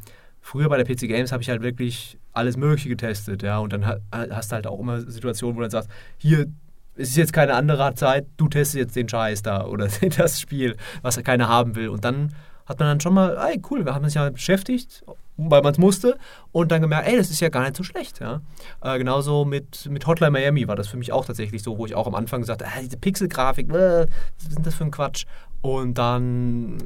[0.42, 3.60] früher bei der PC Games habe ich halt wirklich alles Mögliche getestet, ja.
[3.60, 6.48] Und dann ha- hast du halt auch immer Situationen, wo du dann sagst, hier
[6.96, 9.88] es ist jetzt keine andere Zeit, du testest jetzt den Scheiß da oder
[10.18, 11.90] das Spiel, was keiner haben will.
[11.90, 12.34] Und dann
[12.66, 15.04] hat man dann schon mal, ey, cool, wir haben uns ja beschäftigt,
[15.38, 16.18] weil man es musste
[16.52, 18.20] und dann gemerkt, ey, das ist ja gar nicht so schlecht.
[18.20, 18.42] Ja?
[18.82, 21.96] Äh, genauso mit, mit Hotline Miami war das für mich auch tatsächlich so, wo ich
[21.96, 24.08] auch am Anfang gesagt habe, diese Pixelgrafik, äh,
[24.38, 25.26] was ist das für ein Quatsch?
[25.62, 26.78] Und dann,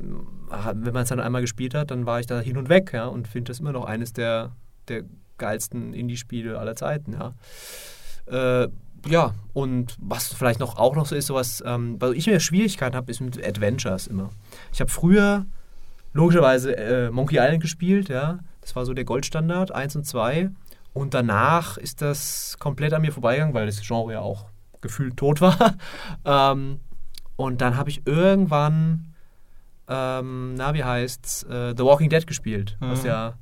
[0.50, 3.08] wenn man es dann einmal gespielt hat, dann war ich da hin und weg ja?
[3.08, 4.52] und finde das immer noch eines der,
[4.88, 5.04] der
[5.38, 7.14] geilsten Indie-Spiele aller Zeiten.
[7.14, 7.34] Ja?
[8.64, 8.70] Äh,
[9.08, 12.96] ja, und was vielleicht noch auch noch so ist, sowas, ähm, weil ich mehr Schwierigkeiten
[12.96, 14.30] habe, ist mit Adventures immer.
[14.74, 15.46] Ich habe früher
[16.18, 18.40] logischerweise äh, Monkey Island gespielt, ja.
[18.62, 20.50] Das war so der Goldstandard, 1 und 2.
[20.94, 24.48] Und danach ist das komplett an mir vorbeigegangen, weil das Genre ja auch
[24.82, 25.76] gefühlt tot war.
[26.26, 26.80] ähm,
[27.36, 29.14] und dann habe ich irgendwann,
[29.88, 32.78] ähm, na, wie heißt's, äh, The Walking Dead gespielt.
[32.80, 33.36] Was ja,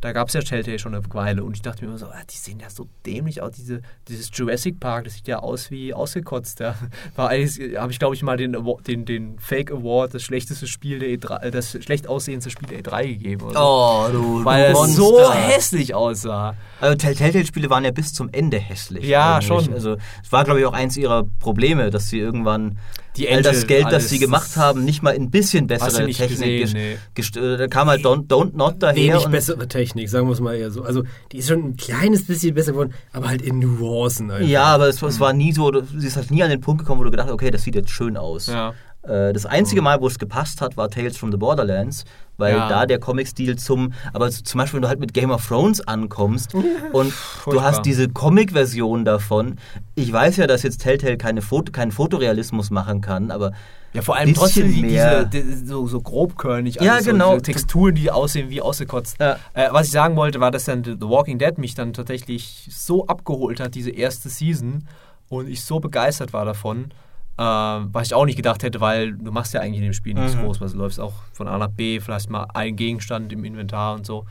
[0.00, 1.44] da gab es ja Telltale schon eine Weile.
[1.44, 3.52] Und ich dachte mir immer so, ah, die sehen ja so dämlich aus.
[3.56, 6.60] Diese, dieses Jurassic Park, das sieht ja aus wie ausgekotzt.
[6.60, 6.74] Ja.
[7.16, 10.98] War eigentlich, habe ich glaube ich mal den, den, den Fake Award, das schlechteste Spiel
[11.00, 13.42] der E3, äh, das schlecht aussehendste Spiel der E3 gegeben.
[13.42, 13.60] Oder.
[13.62, 16.54] Oh, du weil es so hässlich aussah.
[16.80, 19.04] Also Tell- Telltale-Spiele waren ja bis zum Ende hässlich.
[19.04, 19.46] Ja, eigentlich.
[19.48, 19.72] schon.
[19.74, 22.78] Also es war, glaube ich, auch eins ihrer Probleme, dass sie irgendwann
[23.16, 26.06] Die all das Geld, das sie gemacht haben, nicht mal in bisschen Hast bessere du
[26.06, 26.96] nicht Technik gesehen, ges- nee.
[27.14, 28.94] gest- äh, Da kam halt Don't, Don't Not daher.
[28.96, 30.82] Wenig und bessere Technik, sagen wir es mal eher so.
[30.82, 31.02] Also
[31.32, 34.48] die ist schon ein kleines bisschen besser geworden, aber halt in Nuancen einfach.
[34.48, 37.00] ja, aber es, es war nie so, sie ist halt nie an den Punkt gekommen,
[37.00, 38.46] wo du gedacht hast, okay, das sieht jetzt schön aus.
[38.46, 38.74] Ja.
[39.02, 42.04] Äh, Das einzige Mal, wo es gepasst hat, war Tales from the Borderlands,
[42.40, 42.68] weil Ja.
[42.68, 46.54] da der Comic-Stil zum, aber zum Beispiel, wenn du halt mit Game of Thrones ankommst
[46.92, 47.12] und
[47.44, 49.56] du hast diese Comic-Version davon.
[49.94, 53.52] Ich weiß ja, dass jetzt Telltale keine Foto, keinen Fotorealismus machen kann, aber
[53.92, 57.34] Ja, vor allem trotzdem die, diese, die, so, so grobkörnig, Ja, alles, genau.
[57.34, 59.16] so, Texturen, die aussehen wie ausgekotzt.
[59.20, 59.36] Ja.
[59.52, 63.06] Äh, was ich sagen wollte, war, dass dann The Walking Dead mich dann tatsächlich so
[63.06, 64.86] abgeholt hat, diese erste Season,
[65.28, 66.92] und ich so begeistert war davon,
[67.40, 70.14] äh, was ich auch nicht gedacht hätte, weil du machst ja eigentlich in dem Spiel
[70.14, 70.42] nichts Mhm.
[70.42, 73.94] groß, was du läufst auch von A nach B, vielleicht mal ein Gegenstand im Inventar
[73.94, 74.26] und so.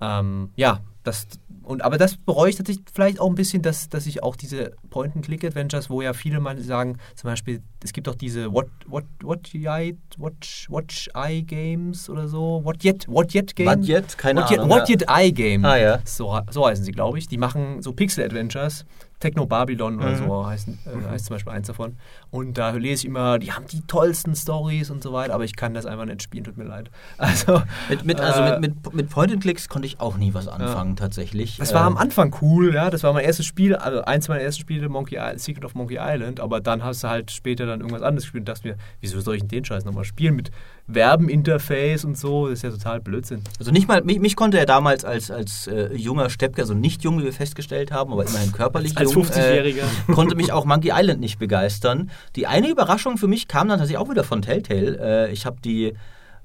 [0.00, 1.26] Ähm, ja, das
[1.64, 4.72] und aber das bereue ich tatsächlich vielleicht auch ein bisschen, dass, dass ich auch diese
[4.90, 9.54] Point-and-Click-Adventures, wo ja viele mal sagen, zum Beispiel, es gibt auch diese What What What
[9.54, 13.78] Yet Watch Watch Eye Games oder so, What Yet What Yet Games.
[13.78, 14.18] What Yet?
[14.18, 14.94] Keine What Yet, Ahnung, What ja.
[14.96, 15.64] Yet Eye Game.
[15.64, 16.00] Ah, ja.
[16.04, 17.28] So, so heißen sie, glaube ich.
[17.28, 18.84] Die machen so Pixel-Adventures.
[19.22, 20.16] Techno Babylon oder Mhm.
[20.16, 21.96] so heißt, äh, heißt zum Beispiel eins davon.
[22.30, 25.56] Und da lese ich immer, die haben die tollsten Stories und so weiter, aber ich
[25.56, 26.90] kann das einfach nicht spielen, tut mir leid.
[27.18, 30.96] Also, mit, mit, also äh, mit, mit, mit Point-and-Clicks konnte ich auch nie was anfangen,
[30.96, 31.56] tatsächlich.
[31.58, 32.90] Das war Äh, am Anfang cool, ja.
[32.90, 35.98] Das war mein erstes Spiel, also eins meiner ersten Spiele, Monkey Island, Secret of Monkey
[36.00, 36.40] Island.
[36.40, 39.36] Aber dann hast du halt später dann irgendwas anderes gespielt und dachte mir, wieso soll
[39.36, 40.50] ich denn den Scheiß nochmal spielen mit
[40.90, 42.48] Verbeninterface und so?
[42.48, 43.42] Das ist ja total Blödsinn.
[43.58, 47.04] Also nicht mal, mich, mich konnte er damals als, als äh, junger Steppke, also nicht
[47.04, 49.84] jung, wie wir festgestellt haben, aber immerhin körperlich Als jung, 50-Jähriger.
[50.08, 52.10] Äh, konnte mich auch Monkey Island nicht begeistern.
[52.36, 55.28] Die eine Überraschung für mich kam dann tatsächlich auch wieder von Telltale.
[55.28, 55.94] Äh, ich habe die,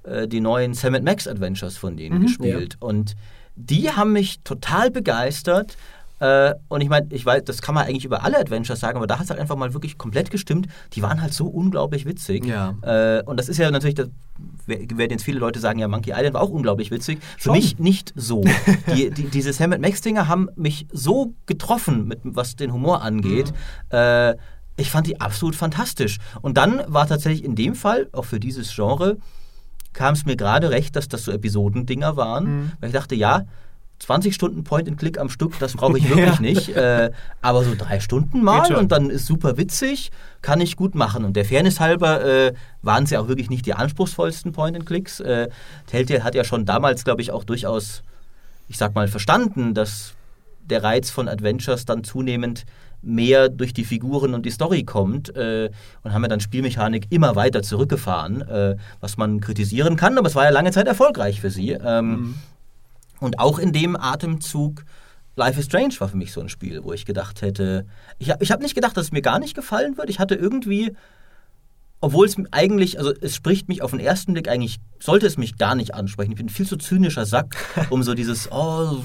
[0.04, 3.16] äh, die neuen Sam Max Adventures von denen gespielt und
[3.56, 5.78] die haben mich total begeistert.
[6.20, 9.06] Äh, und ich meine, ich weiß, das kann man eigentlich über alle Adventures sagen, aber
[9.08, 10.68] da hat es halt einfach mal wirklich komplett gestimmt.
[10.94, 12.46] Die waren halt so unglaublich witzig.
[12.46, 12.76] Ja.
[12.82, 14.10] Äh, und das ist ja natürlich, das,
[14.66, 17.20] wer- werden jetzt viele Leute sagen, ja, Monkey Island war auch unglaublich witzig.
[17.38, 17.54] Für Schon.
[17.54, 18.44] mich nicht so.
[18.96, 23.54] die, die, diese Sam Max Dinger haben mich so getroffen, mit, was den Humor angeht.
[23.90, 24.36] Äh,
[24.80, 26.18] ich fand die absolut fantastisch.
[26.42, 29.18] Und dann war tatsächlich in dem Fall, auch für dieses Genre,
[29.94, 32.72] kam es mir gerade recht, dass das so Episodendinger waren.
[32.80, 33.44] Weil ich dachte, ja,
[34.00, 36.70] 20 Stunden Point and Click am Stück, das brauche ich wirklich nicht.
[36.76, 41.26] Äh, aber so drei Stunden mal und dann ist super witzig, kann ich gut machen.
[41.26, 44.86] Und der Fairness halber äh, waren es ja auch wirklich nicht die anspruchsvollsten Point and
[44.86, 45.20] Clicks.
[45.20, 45.50] Äh,
[45.88, 48.04] Telltale hat ja schon damals, glaube ich, auch durchaus,
[48.68, 50.14] ich sag mal, verstanden, dass
[50.62, 52.66] der Reiz von Adventures dann zunehmend
[53.02, 55.70] mehr durch die Figuren und die Story kommt äh,
[56.04, 60.36] und haben ja dann Spielmechanik immer weiter zurückgefahren, äh, was man kritisieren kann, aber es
[60.36, 61.72] war ja lange Zeit erfolgreich für sie.
[61.72, 62.36] Ähm,
[63.20, 64.84] Und auch in dem Atemzug
[65.38, 67.86] Life is Strange war für mich so ein Spiel, wo ich gedacht hätte,
[68.18, 70.10] ich habe ich hab nicht gedacht, dass es mir gar nicht gefallen wird.
[70.10, 70.96] Ich hatte irgendwie,
[72.00, 75.58] obwohl es eigentlich, also es spricht mich auf den ersten Blick eigentlich, sollte es mich
[75.58, 76.32] gar nicht ansprechen.
[76.32, 77.56] Ich bin ein viel zu zynischer Sack,
[77.90, 78.98] um so dieses, oh,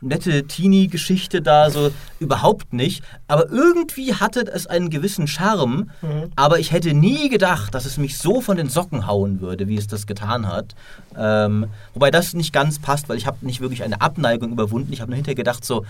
[0.00, 1.90] nette Teenie-Geschichte da, so
[2.20, 3.04] überhaupt nicht.
[3.26, 5.90] Aber irgendwie hatte es einen gewissen Charme,
[6.36, 9.76] aber ich hätte nie gedacht, dass es mich so von den Socken hauen würde, wie
[9.76, 10.74] es das getan hat.
[11.16, 14.92] Ähm, wobei das nicht ganz passt, weil ich habe nicht wirklich eine Abneigung überwunden.
[14.92, 15.84] Ich habe nur hinterher gedacht, so,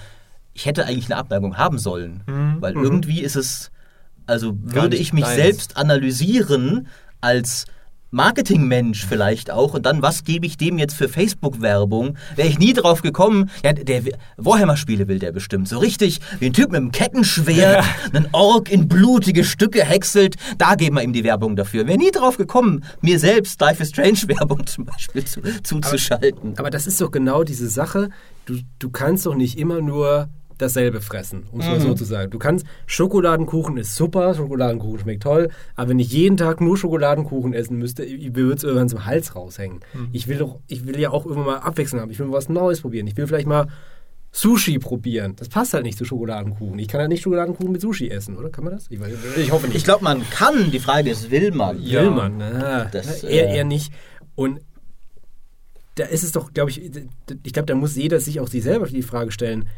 [0.54, 2.22] ich hätte eigentlich eine Abneigung haben sollen.
[2.60, 3.70] Weil irgendwie ist es,
[4.28, 5.36] also würde ich mich deins.
[5.36, 6.88] selbst analysieren
[7.20, 7.66] als
[8.10, 12.16] Marketingmensch vielleicht auch und dann, was gebe ich dem jetzt für Facebook-Werbung?
[12.36, 14.02] Wäre ich nie drauf gekommen, ja, der
[14.38, 15.68] Warhammer-Spiele will der bestimmt.
[15.68, 20.74] So richtig, wie ein Typ mit einem Kettenschwert, einen Ork in blutige Stücke häckselt, da
[20.74, 21.86] geben wir ihm die Werbung dafür.
[21.86, 26.54] Wäre nie drauf gekommen, mir selbst Life is Strange-Werbung zum Beispiel zu, zuzuschalten.
[26.56, 28.08] Aber das ist doch genau diese Sache.
[28.46, 32.30] Du, du kannst doch nicht immer nur dasselbe fressen, um es mal so zu sagen.
[32.30, 37.52] Du kannst, Schokoladenkuchen ist super, Schokoladenkuchen schmeckt toll, aber wenn ich jeden Tag nur Schokoladenkuchen
[37.54, 38.04] essen müsste,
[38.34, 39.80] würde es irgendwann zum Hals raushängen.
[40.12, 42.10] Ich, will doch, ich will ja auch irgendwann mal Abwechslung haben.
[42.10, 43.06] Ich will mal was Neues probieren.
[43.06, 43.68] Ich will vielleicht mal
[44.30, 45.34] Sushi probieren.
[45.36, 46.78] Das passt halt nicht zu Schokoladenkuchen.
[46.78, 48.50] Ich kann ja nicht Schokoladenkuchen mit Sushi essen, oder?
[48.50, 48.86] Kann man das?
[48.90, 49.76] Ich, weiß- ich hoffe nicht.
[49.76, 51.82] Ich glaube, man kann, die Frage ist, will man?
[51.82, 52.42] Will man.
[52.42, 53.92] Ah, Das, eher, äh, eher nicht.
[54.34, 54.60] Und
[55.94, 56.80] da ist es doch, glaube ich,
[57.42, 59.68] ich glaube, da muss jeder sich auch sich selber die Frage stellen,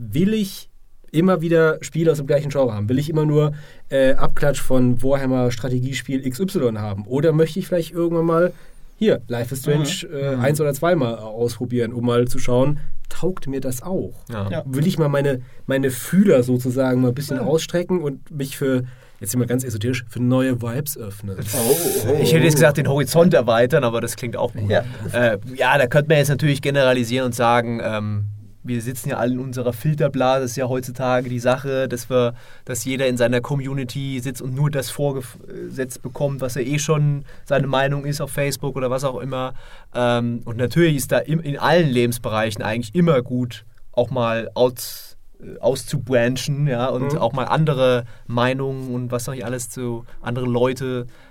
[0.00, 0.70] will ich
[1.12, 2.88] immer wieder Spiele aus dem gleichen Genre haben?
[2.88, 3.52] Will ich immer nur
[3.88, 7.04] äh, Abklatsch von Warhammer Strategiespiel XY haben?
[7.06, 8.52] Oder möchte ich vielleicht irgendwann mal
[8.96, 13.60] hier Life is Strange äh, eins oder zweimal ausprobieren, um mal zu schauen, taugt mir
[13.60, 14.12] das auch?
[14.30, 14.48] Ja.
[14.50, 14.62] Ja.
[14.66, 18.84] Will ich mal meine, meine Fühler sozusagen mal ein bisschen ausstrecken und mich für,
[19.18, 21.36] jetzt sind wir ganz esoterisch, für neue Vibes öffnen?
[21.38, 21.76] Oh,
[22.08, 24.70] oh, Ich hätte jetzt gesagt, den Horizont erweitern, aber das klingt auch gut.
[24.70, 24.84] Ja.
[25.12, 28.26] Äh, ja, da könnte man jetzt natürlich generalisieren und sagen, ähm,
[28.62, 32.34] wir sitzen ja alle in unserer Filterblase, das ist ja heutzutage die Sache, dass wir,
[32.64, 37.24] dass jeder in seiner Community sitzt und nur das vorgesetzt bekommt, was er eh schon
[37.44, 39.54] seine Meinung ist auf Facebook oder was auch immer.
[39.94, 45.58] Ähm, und natürlich ist da in allen Lebensbereichen eigentlich immer gut, auch mal aus, äh,
[45.58, 51.06] auszubranchen, ja, und auch mal andere Meinungen und was noch nicht alles zu andere Leute
[51.08, 51.29] äh,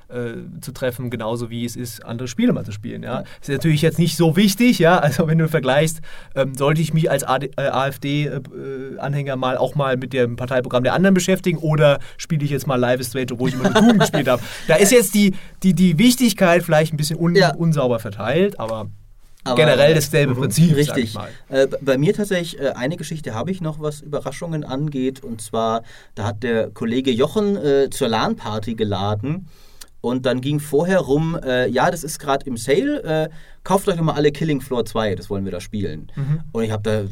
[0.62, 3.04] zu treffen, genauso wie es ist, andere Spiele mal zu spielen.
[3.04, 3.24] Ja.
[3.42, 4.98] Ist natürlich jetzt nicht so wichtig, ja.
[4.98, 6.02] Also wenn du vergleichst,
[6.36, 10.94] ähm, sollte ich mich als AD, äh, AfD-Anhänger mal auch mal mit dem Parteiprogramm der
[10.94, 14.00] anderen beschäftigen oder spiele ich jetzt mal Live is Strange, obwohl ich immer nur Doom
[14.00, 14.42] gespielt habe.
[14.68, 15.34] Da ist jetzt die,
[15.64, 17.54] die, die Wichtigkeit vielleicht ein bisschen un, Ja.
[17.56, 18.88] unsauber verteilt, aber,
[19.44, 20.70] Aber- generell dasselbe Prinzip.
[20.72, 21.16] sag ich Richtig.
[21.50, 25.24] Äh, bei mir tatsächlich äh, eine Geschichte habe ich noch, was Überraschungen angeht.
[25.24, 25.84] Und zwar,
[26.16, 29.48] da hat der Kollege Jochen äh, zur LAN-Party geladen.
[30.02, 33.30] Und dann ging vorher rum, äh, ja, das ist gerade im Sale, äh,
[33.64, 36.12] kauft euch nochmal alle Killing Floor 2, das wollen wir da spielen.
[36.52, 37.04] Und ich habe da,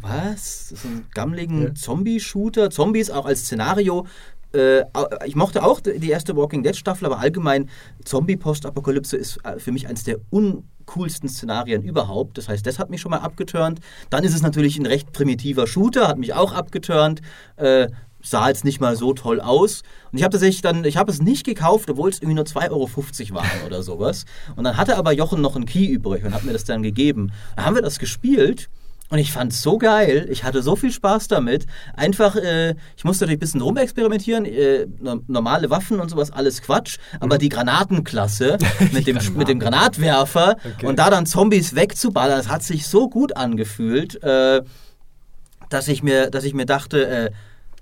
[0.00, 0.68] was?
[0.70, 4.06] Das ist ein gammeligen Zombie-Shooter, Zombies auch als Szenario.
[4.54, 4.84] Äh,
[5.26, 7.68] ich mochte auch die erste Walking Dead Staffel, aber allgemein
[8.04, 12.38] Zombie-Postapokalypse ist äh, für mich eines der uncoolsten Szenarien überhaupt.
[12.38, 13.80] Das heißt, das hat mich schon mal abgeturnt.
[14.10, 17.20] Dann ist es natürlich ein recht primitiver Shooter, hat mich auch abgeturnt.
[17.56, 17.88] Äh,
[18.24, 19.82] sah jetzt nicht mal so toll aus.
[20.10, 22.70] Und ich habe tatsächlich dann, ich habe es nicht gekauft, obwohl es irgendwie nur 2,50
[22.70, 24.24] Euro waren oder sowas.
[24.56, 27.32] Und dann hatte aber Jochen noch einen Key übrig und hat mir das dann gegeben.
[27.56, 28.68] Dann haben wir das gespielt.
[29.10, 30.26] Und ich fand es so geil.
[30.30, 31.66] Ich hatte so viel Spaß damit.
[31.94, 34.46] Einfach, äh, ich musste natürlich ein bisschen rumexperimentieren.
[34.46, 36.96] Äh, no- normale Waffen und sowas, alles Quatsch.
[37.20, 38.56] Aber die Granatenklasse
[38.92, 43.36] mit, dem, mit dem Granatwerfer und da dann Zombies wegzuballern, das hat sich so gut
[43.36, 44.62] angefühlt, äh,
[45.68, 47.30] dass, ich mir, dass ich mir dachte, äh,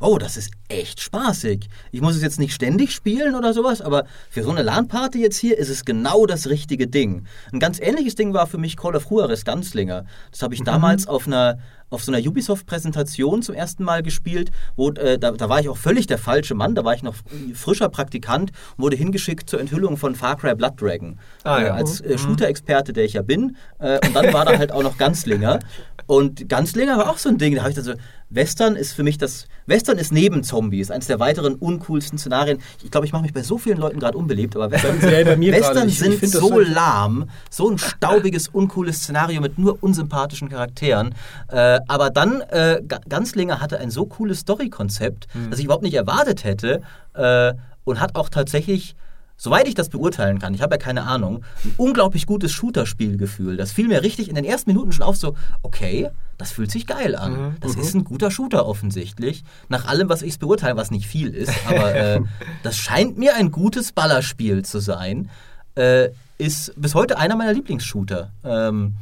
[0.03, 1.69] oh, das ist echt spaßig.
[1.93, 5.37] Ich muss es jetzt nicht ständig spielen oder sowas, aber für so eine LAN-Party jetzt
[5.37, 7.27] hier ist es genau das richtige Ding.
[7.53, 10.05] Ein ganz ähnliches Ding war für mich Call of Juarez Ganzlinger.
[10.31, 11.59] Das habe ich damals auf einer
[11.93, 15.77] auf so einer Ubisoft-Präsentation zum ersten Mal gespielt, wo äh, da, da war ich auch
[15.77, 17.15] völlig der falsche Mann, da war ich noch
[17.55, 21.19] frischer Praktikant und wurde hingeschickt zur Enthüllung von Far Cry Blood Dragon.
[21.45, 21.75] Ah, äh, ja.
[21.75, 23.57] als äh, Shooter-Experte, der ich ja bin.
[23.79, 25.59] Äh, und dann war da halt auch noch Ganzlinger.
[26.07, 27.95] Und Ganzlinger war auch so ein Ding, da habe ich dann so,
[28.35, 29.47] Western ist für mich das.
[29.67, 32.59] Western ist neben Zombies eines der weiteren uncoolsten Szenarien.
[32.83, 35.89] Ich glaube, ich mache mich bei so vielen Leuten gerade unbeliebt, aber Western, Western.
[35.89, 40.49] Ich- ich sind das so halt- lahm, so ein staubiges, uncooles Szenario mit nur unsympathischen
[40.49, 41.15] Charakteren.
[41.49, 45.51] Äh, aber dann, äh, Ga- Ganzlinger hatte ein so cooles Story-Konzept, Hm.
[45.51, 46.83] das ich überhaupt nicht erwartet hätte
[47.15, 47.53] äh,
[47.85, 48.97] und hat auch tatsächlich.
[49.43, 53.57] Soweit ich das beurteilen kann, ich habe ja keine Ahnung, ein unglaublich gutes Shooter-Spielgefühl.
[53.57, 56.87] Das fiel mir richtig in den ersten Minuten schon auf, so, okay, das fühlt sich
[56.87, 57.33] geil an.
[57.33, 59.43] Mhm, Das ist ein guter Shooter offensichtlich.
[59.69, 62.21] Nach allem, was ich es beurteile, was nicht viel ist, aber äh,
[62.63, 65.29] das scheint mir ein gutes Ballerspiel zu sein.
[65.75, 68.31] Äh, ist bis heute einer meiner Lieblingsshooter.
[68.45, 68.95] Ähm,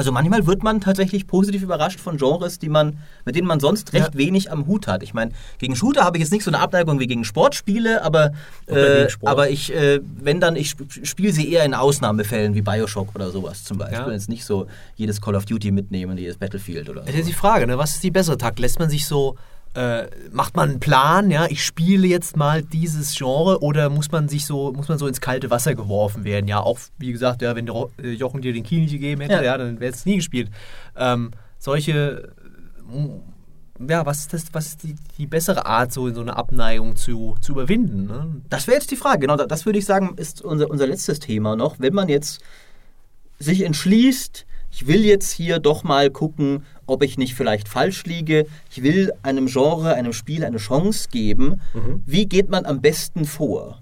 [0.00, 2.96] also manchmal wird man tatsächlich positiv überrascht von Genres, die man,
[3.26, 5.02] mit denen man sonst recht wenig am Hut hat.
[5.02, 8.32] Ich meine, gegen Shooter habe ich jetzt nicht so eine Abneigung wie gegen Sportspiele, aber,
[8.66, 9.30] äh, Sport.
[9.30, 13.30] aber ich, äh, wenn dann, ich sp- spiele sie eher in Ausnahmefällen wie Bioshock oder
[13.30, 13.98] sowas zum Beispiel.
[13.98, 14.10] Ja.
[14.10, 17.26] Jetzt nicht so jedes Call of Duty mitnehmen, jedes Battlefield oder Das ist so.
[17.26, 17.76] die Frage, ne?
[17.76, 18.58] was ist die bessere Takt?
[18.58, 19.36] Lässt man sich so,
[19.74, 24.28] äh, macht man einen Plan, ja, ich spiele jetzt mal dieses Genre oder muss man
[24.28, 26.48] sich so, muss man so ins kalte Wasser geworfen werden?
[26.48, 29.42] Ja, auch wie gesagt, ja, wenn äh, Jochen dir den Key nicht gegeben hätte, Ja.
[29.42, 30.50] ja, dann wäre es nie gespielt.
[30.96, 32.32] Ähm, solche,
[33.88, 36.96] ja, was ist das, was ist die, die bessere Art, so in so eine Abneigung
[36.96, 38.06] zu, zu überwinden?
[38.06, 38.42] Ne?
[38.48, 39.36] Das wäre jetzt die Frage, genau.
[39.36, 41.76] Das würde ich sagen, ist unser, unser letztes Thema noch.
[41.78, 42.40] Wenn man jetzt
[43.38, 48.46] sich entschließt, ich will jetzt hier doch mal gucken, ob ich nicht vielleicht falsch liege.
[48.70, 51.60] Ich will einem Genre, einem Spiel eine Chance geben.
[52.06, 53.80] Wie geht man am besten vor?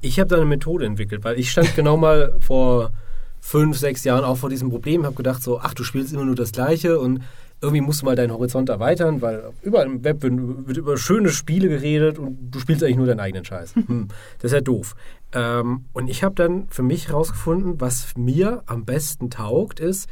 [0.00, 2.92] Ich habe da eine Methode entwickelt, weil ich stand genau mal vor
[3.40, 6.34] fünf, sechs Jahren auch vor diesem Problem, habe gedacht so, ach, du spielst immer nur
[6.34, 7.22] das Gleiche und
[7.60, 10.34] irgendwie musst du mal deinen Horizont erweitern, weil überall im Web wird,
[10.66, 13.74] wird über schöne Spiele geredet und du spielst eigentlich nur deinen eigenen Scheiß.
[13.88, 14.94] Hm, das ist ja doof.
[15.32, 20.08] Ähm, und ich habe dann für mich herausgefunden, was mir am besten taugt, ist,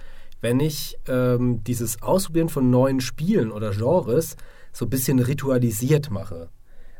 [0.46, 4.36] wenn ich ähm, dieses Ausprobieren von neuen Spielen oder Genres
[4.72, 6.50] so ein bisschen ritualisiert mache.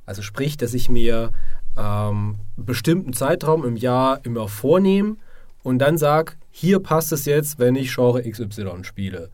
[0.05, 1.31] Also sprich, dass ich mir
[1.77, 5.15] ähm, einen bestimmten Zeitraum im Jahr immer vornehme
[5.63, 9.31] und dann sage, hier passt es jetzt, wenn ich Genre XY spiele.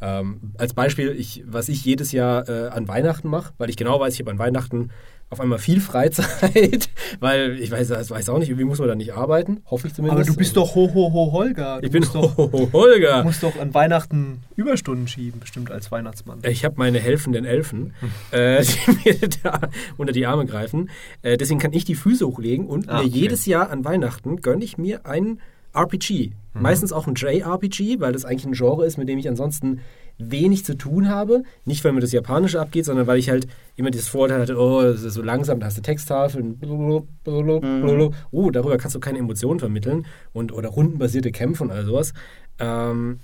[0.00, 3.98] Ähm, als Beispiel, ich, was ich jedes Jahr äh, an Weihnachten mache, weil ich genau
[3.98, 4.90] weiß, ich habe an Weihnachten
[5.28, 6.88] auf einmal viel Freizeit,
[7.20, 9.94] weil ich weiß, das weiß auch nicht, irgendwie muss man da nicht arbeiten, hoffe ich
[9.94, 10.20] zumindest.
[10.20, 11.80] Aber du bist doch ho, ho, ho, Holger.
[11.80, 12.36] Du Ich bin doch,
[12.72, 13.18] Holger.
[13.18, 16.38] du musst doch an Weihnachten Überstunden schieben, bestimmt als Weihnachtsmann.
[16.48, 17.92] Ich habe meine helfenden Elfen,
[18.30, 18.62] äh,
[19.04, 19.60] die mir da
[19.96, 20.90] unter die Arme greifen.
[21.22, 23.18] Äh, deswegen kann ich die Füße hochlegen und Ah, mir okay.
[23.18, 25.40] jedes Jahr an Weihnachten gönne ich mir ein
[25.74, 26.32] RPG.
[26.54, 29.80] Meistens auch ein JRPG, weil das eigentlich ein Genre ist, mit dem ich ansonsten
[30.18, 31.42] wenig zu tun habe.
[31.64, 33.46] Nicht, weil mir das Japanische abgeht, sondern weil ich halt
[33.76, 37.60] immer dieses Vorteil hatte, oh, das ist so langsam, da hast du Texttafeln, blub, blub,
[37.60, 38.14] blub.
[38.30, 42.12] oh, darüber kannst du keine Emotionen vermitteln und oder rundenbasierte Kämpfe und all sowas.
[42.58, 43.20] Ähm,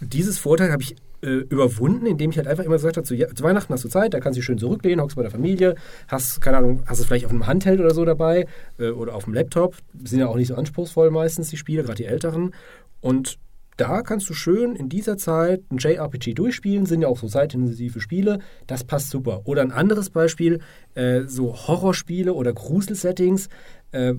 [0.00, 3.28] dieses Vorteil habe ich äh, überwunden, indem ich halt einfach immer gesagt habe, zu, ja,
[3.34, 5.74] zu Weihnachten hast du Zeit, da kannst du dich schön zurücklehnen, hockst bei der Familie,
[6.08, 8.46] hast, keine Ahnung, hast es vielleicht auf einem Handheld oder so dabei
[8.78, 9.76] äh, oder auf dem Laptop.
[10.02, 12.54] Sind ja auch nicht so anspruchsvoll meistens, die Spiele, gerade die älteren.
[13.00, 13.38] Und
[13.80, 18.00] da kannst du schön in dieser Zeit ein JRPG durchspielen, sind ja auch so zeitintensive
[18.00, 19.40] Spiele, das passt super.
[19.44, 20.60] Oder ein anderes Beispiel,
[20.94, 23.48] äh, so Horrorspiele oder Gruselsettings,
[23.92, 24.14] äh,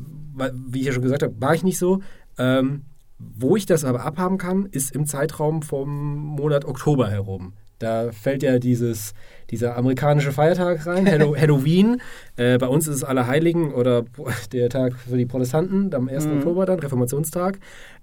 [0.54, 2.02] wie ich ja schon gesagt habe, war ich nicht so.
[2.40, 2.86] Ähm,
[3.20, 7.54] wo ich das aber abhaben kann, ist im Zeitraum vom Monat Oktober herum.
[7.78, 9.14] Da fällt ja dieses,
[9.52, 12.02] dieser amerikanische Feiertag rein, Hallo, Halloween.
[12.36, 14.06] Äh, bei uns ist es Allerheiligen oder
[14.52, 16.26] der Tag für die Protestanten, am 1.
[16.28, 17.60] Oktober dann, Reformationstag.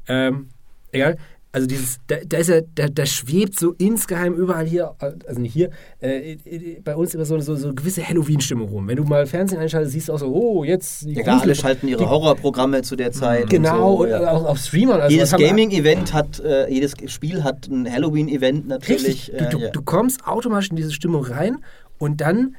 [0.07, 0.51] Ähm,
[0.93, 1.17] egal.
[1.59, 5.53] Also dieses, da, da ist ja, da, da schwebt so insgeheim überall hier, also nicht
[5.53, 8.87] hier, äh, äh, bei uns immer so, so, so eine gewisse Halloween-Stimmung rum.
[8.87, 11.57] Wenn du mal Fernsehen einschaltest, siehst du auch so, oh, jetzt die Ja, klar, alle
[11.57, 13.43] schalten ihre Horrorprogramme zu der Zeit.
[13.43, 14.31] und Genau, so, und ja.
[14.31, 15.01] auch auf Streamern.
[15.01, 19.33] Also jedes Gaming-Event hat, äh, jedes Spiel hat ein Halloween-Event natürlich.
[19.33, 19.37] Richtig.
[19.37, 19.71] Du, du, äh, ja.
[19.71, 21.59] du kommst automatisch in diese Stimmung rein
[21.99, 22.55] und dann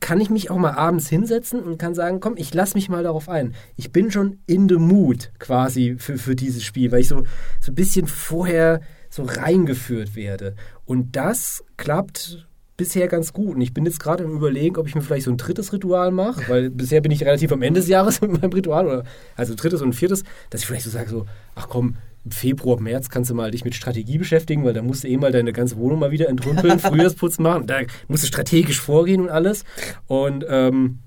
[0.00, 3.02] kann ich mich auch mal abends hinsetzen und kann sagen, komm, ich lass mich mal
[3.02, 3.54] darauf ein.
[3.76, 7.24] Ich bin schon in the mood quasi für, für dieses Spiel, weil ich so,
[7.60, 8.80] so ein bisschen vorher
[9.10, 10.56] so reingeführt werde.
[10.86, 13.56] Und das klappt bisher ganz gut.
[13.56, 16.10] Und ich bin jetzt gerade im Überlegen, ob ich mir vielleicht so ein drittes Ritual
[16.10, 19.04] mache, weil bisher bin ich relativ am Ende des Jahres mit meinem Ritual, oder
[19.36, 21.96] also drittes und viertes, dass ich vielleicht so sage, so, ach komm,
[22.28, 25.32] Februar, März kannst du mal dich mit Strategie beschäftigen, weil da musst du eh mal
[25.32, 27.66] deine ganze Wohnung mal wieder entrümpeln, Frühjahrsputz machen.
[27.66, 29.64] Da musst du strategisch vorgehen und alles.
[30.06, 31.00] Und ähm,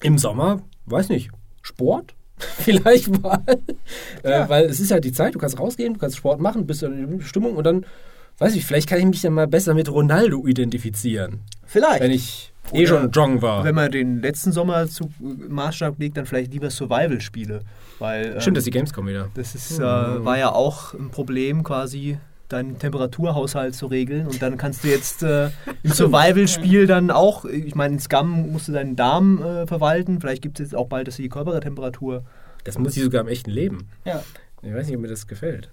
[0.00, 1.30] im Sommer, weiß nicht,
[1.62, 2.14] Sport?
[2.36, 3.42] Vielleicht mal.
[4.22, 6.82] Äh, weil es ist halt die Zeit, du kannst rausgehen, du kannst Sport machen, bist
[6.82, 7.86] in der Stimmung und dann,
[8.38, 12.00] weiß ich, vielleicht kann ich mich dann mal besser mit Ronaldo identifizieren, Vielleicht.
[12.00, 13.64] wenn ich eh schon jong war.
[13.64, 17.60] Wenn man den letzten Sommer zu Maßstab legt, dann vielleicht lieber Survival-Spiele.
[17.98, 19.30] Weil, ähm, Stimmt, das ist die Gamescom wieder.
[19.34, 22.18] Das ist, äh, war ja auch ein Problem quasi
[22.48, 25.46] deinen Temperaturhaushalt zu regeln und dann kannst du jetzt äh,
[25.82, 30.42] im Survival-Spiel dann auch, ich meine, in Scum musst du deinen Darm äh, verwalten, vielleicht
[30.42, 32.24] gibt es jetzt auch bald, dass du die Körpertemperatur
[32.64, 33.88] Das muss ich sogar im echten Leben.
[34.04, 34.22] Ja.
[34.62, 35.68] Ich weiß nicht, ob mir das gefällt.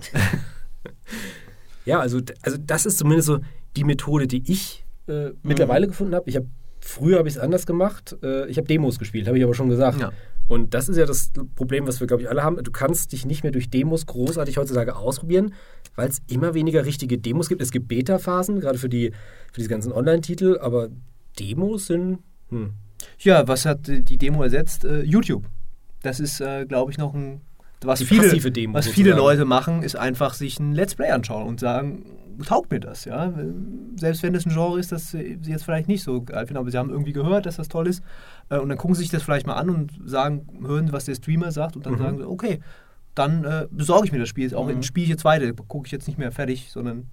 [1.85, 3.39] ja, also, also das ist zumindest so
[3.75, 6.29] die Methode, die ich äh, mittlerweile gefunden habe.
[6.29, 6.47] Ich habe
[6.81, 8.17] früher habe ich es anders gemacht.
[8.21, 10.01] Äh, ich habe Demos gespielt, habe ich aber schon gesagt.
[10.01, 10.11] Ja.
[10.47, 12.61] Und das ist ja das Problem, was wir glaube ich alle haben.
[12.61, 15.53] Du kannst dich nicht mehr durch Demos großartig heutzutage ausprobieren,
[15.95, 17.61] weil es immer weniger richtige Demos gibt.
[17.61, 19.11] Es gibt Beta-Phasen, gerade für die
[19.51, 20.89] für diese ganzen Online-Titel, aber
[21.39, 22.19] Demos sind
[22.51, 22.73] hm.
[23.19, 24.85] Ja, was hat die Demo ersetzt?
[24.85, 25.45] Äh, YouTube.
[26.03, 27.41] Das ist, äh, glaube ich, noch ein.
[27.83, 28.31] Was Die viele,
[28.73, 29.15] was viele.
[29.15, 32.05] Leute machen, ist einfach sich ein Let's Play anschauen und sagen,
[32.45, 33.33] taugt mir das, ja.
[33.95, 36.71] Selbst wenn das ein Genre ist, das sie jetzt vielleicht nicht so geil finden, aber
[36.71, 38.03] sie haben irgendwie gehört, dass das toll ist.
[38.49, 41.15] Äh, und dann gucken sie sich das vielleicht mal an und sagen, hören, was der
[41.15, 42.59] Streamer sagt und dann sagen sie, okay,
[43.15, 44.67] dann äh, besorge ich mir das Spiel auch.
[44.67, 47.07] Dann spiele ich jetzt weiter, gucke ich jetzt nicht mehr fertig, sondern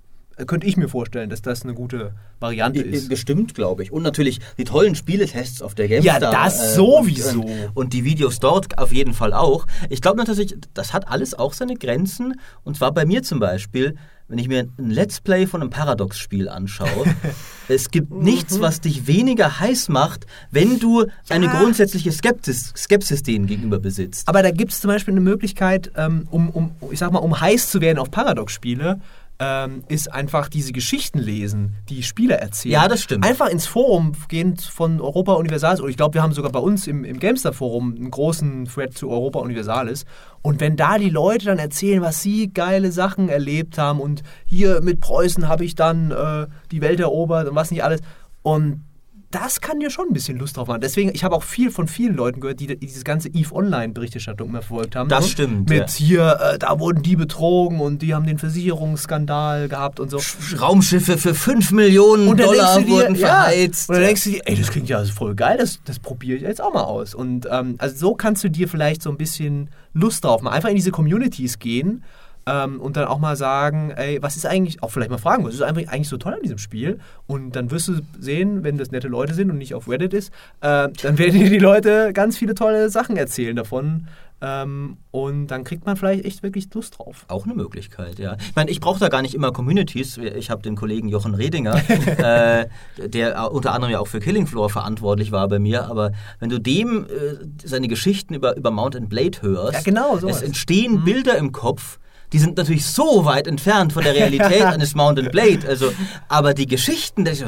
[0.47, 3.09] könnte ich mir vorstellen, dass das eine gute Variante ist.
[3.09, 3.93] Bestimmt, glaube ich.
[3.93, 6.21] Und natürlich die tollen Spieletests auf der GameStar.
[6.21, 7.41] Ja, das äh, sowieso.
[7.41, 9.67] Und, und die Videos dort auf jeden Fall auch.
[9.89, 12.39] Ich glaube natürlich, das hat alles auch seine Grenzen.
[12.65, 13.97] Und zwar bei mir zum Beispiel,
[14.29, 17.07] wenn ich mir ein Let's Play von einem Paradox-Spiel anschaue.
[17.69, 23.47] es gibt nichts, was dich weniger heiß macht, wenn du eine grundsätzliche Skepsis, Skepsis denen
[23.47, 24.29] gegenüber besitzt.
[24.29, 27.41] Aber da gibt es zum Beispiel eine Möglichkeit, ähm, um, um, ich sag mal, um
[27.41, 29.01] heiß zu werden auf Paradox-Spiele,
[29.41, 32.73] ähm, ist einfach diese Geschichten lesen, die Spieler erzählen.
[32.73, 33.25] Ja, das stimmt.
[33.25, 35.81] Einfach ins Forum gehen von Europa Universalis.
[35.81, 39.11] Und ich glaube, wir haben sogar bei uns im, im Gamester-Forum einen großen Thread zu
[39.11, 40.05] Europa Universalis.
[40.43, 44.81] Und wenn da die Leute dann erzählen, was sie geile Sachen erlebt haben und hier
[44.81, 48.01] mit Preußen habe ich dann äh, die Welt erobert und was nicht alles.
[48.43, 48.85] Und
[49.31, 50.81] das kann dir schon ein bisschen Lust drauf machen.
[50.81, 54.49] Deswegen, ich habe auch viel von vielen Leuten gehört, die, die diese ganze EVE Online-Berichterstattung
[54.49, 55.11] immer verfolgt haben.
[55.11, 55.97] Das stimmt, Mit ja.
[55.97, 60.21] hier, äh, da wurden die betrogen und die haben den Versicherungsskandal gehabt und so.
[60.59, 63.89] Raumschiffe für 5 Millionen Dollar dir, wurden verheizt.
[63.89, 66.37] Ja, und dann denkst du dir, ey, das klingt ja voll geil, das, das probiere
[66.37, 67.15] ich jetzt auch mal aus.
[67.15, 70.55] Und ähm, also so kannst du dir vielleicht so ein bisschen Lust drauf machen.
[70.55, 72.03] Einfach in diese Communities gehen
[72.49, 75.55] ähm, und dann auch mal sagen, ey, was ist eigentlich, auch vielleicht mal fragen, was
[75.55, 76.99] ist eigentlich, eigentlich so toll an diesem Spiel?
[77.27, 80.33] Und dann wirst du sehen, wenn das nette Leute sind und nicht auf Reddit ist,
[80.63, 84.09] äh, dann werden dir die Leute ganz viele tolle Sachen erzählen davon.
[84.41, 87.25] Ähm, und dann kriegt man vielleicht echt wirklich Lust drauf.
[87.27, 88.37] Auch eine Möglichkeit, ja.
[88.39, 90.17] Ich meine, ich brauche da gar nicht immer Communities.
[90.17, 91.75] Ich habe den Kollegen Jochen Redinger,
[92.19, 92.67] äh,
[92.99, 95.87] der unter anderem ja auch für Killing Floor verantwortlich war bei mir.
[95.87, 100.17] Aber wenn du dem äh, seine Geschichten über, über Mount and Blade hörst, Ja, genau,
[100.17, 101.99] es entstehen Bilder im Kopf,
[102.33, 105.61] die sind natürlich so weit entfernt von der Realität eines Mount and Blade.
[105.67, 105.93] Also,
[106.29, 107.43] aber die Geschichten, das,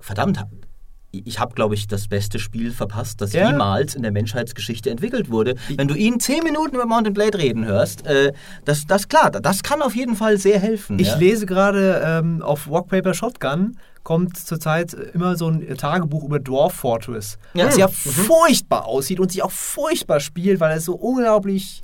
[0.00, 0.44] verdammt,
[1.12, 3.50] ich habe, glaube ich, das beste Spiel verpasst, das Ja.
[3.50, 5.54] jemals in der Menschheitsgeschichte entwickelt wurde.
[5.74, 8.32] Wenn du ihn zehn Minuten über Mount and Blade reden hörst, äh,
[8.66, 10.98] das, das klar, das kann auf jeden Fall sehr helfen.
[10.98, 11.16] Ich ja.
[11.16, 16.74] lese gerade ähm, auf Rock Paper Shotgun kommt zurzeit immer so ein Tagebuch über Dwarf
[16.74, 17.64] Fortress, Ja.
[17.64, 17.92] das ja Mhm.
[17.92, 21.82] furchtbar aussieht und sich auch furchtbar spielt, weil es so unglaublich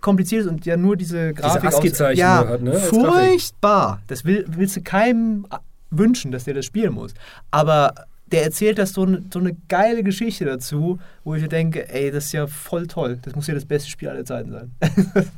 [0.00, 4.00] kompliziert ist und ja nur diese Grafik aus- ASCII-Zeichen ja, hat, ne, furchtbar.
[4.06, 5.46] Das will, willst du keinem
[5.90, 7.12] wünschen, dass der das spielen muss.
[7.50, 7.94] Aber
[8.30, 12.10] der erzählt das so, eine- so eine geile Geschichte dazu, wo ich mir denke, ey,
[12.10, 13.18] das ist ja voll toll.
[13.22, 14.70] Das muss ja das beste Spiel aller Zeiten sein.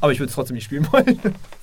[0.00, 1.18] Aber ich würde es trotzdem nicht spielen wollen.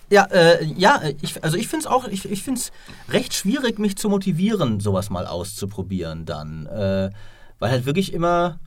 [0.10, 2.72] Ja, äh, ja ich, also ich finde es auch, ich, ich finde es
[3.10, 6.66] recht schwierig, mich zu motivieren, sowas mal auszuprobieren dann.
[6.68, 7.10] Äh,
[7.60, 8.60] weil halt wirklich immer,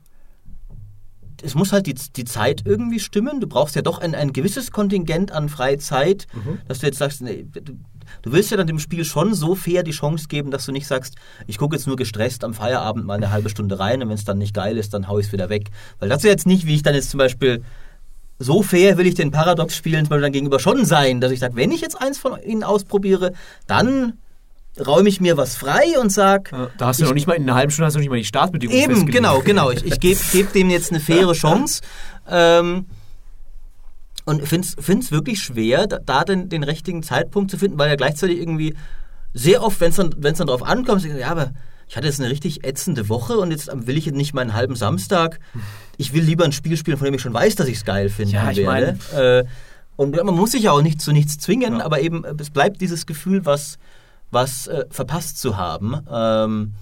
[1.45, 3.39] es muss halt die, die Zeit irgendwie stimmen.
[3.39, 6.27] Du brauchst ja doch ein, ein gewisses Kontingent an Freizeit,
[6.67, 7.73] dass du jetzt sagst, nee, du,
[8.21, 10.87] du willst ja dann dem Spiel schon so fair die Chance geben, dass du nicht
[10.87, 11.15] sagst,
[11.47, 14.25] ich gucke jetzt nur gestresst am Feierabend mal eine halbe Stunde rein und wenn es
[14.25, 15.69] dann nicht geil ist, dann hau ich es wieder weg.
[15.99, 17.63] Weil das ist ja jetzt nicht, wie ich dann jetzt zum Beispiel
[18.37, 21.55] so fair will ich den Paradox-Spielen zum Beispiel dann gegenüber schon sein, dass ich sage,
[21.55, 23.31] wenn ich jetzt eins von ihnen ausprobiere,
[23.67, 24.17] dann
[24.79, 27.55] räume ich mir was frei und sage, Da hast du noch nicht mal in einer
[27.55, 30.19] halben Stunde hast du noch nicht mal die Startbedingungen eben, genau, genau, ich, ich gebe
[30.31, 31.81] geb dem jetzt eine faire Chance.
[32.29, 32.85] Ähm,
[34.25, 37.95] und finde es wirklich schwer, da, da den, den richtigen Zeitpunkt zu finden, weil ja
[37.95, 38.75] gleichzeitig irgendwie
[39.33, 41.51] sehr oft, wenn es dann, wenn's dann drauf ankommt, ich sag, ja, aber
[41.87, 44.75] ich hatte jetzt eine richtig ätzende Woche und jetzt will ich jetzt nicht meinen halben
[44.75, 45.39] Samstag.
[45.97, 48.09] Ich will lieber ein Spiel spielen, von dem ich schon weiß, dass ich es geil
[48.09, 48.33] finde.
[48.33, 48.97] Ja, ich werde.
[49.45, 49.47] Äh,
[49.95, 52.81] und man muss sich ja auch nicht zu nichts zwingen, aber eben äh, es bleibt
[52.81, 53.77] dieses Gefühl, was,
[54.35, 55.99] was äh, verpasst zu haben.
[56.11, 56.75] Ähm,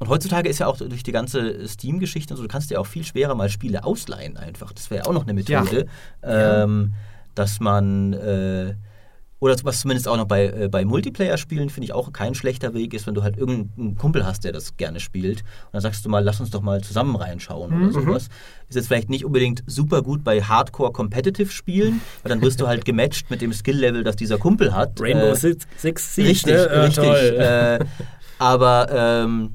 [0.00, 3.04] und heutzutage ist ja auch durch die ganze Steam-Geschichte, also du kannst dir auch viel
[3.04, 4.72] schwerer mal Spiele ausleihen einfach.
[4.72, 5.86] Das wäre ja auch noch eine Methode,
[6.22, 6.94] ähm,
[7.34, 8.74] dass man äh,
[9.40, 12.92] Oder was zumindest auch noch bei, äh, bei Multiplayer-Spielen, finde ich auch kein schlechter Weg
[12.92, 15.42] ist, wenn du halt irgendeinen Kumpel hast, der das gerne spielt.
[15.42, 17.82] Und dann sagst du mal, lass uns doch mal zusammen reinschauen Mhm.
[17.84, 18.28] oder sowas.
[18.68, 23.30] Ist jetzt vielleicht nicht unbedingt super gut bei Hardcore-Competitive-Spielen, weil dann wirst du halt gematcht
[23.30, 25.00] mit dem Skill-Level, das dieser Kumpel hat.
[25.00, 26.58] Rainbow Äh, Six, Six Siege, Richtig, ne?
[26.66, 27.04] Äh, richtig.
[27.04, 27.78] Äh,
[28.38, 29.50] aber, ähm,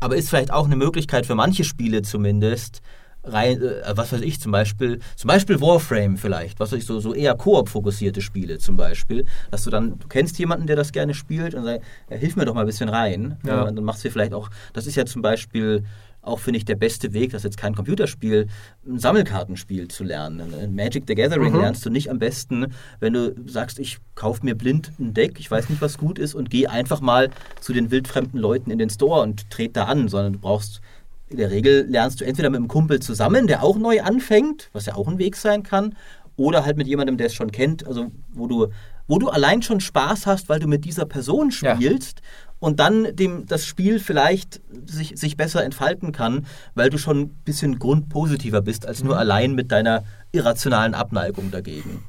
[0.00, 2.80] aber ist vielleicht auch eine Möglichkeit für manche Spiele zumindest,
[3.26, 7.00] rein, äh, was weiß ich, zum Beispiel, zum Beispiel Warframe vielleicht, was weiß ich, so,
[7.00, 11.14] so eher Koop-fokussierte Spiele zum Beispiel, dass du dann, du kennst jemanden, der das gerne
[11.14, 13.36] spielt und sagst, ja, hilf mir doch mal ein bisschen rein.
[13.46, 13.62] Ja.
[13.62, 15.84] Und dann machst du vielleicht auch, das ist ja zum Beispiel
[16.22, 18.48] auch, finde ich, der beste Weg, das ist jetzt kein Computerspiel,
[18.84, 20.52] ein Sammelkartenspiel zu lernen.
[20.60, 21.60] In Magic the Gathering Mhm.
[21.60, 22.66] lernst du nicht am besten,
[22.98, 26.34] wenn du sagst, ich kaufe mir blind ein Deck, ich weiß nicht, was gut ist
[26.34, 30.08] und gehe einfach mal zu den wildfremden Leuten in den Store und trete da an,
[30.08, 30.80] sondern du brauchst,
[31.28, 34.86] in der Regel lernst du entweder mit einem Kumpel zusammen, der auch neu anfängt, was
[34.86, 35.96] ja auch ein Weg sein kann,
[36.36, 38.68] oder halt mit jemandem, der es schon kennt, also wo du,
[39.08, 41.74] wo du allein schon Spaß hast, weil du mit dieser Person Ja.
[41.74, 42.20] spielst
[42.58, 47.28] und dann dem das Spiel vielleicht sich, sich besser entfalten kann, weil du schon ein
[47.44, 52.02] bisschen grundpositiver bist, als nur allein mit deiner irrationalen Abneigung dagegen.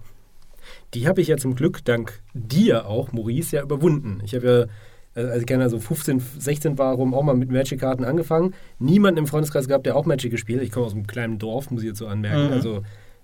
[0.93, 4.22] Die habe ich ja zum Glück dank dir auch, Maurice, ja überwunden.
[4.24, 4.74] Ich habe ja,
[5.18, 8.53] äh, als ich gerne so 15, 16 war, rum auch mal mit Magic-Karten angefangen.
[8.80, 10.65] Niemanden im Freundeskreis gehabt, der auch Magic gespielt hat.
[10.65, 12.47] Ich komme aus einem kleinen Dorf, muss ich jetzt so anmerken.
[12.47, 12.53] Mhm.
[12.53, 12.84] Also,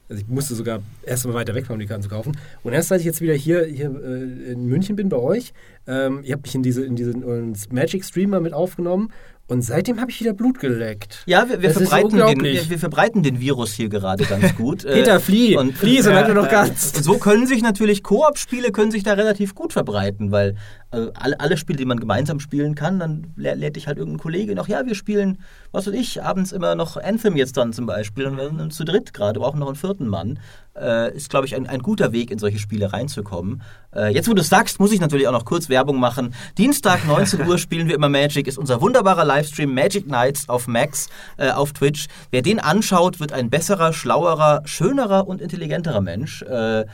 [0.09, 2.37] also ich musste sogar erst mal weiter weg fahren, um die Karten zu kaufen.
[2.63, 5.53] Und erst als ich jetzt wieder hier, hier äh, in München bin bei euch,
[5.87, 9.11] ähm, ihr habt mich in diese in diesen Magic-Streamer mit aufgenommen
[9.45, 11.21] und seitdem habe ich wieder Blut geleckt.
[11.25, 14.85] Ja, wir, wir, verbreiten den, wir, wir verbreiten den Virus hier gerade ganz gut.
[14.85, 15.57] Äh, Peter, flieh!
[15.57, 16.49] und- flieh, solange du noch.
[16.51, 20.55] Und so können sich natürlich Koop-Spiele können sich da relativ gut verbreiten, weil
[20.93, 24.21] äh, alle, alle Spiele, die man gemeinsam spielen kann, dann lä- lädt dich halt irgendein
[24.21, 25.39] Kollege noch, ja, wir spielen,
[25.71, 28.85] was weiß ich, abends immer noch Anthem jetzt dann zum Beispiel und wir sind zu
[28.85, 30.39] dritt gerade, brauchen noch einen vierten Mann.
[30.75, 33.61] Äh, ist, glaube ich, ein, ein guter Weg, in solche Spiele reinzukommen.
[33.95, 36.33] Äh, jetzt, wo du es sagst, muss ich natürlich auch noch kurz Werbung machen.
[36.57, 41.09] Dienstag, 19 Uhr spielen wir immer Magic, ist unser wunderbarer Livestream Magic Nights auf Max
[41.37, 42.07] äh, auf Twitch.
[42.31, 46.41] Wer den anschaut, wird ein besserer, schlauerer, schönerer und intelligenterer Mensch.
[46.41, 46.85] Äh,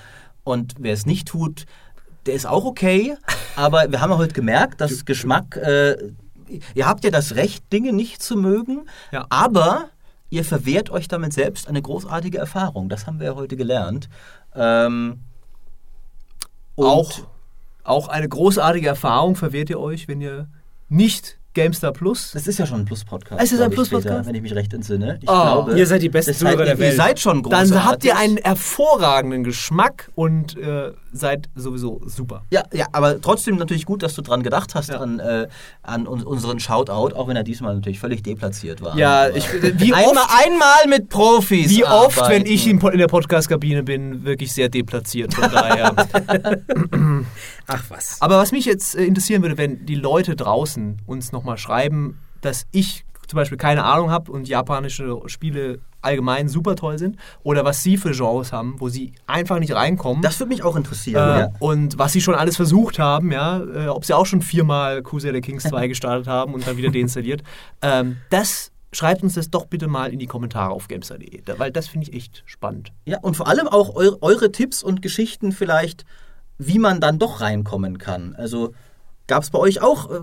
[0.43, 1.65] und wer es nicht tut,
[2.25, 3.15] der ist auch okay.
[3.55, 5.95] Aber wir haben ja heute gemerkt, dass Geschmack, äh,
[6.75, 9.25] ihr habt ja das Recht, Dinge nicht zu mögen, Ja.
[9.29, 9.89] aber
[10.29, 12.87] ihr verwehrt euch damit selbst eine großartige Erfahrung.
[12.89, 14.09] Das haben wir ja heute gelernt.
[14.55, 15.19] Ähm,
[16.75, 17.11] auch,
[17.83, 20.47] auch eine großartige Erfahrung verwehrt ihr euch, wenn ihr
[20.87, 22.31] nicht GameStar Plus.
[22.33, 23.41] Das ist ja schon ein Plus-Podcast.
[23.41, 24.27] Es ist ein Plus-Podcast?
[24.27, 25.17] Wenn ich mich recht entsinne.
[25.21, 26.95] Ich Oh, glaube, ihr seid die besten seid, Zuhörer der Ihr Welt.
[26.97, 27.71] seid schon großartig.
[27.71, 32.43] Dann habt ihr einen hervorragenden Geschmack und äh, seid sowieso super.
[32.51, 34.99] Ja, ja, aber trotzdem natürlich gut, dass du dran gedacht hast Ja.
[34.99, 35.47] an, äh,
[35.81, 38.95] an un unseren Shoutout, auch wenn er diesmal natürlich völlig deplatziert war.
[38.95, 39.45] Ja, ich,
[39.79, 41.69] wie einmal, oft, einmal mit Profis.
[41.71, 42.45] wie oft, wenn arbeiten.
[42.45, 45.33] ich in, in der Podcast-Kabine bin, wirklich sehr deplatziert.
[45.33, 45.95] Von daher.
[47.67, 48.17] Ach was.
[48.21, 52.65] Aber was mich jetzt äh, interessieren würde, wenn die Leute draußen uns nochmal schreiben, dass
[52.71, 57.83] ich zum Beispiel keine Ahnung habe und japanische Spiele allgemein super toll sind oder was
[57.83, 60.21] sie für Genres haben, wo sie einfach nicht reinkommen.
[60.23, 61.29] Das würde mich auch interessieren.
[61.29, 61.49] äh, ja.
[61.59, 65.41] Und was sie schon alles versucht haben, ja, äh, ob sie auch schon viermal Crusader
[65.41, 67.43] Kings 2 gestartet haben und dann wieder deinstalliert.
[67.81, 71.71] Ähm, das schreibt uns das doch bitte mal in die Kommentare auf gamestar.de, da- weil
[71.71, 72.91] das finde ich echt spannend.
[73.05, 76.05] Ja, und vor allem auch eu eure Tipps und Geschichten vielleicht,
[76.57, 78.35] wie man dann doch reinkommen kann.
[78.35, 78.73] Also
[79.29, 80.15] gab es bei euch auch äh,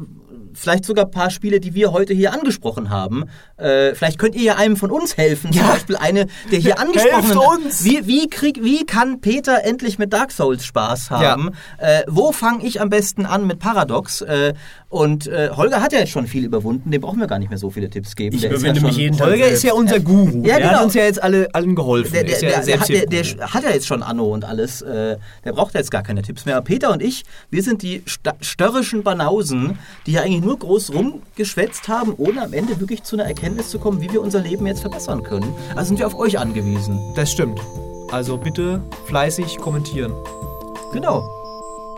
[0.52, 3.24] vielleicht sogar ein paar Spiele, die wir heute hier angesprochen haben.
[3.58, 5.52] Äh, vielleicht könnt ihr ja einem von uns helfen.
[5.52, 7.84] Zum Beispiel eine, der hier angesprochen Helft uns!
[7.84, 11.50] Wie, wie, krieg, wie kann Peter endlich mit Dark Souls Spaß haben?
[11.78, 14.22] Äh, wo fange ich am besten an mit Paradox?
[14.22, 14.54] Äh,
[14.88, 17.58] und äh, Holger hat ja jetzt schon viel überwunden, dem brauchen wir gar nicht mehr
[17.58, 18.34] so viele Tipps geben.
[18.36, 19.26] Ich Der ist überwinde ja mich jeden Tag.
[19.28, 20.38] Holger ist ja unser Guru.
[20.38, 20.78] Ja, Der genau.
[20.78, 22.12] hat uns ja jetzt alle, allen geholfen.
[22.12, 24.80] Der, Er der, ist ja der, der, hat, hat ja jetzt schon Anno und alles.
[24.80, 26.56] Äh, der braucht ja jetzt gar keine Tipps mehr.
[26.56, 28.36] Aber Peter und ich, wir sind die sta-
[28.96, 33.26] störrischen Banausen, die ja eigentlich nur groß rumgeschwätzt haben, ohne am Ende wirklich zu einer
[33.26, 35.54] Erkenntnis zu kommen, wie wir unser Leben jetzt verbessern können.
[35.74, 36.98] Also sind wir auf euch angewiesen.
[37.14, 37.60] Das stimmt.
[38.10, 40.12] Also bitte fleißig kommentieren.
[40.92, 41.24] Genau.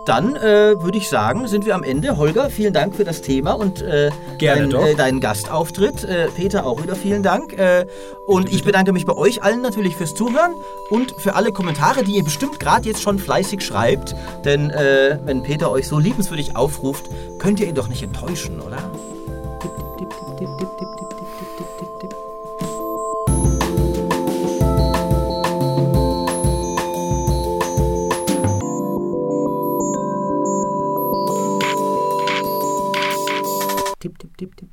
[0.09, 2.17] Dann äh, würde ich sagen, sind wir am Ende.
[2.17, 4.87] Holger, vielen Dank für das Thema und äh, Gerne dein, doch.
[4.87, 6.03] äh, deinen Gastauftritt.
[6.05, 7.53] Äh, Peter auch wieder vielen Dank.
[7.53, 7.85] Äh,
[8.27, 10.55] und ich bedanke mich bei euch allen natürlich fürs Zuhören
[10.89, 14.15] und für alle Kommentare, die ihr bestimmt gerade jetzt schon fleißig schreibt.
[14.47, 17.05] Denn äh, wenn Peter euch so liebenswürdig aufruft,
[17.39, 18.79] könnt ihr ihn doch nicht enttäuschen, oder?
[19.61, 20.68] Tipp, tipp, tipp, tipp, tipp,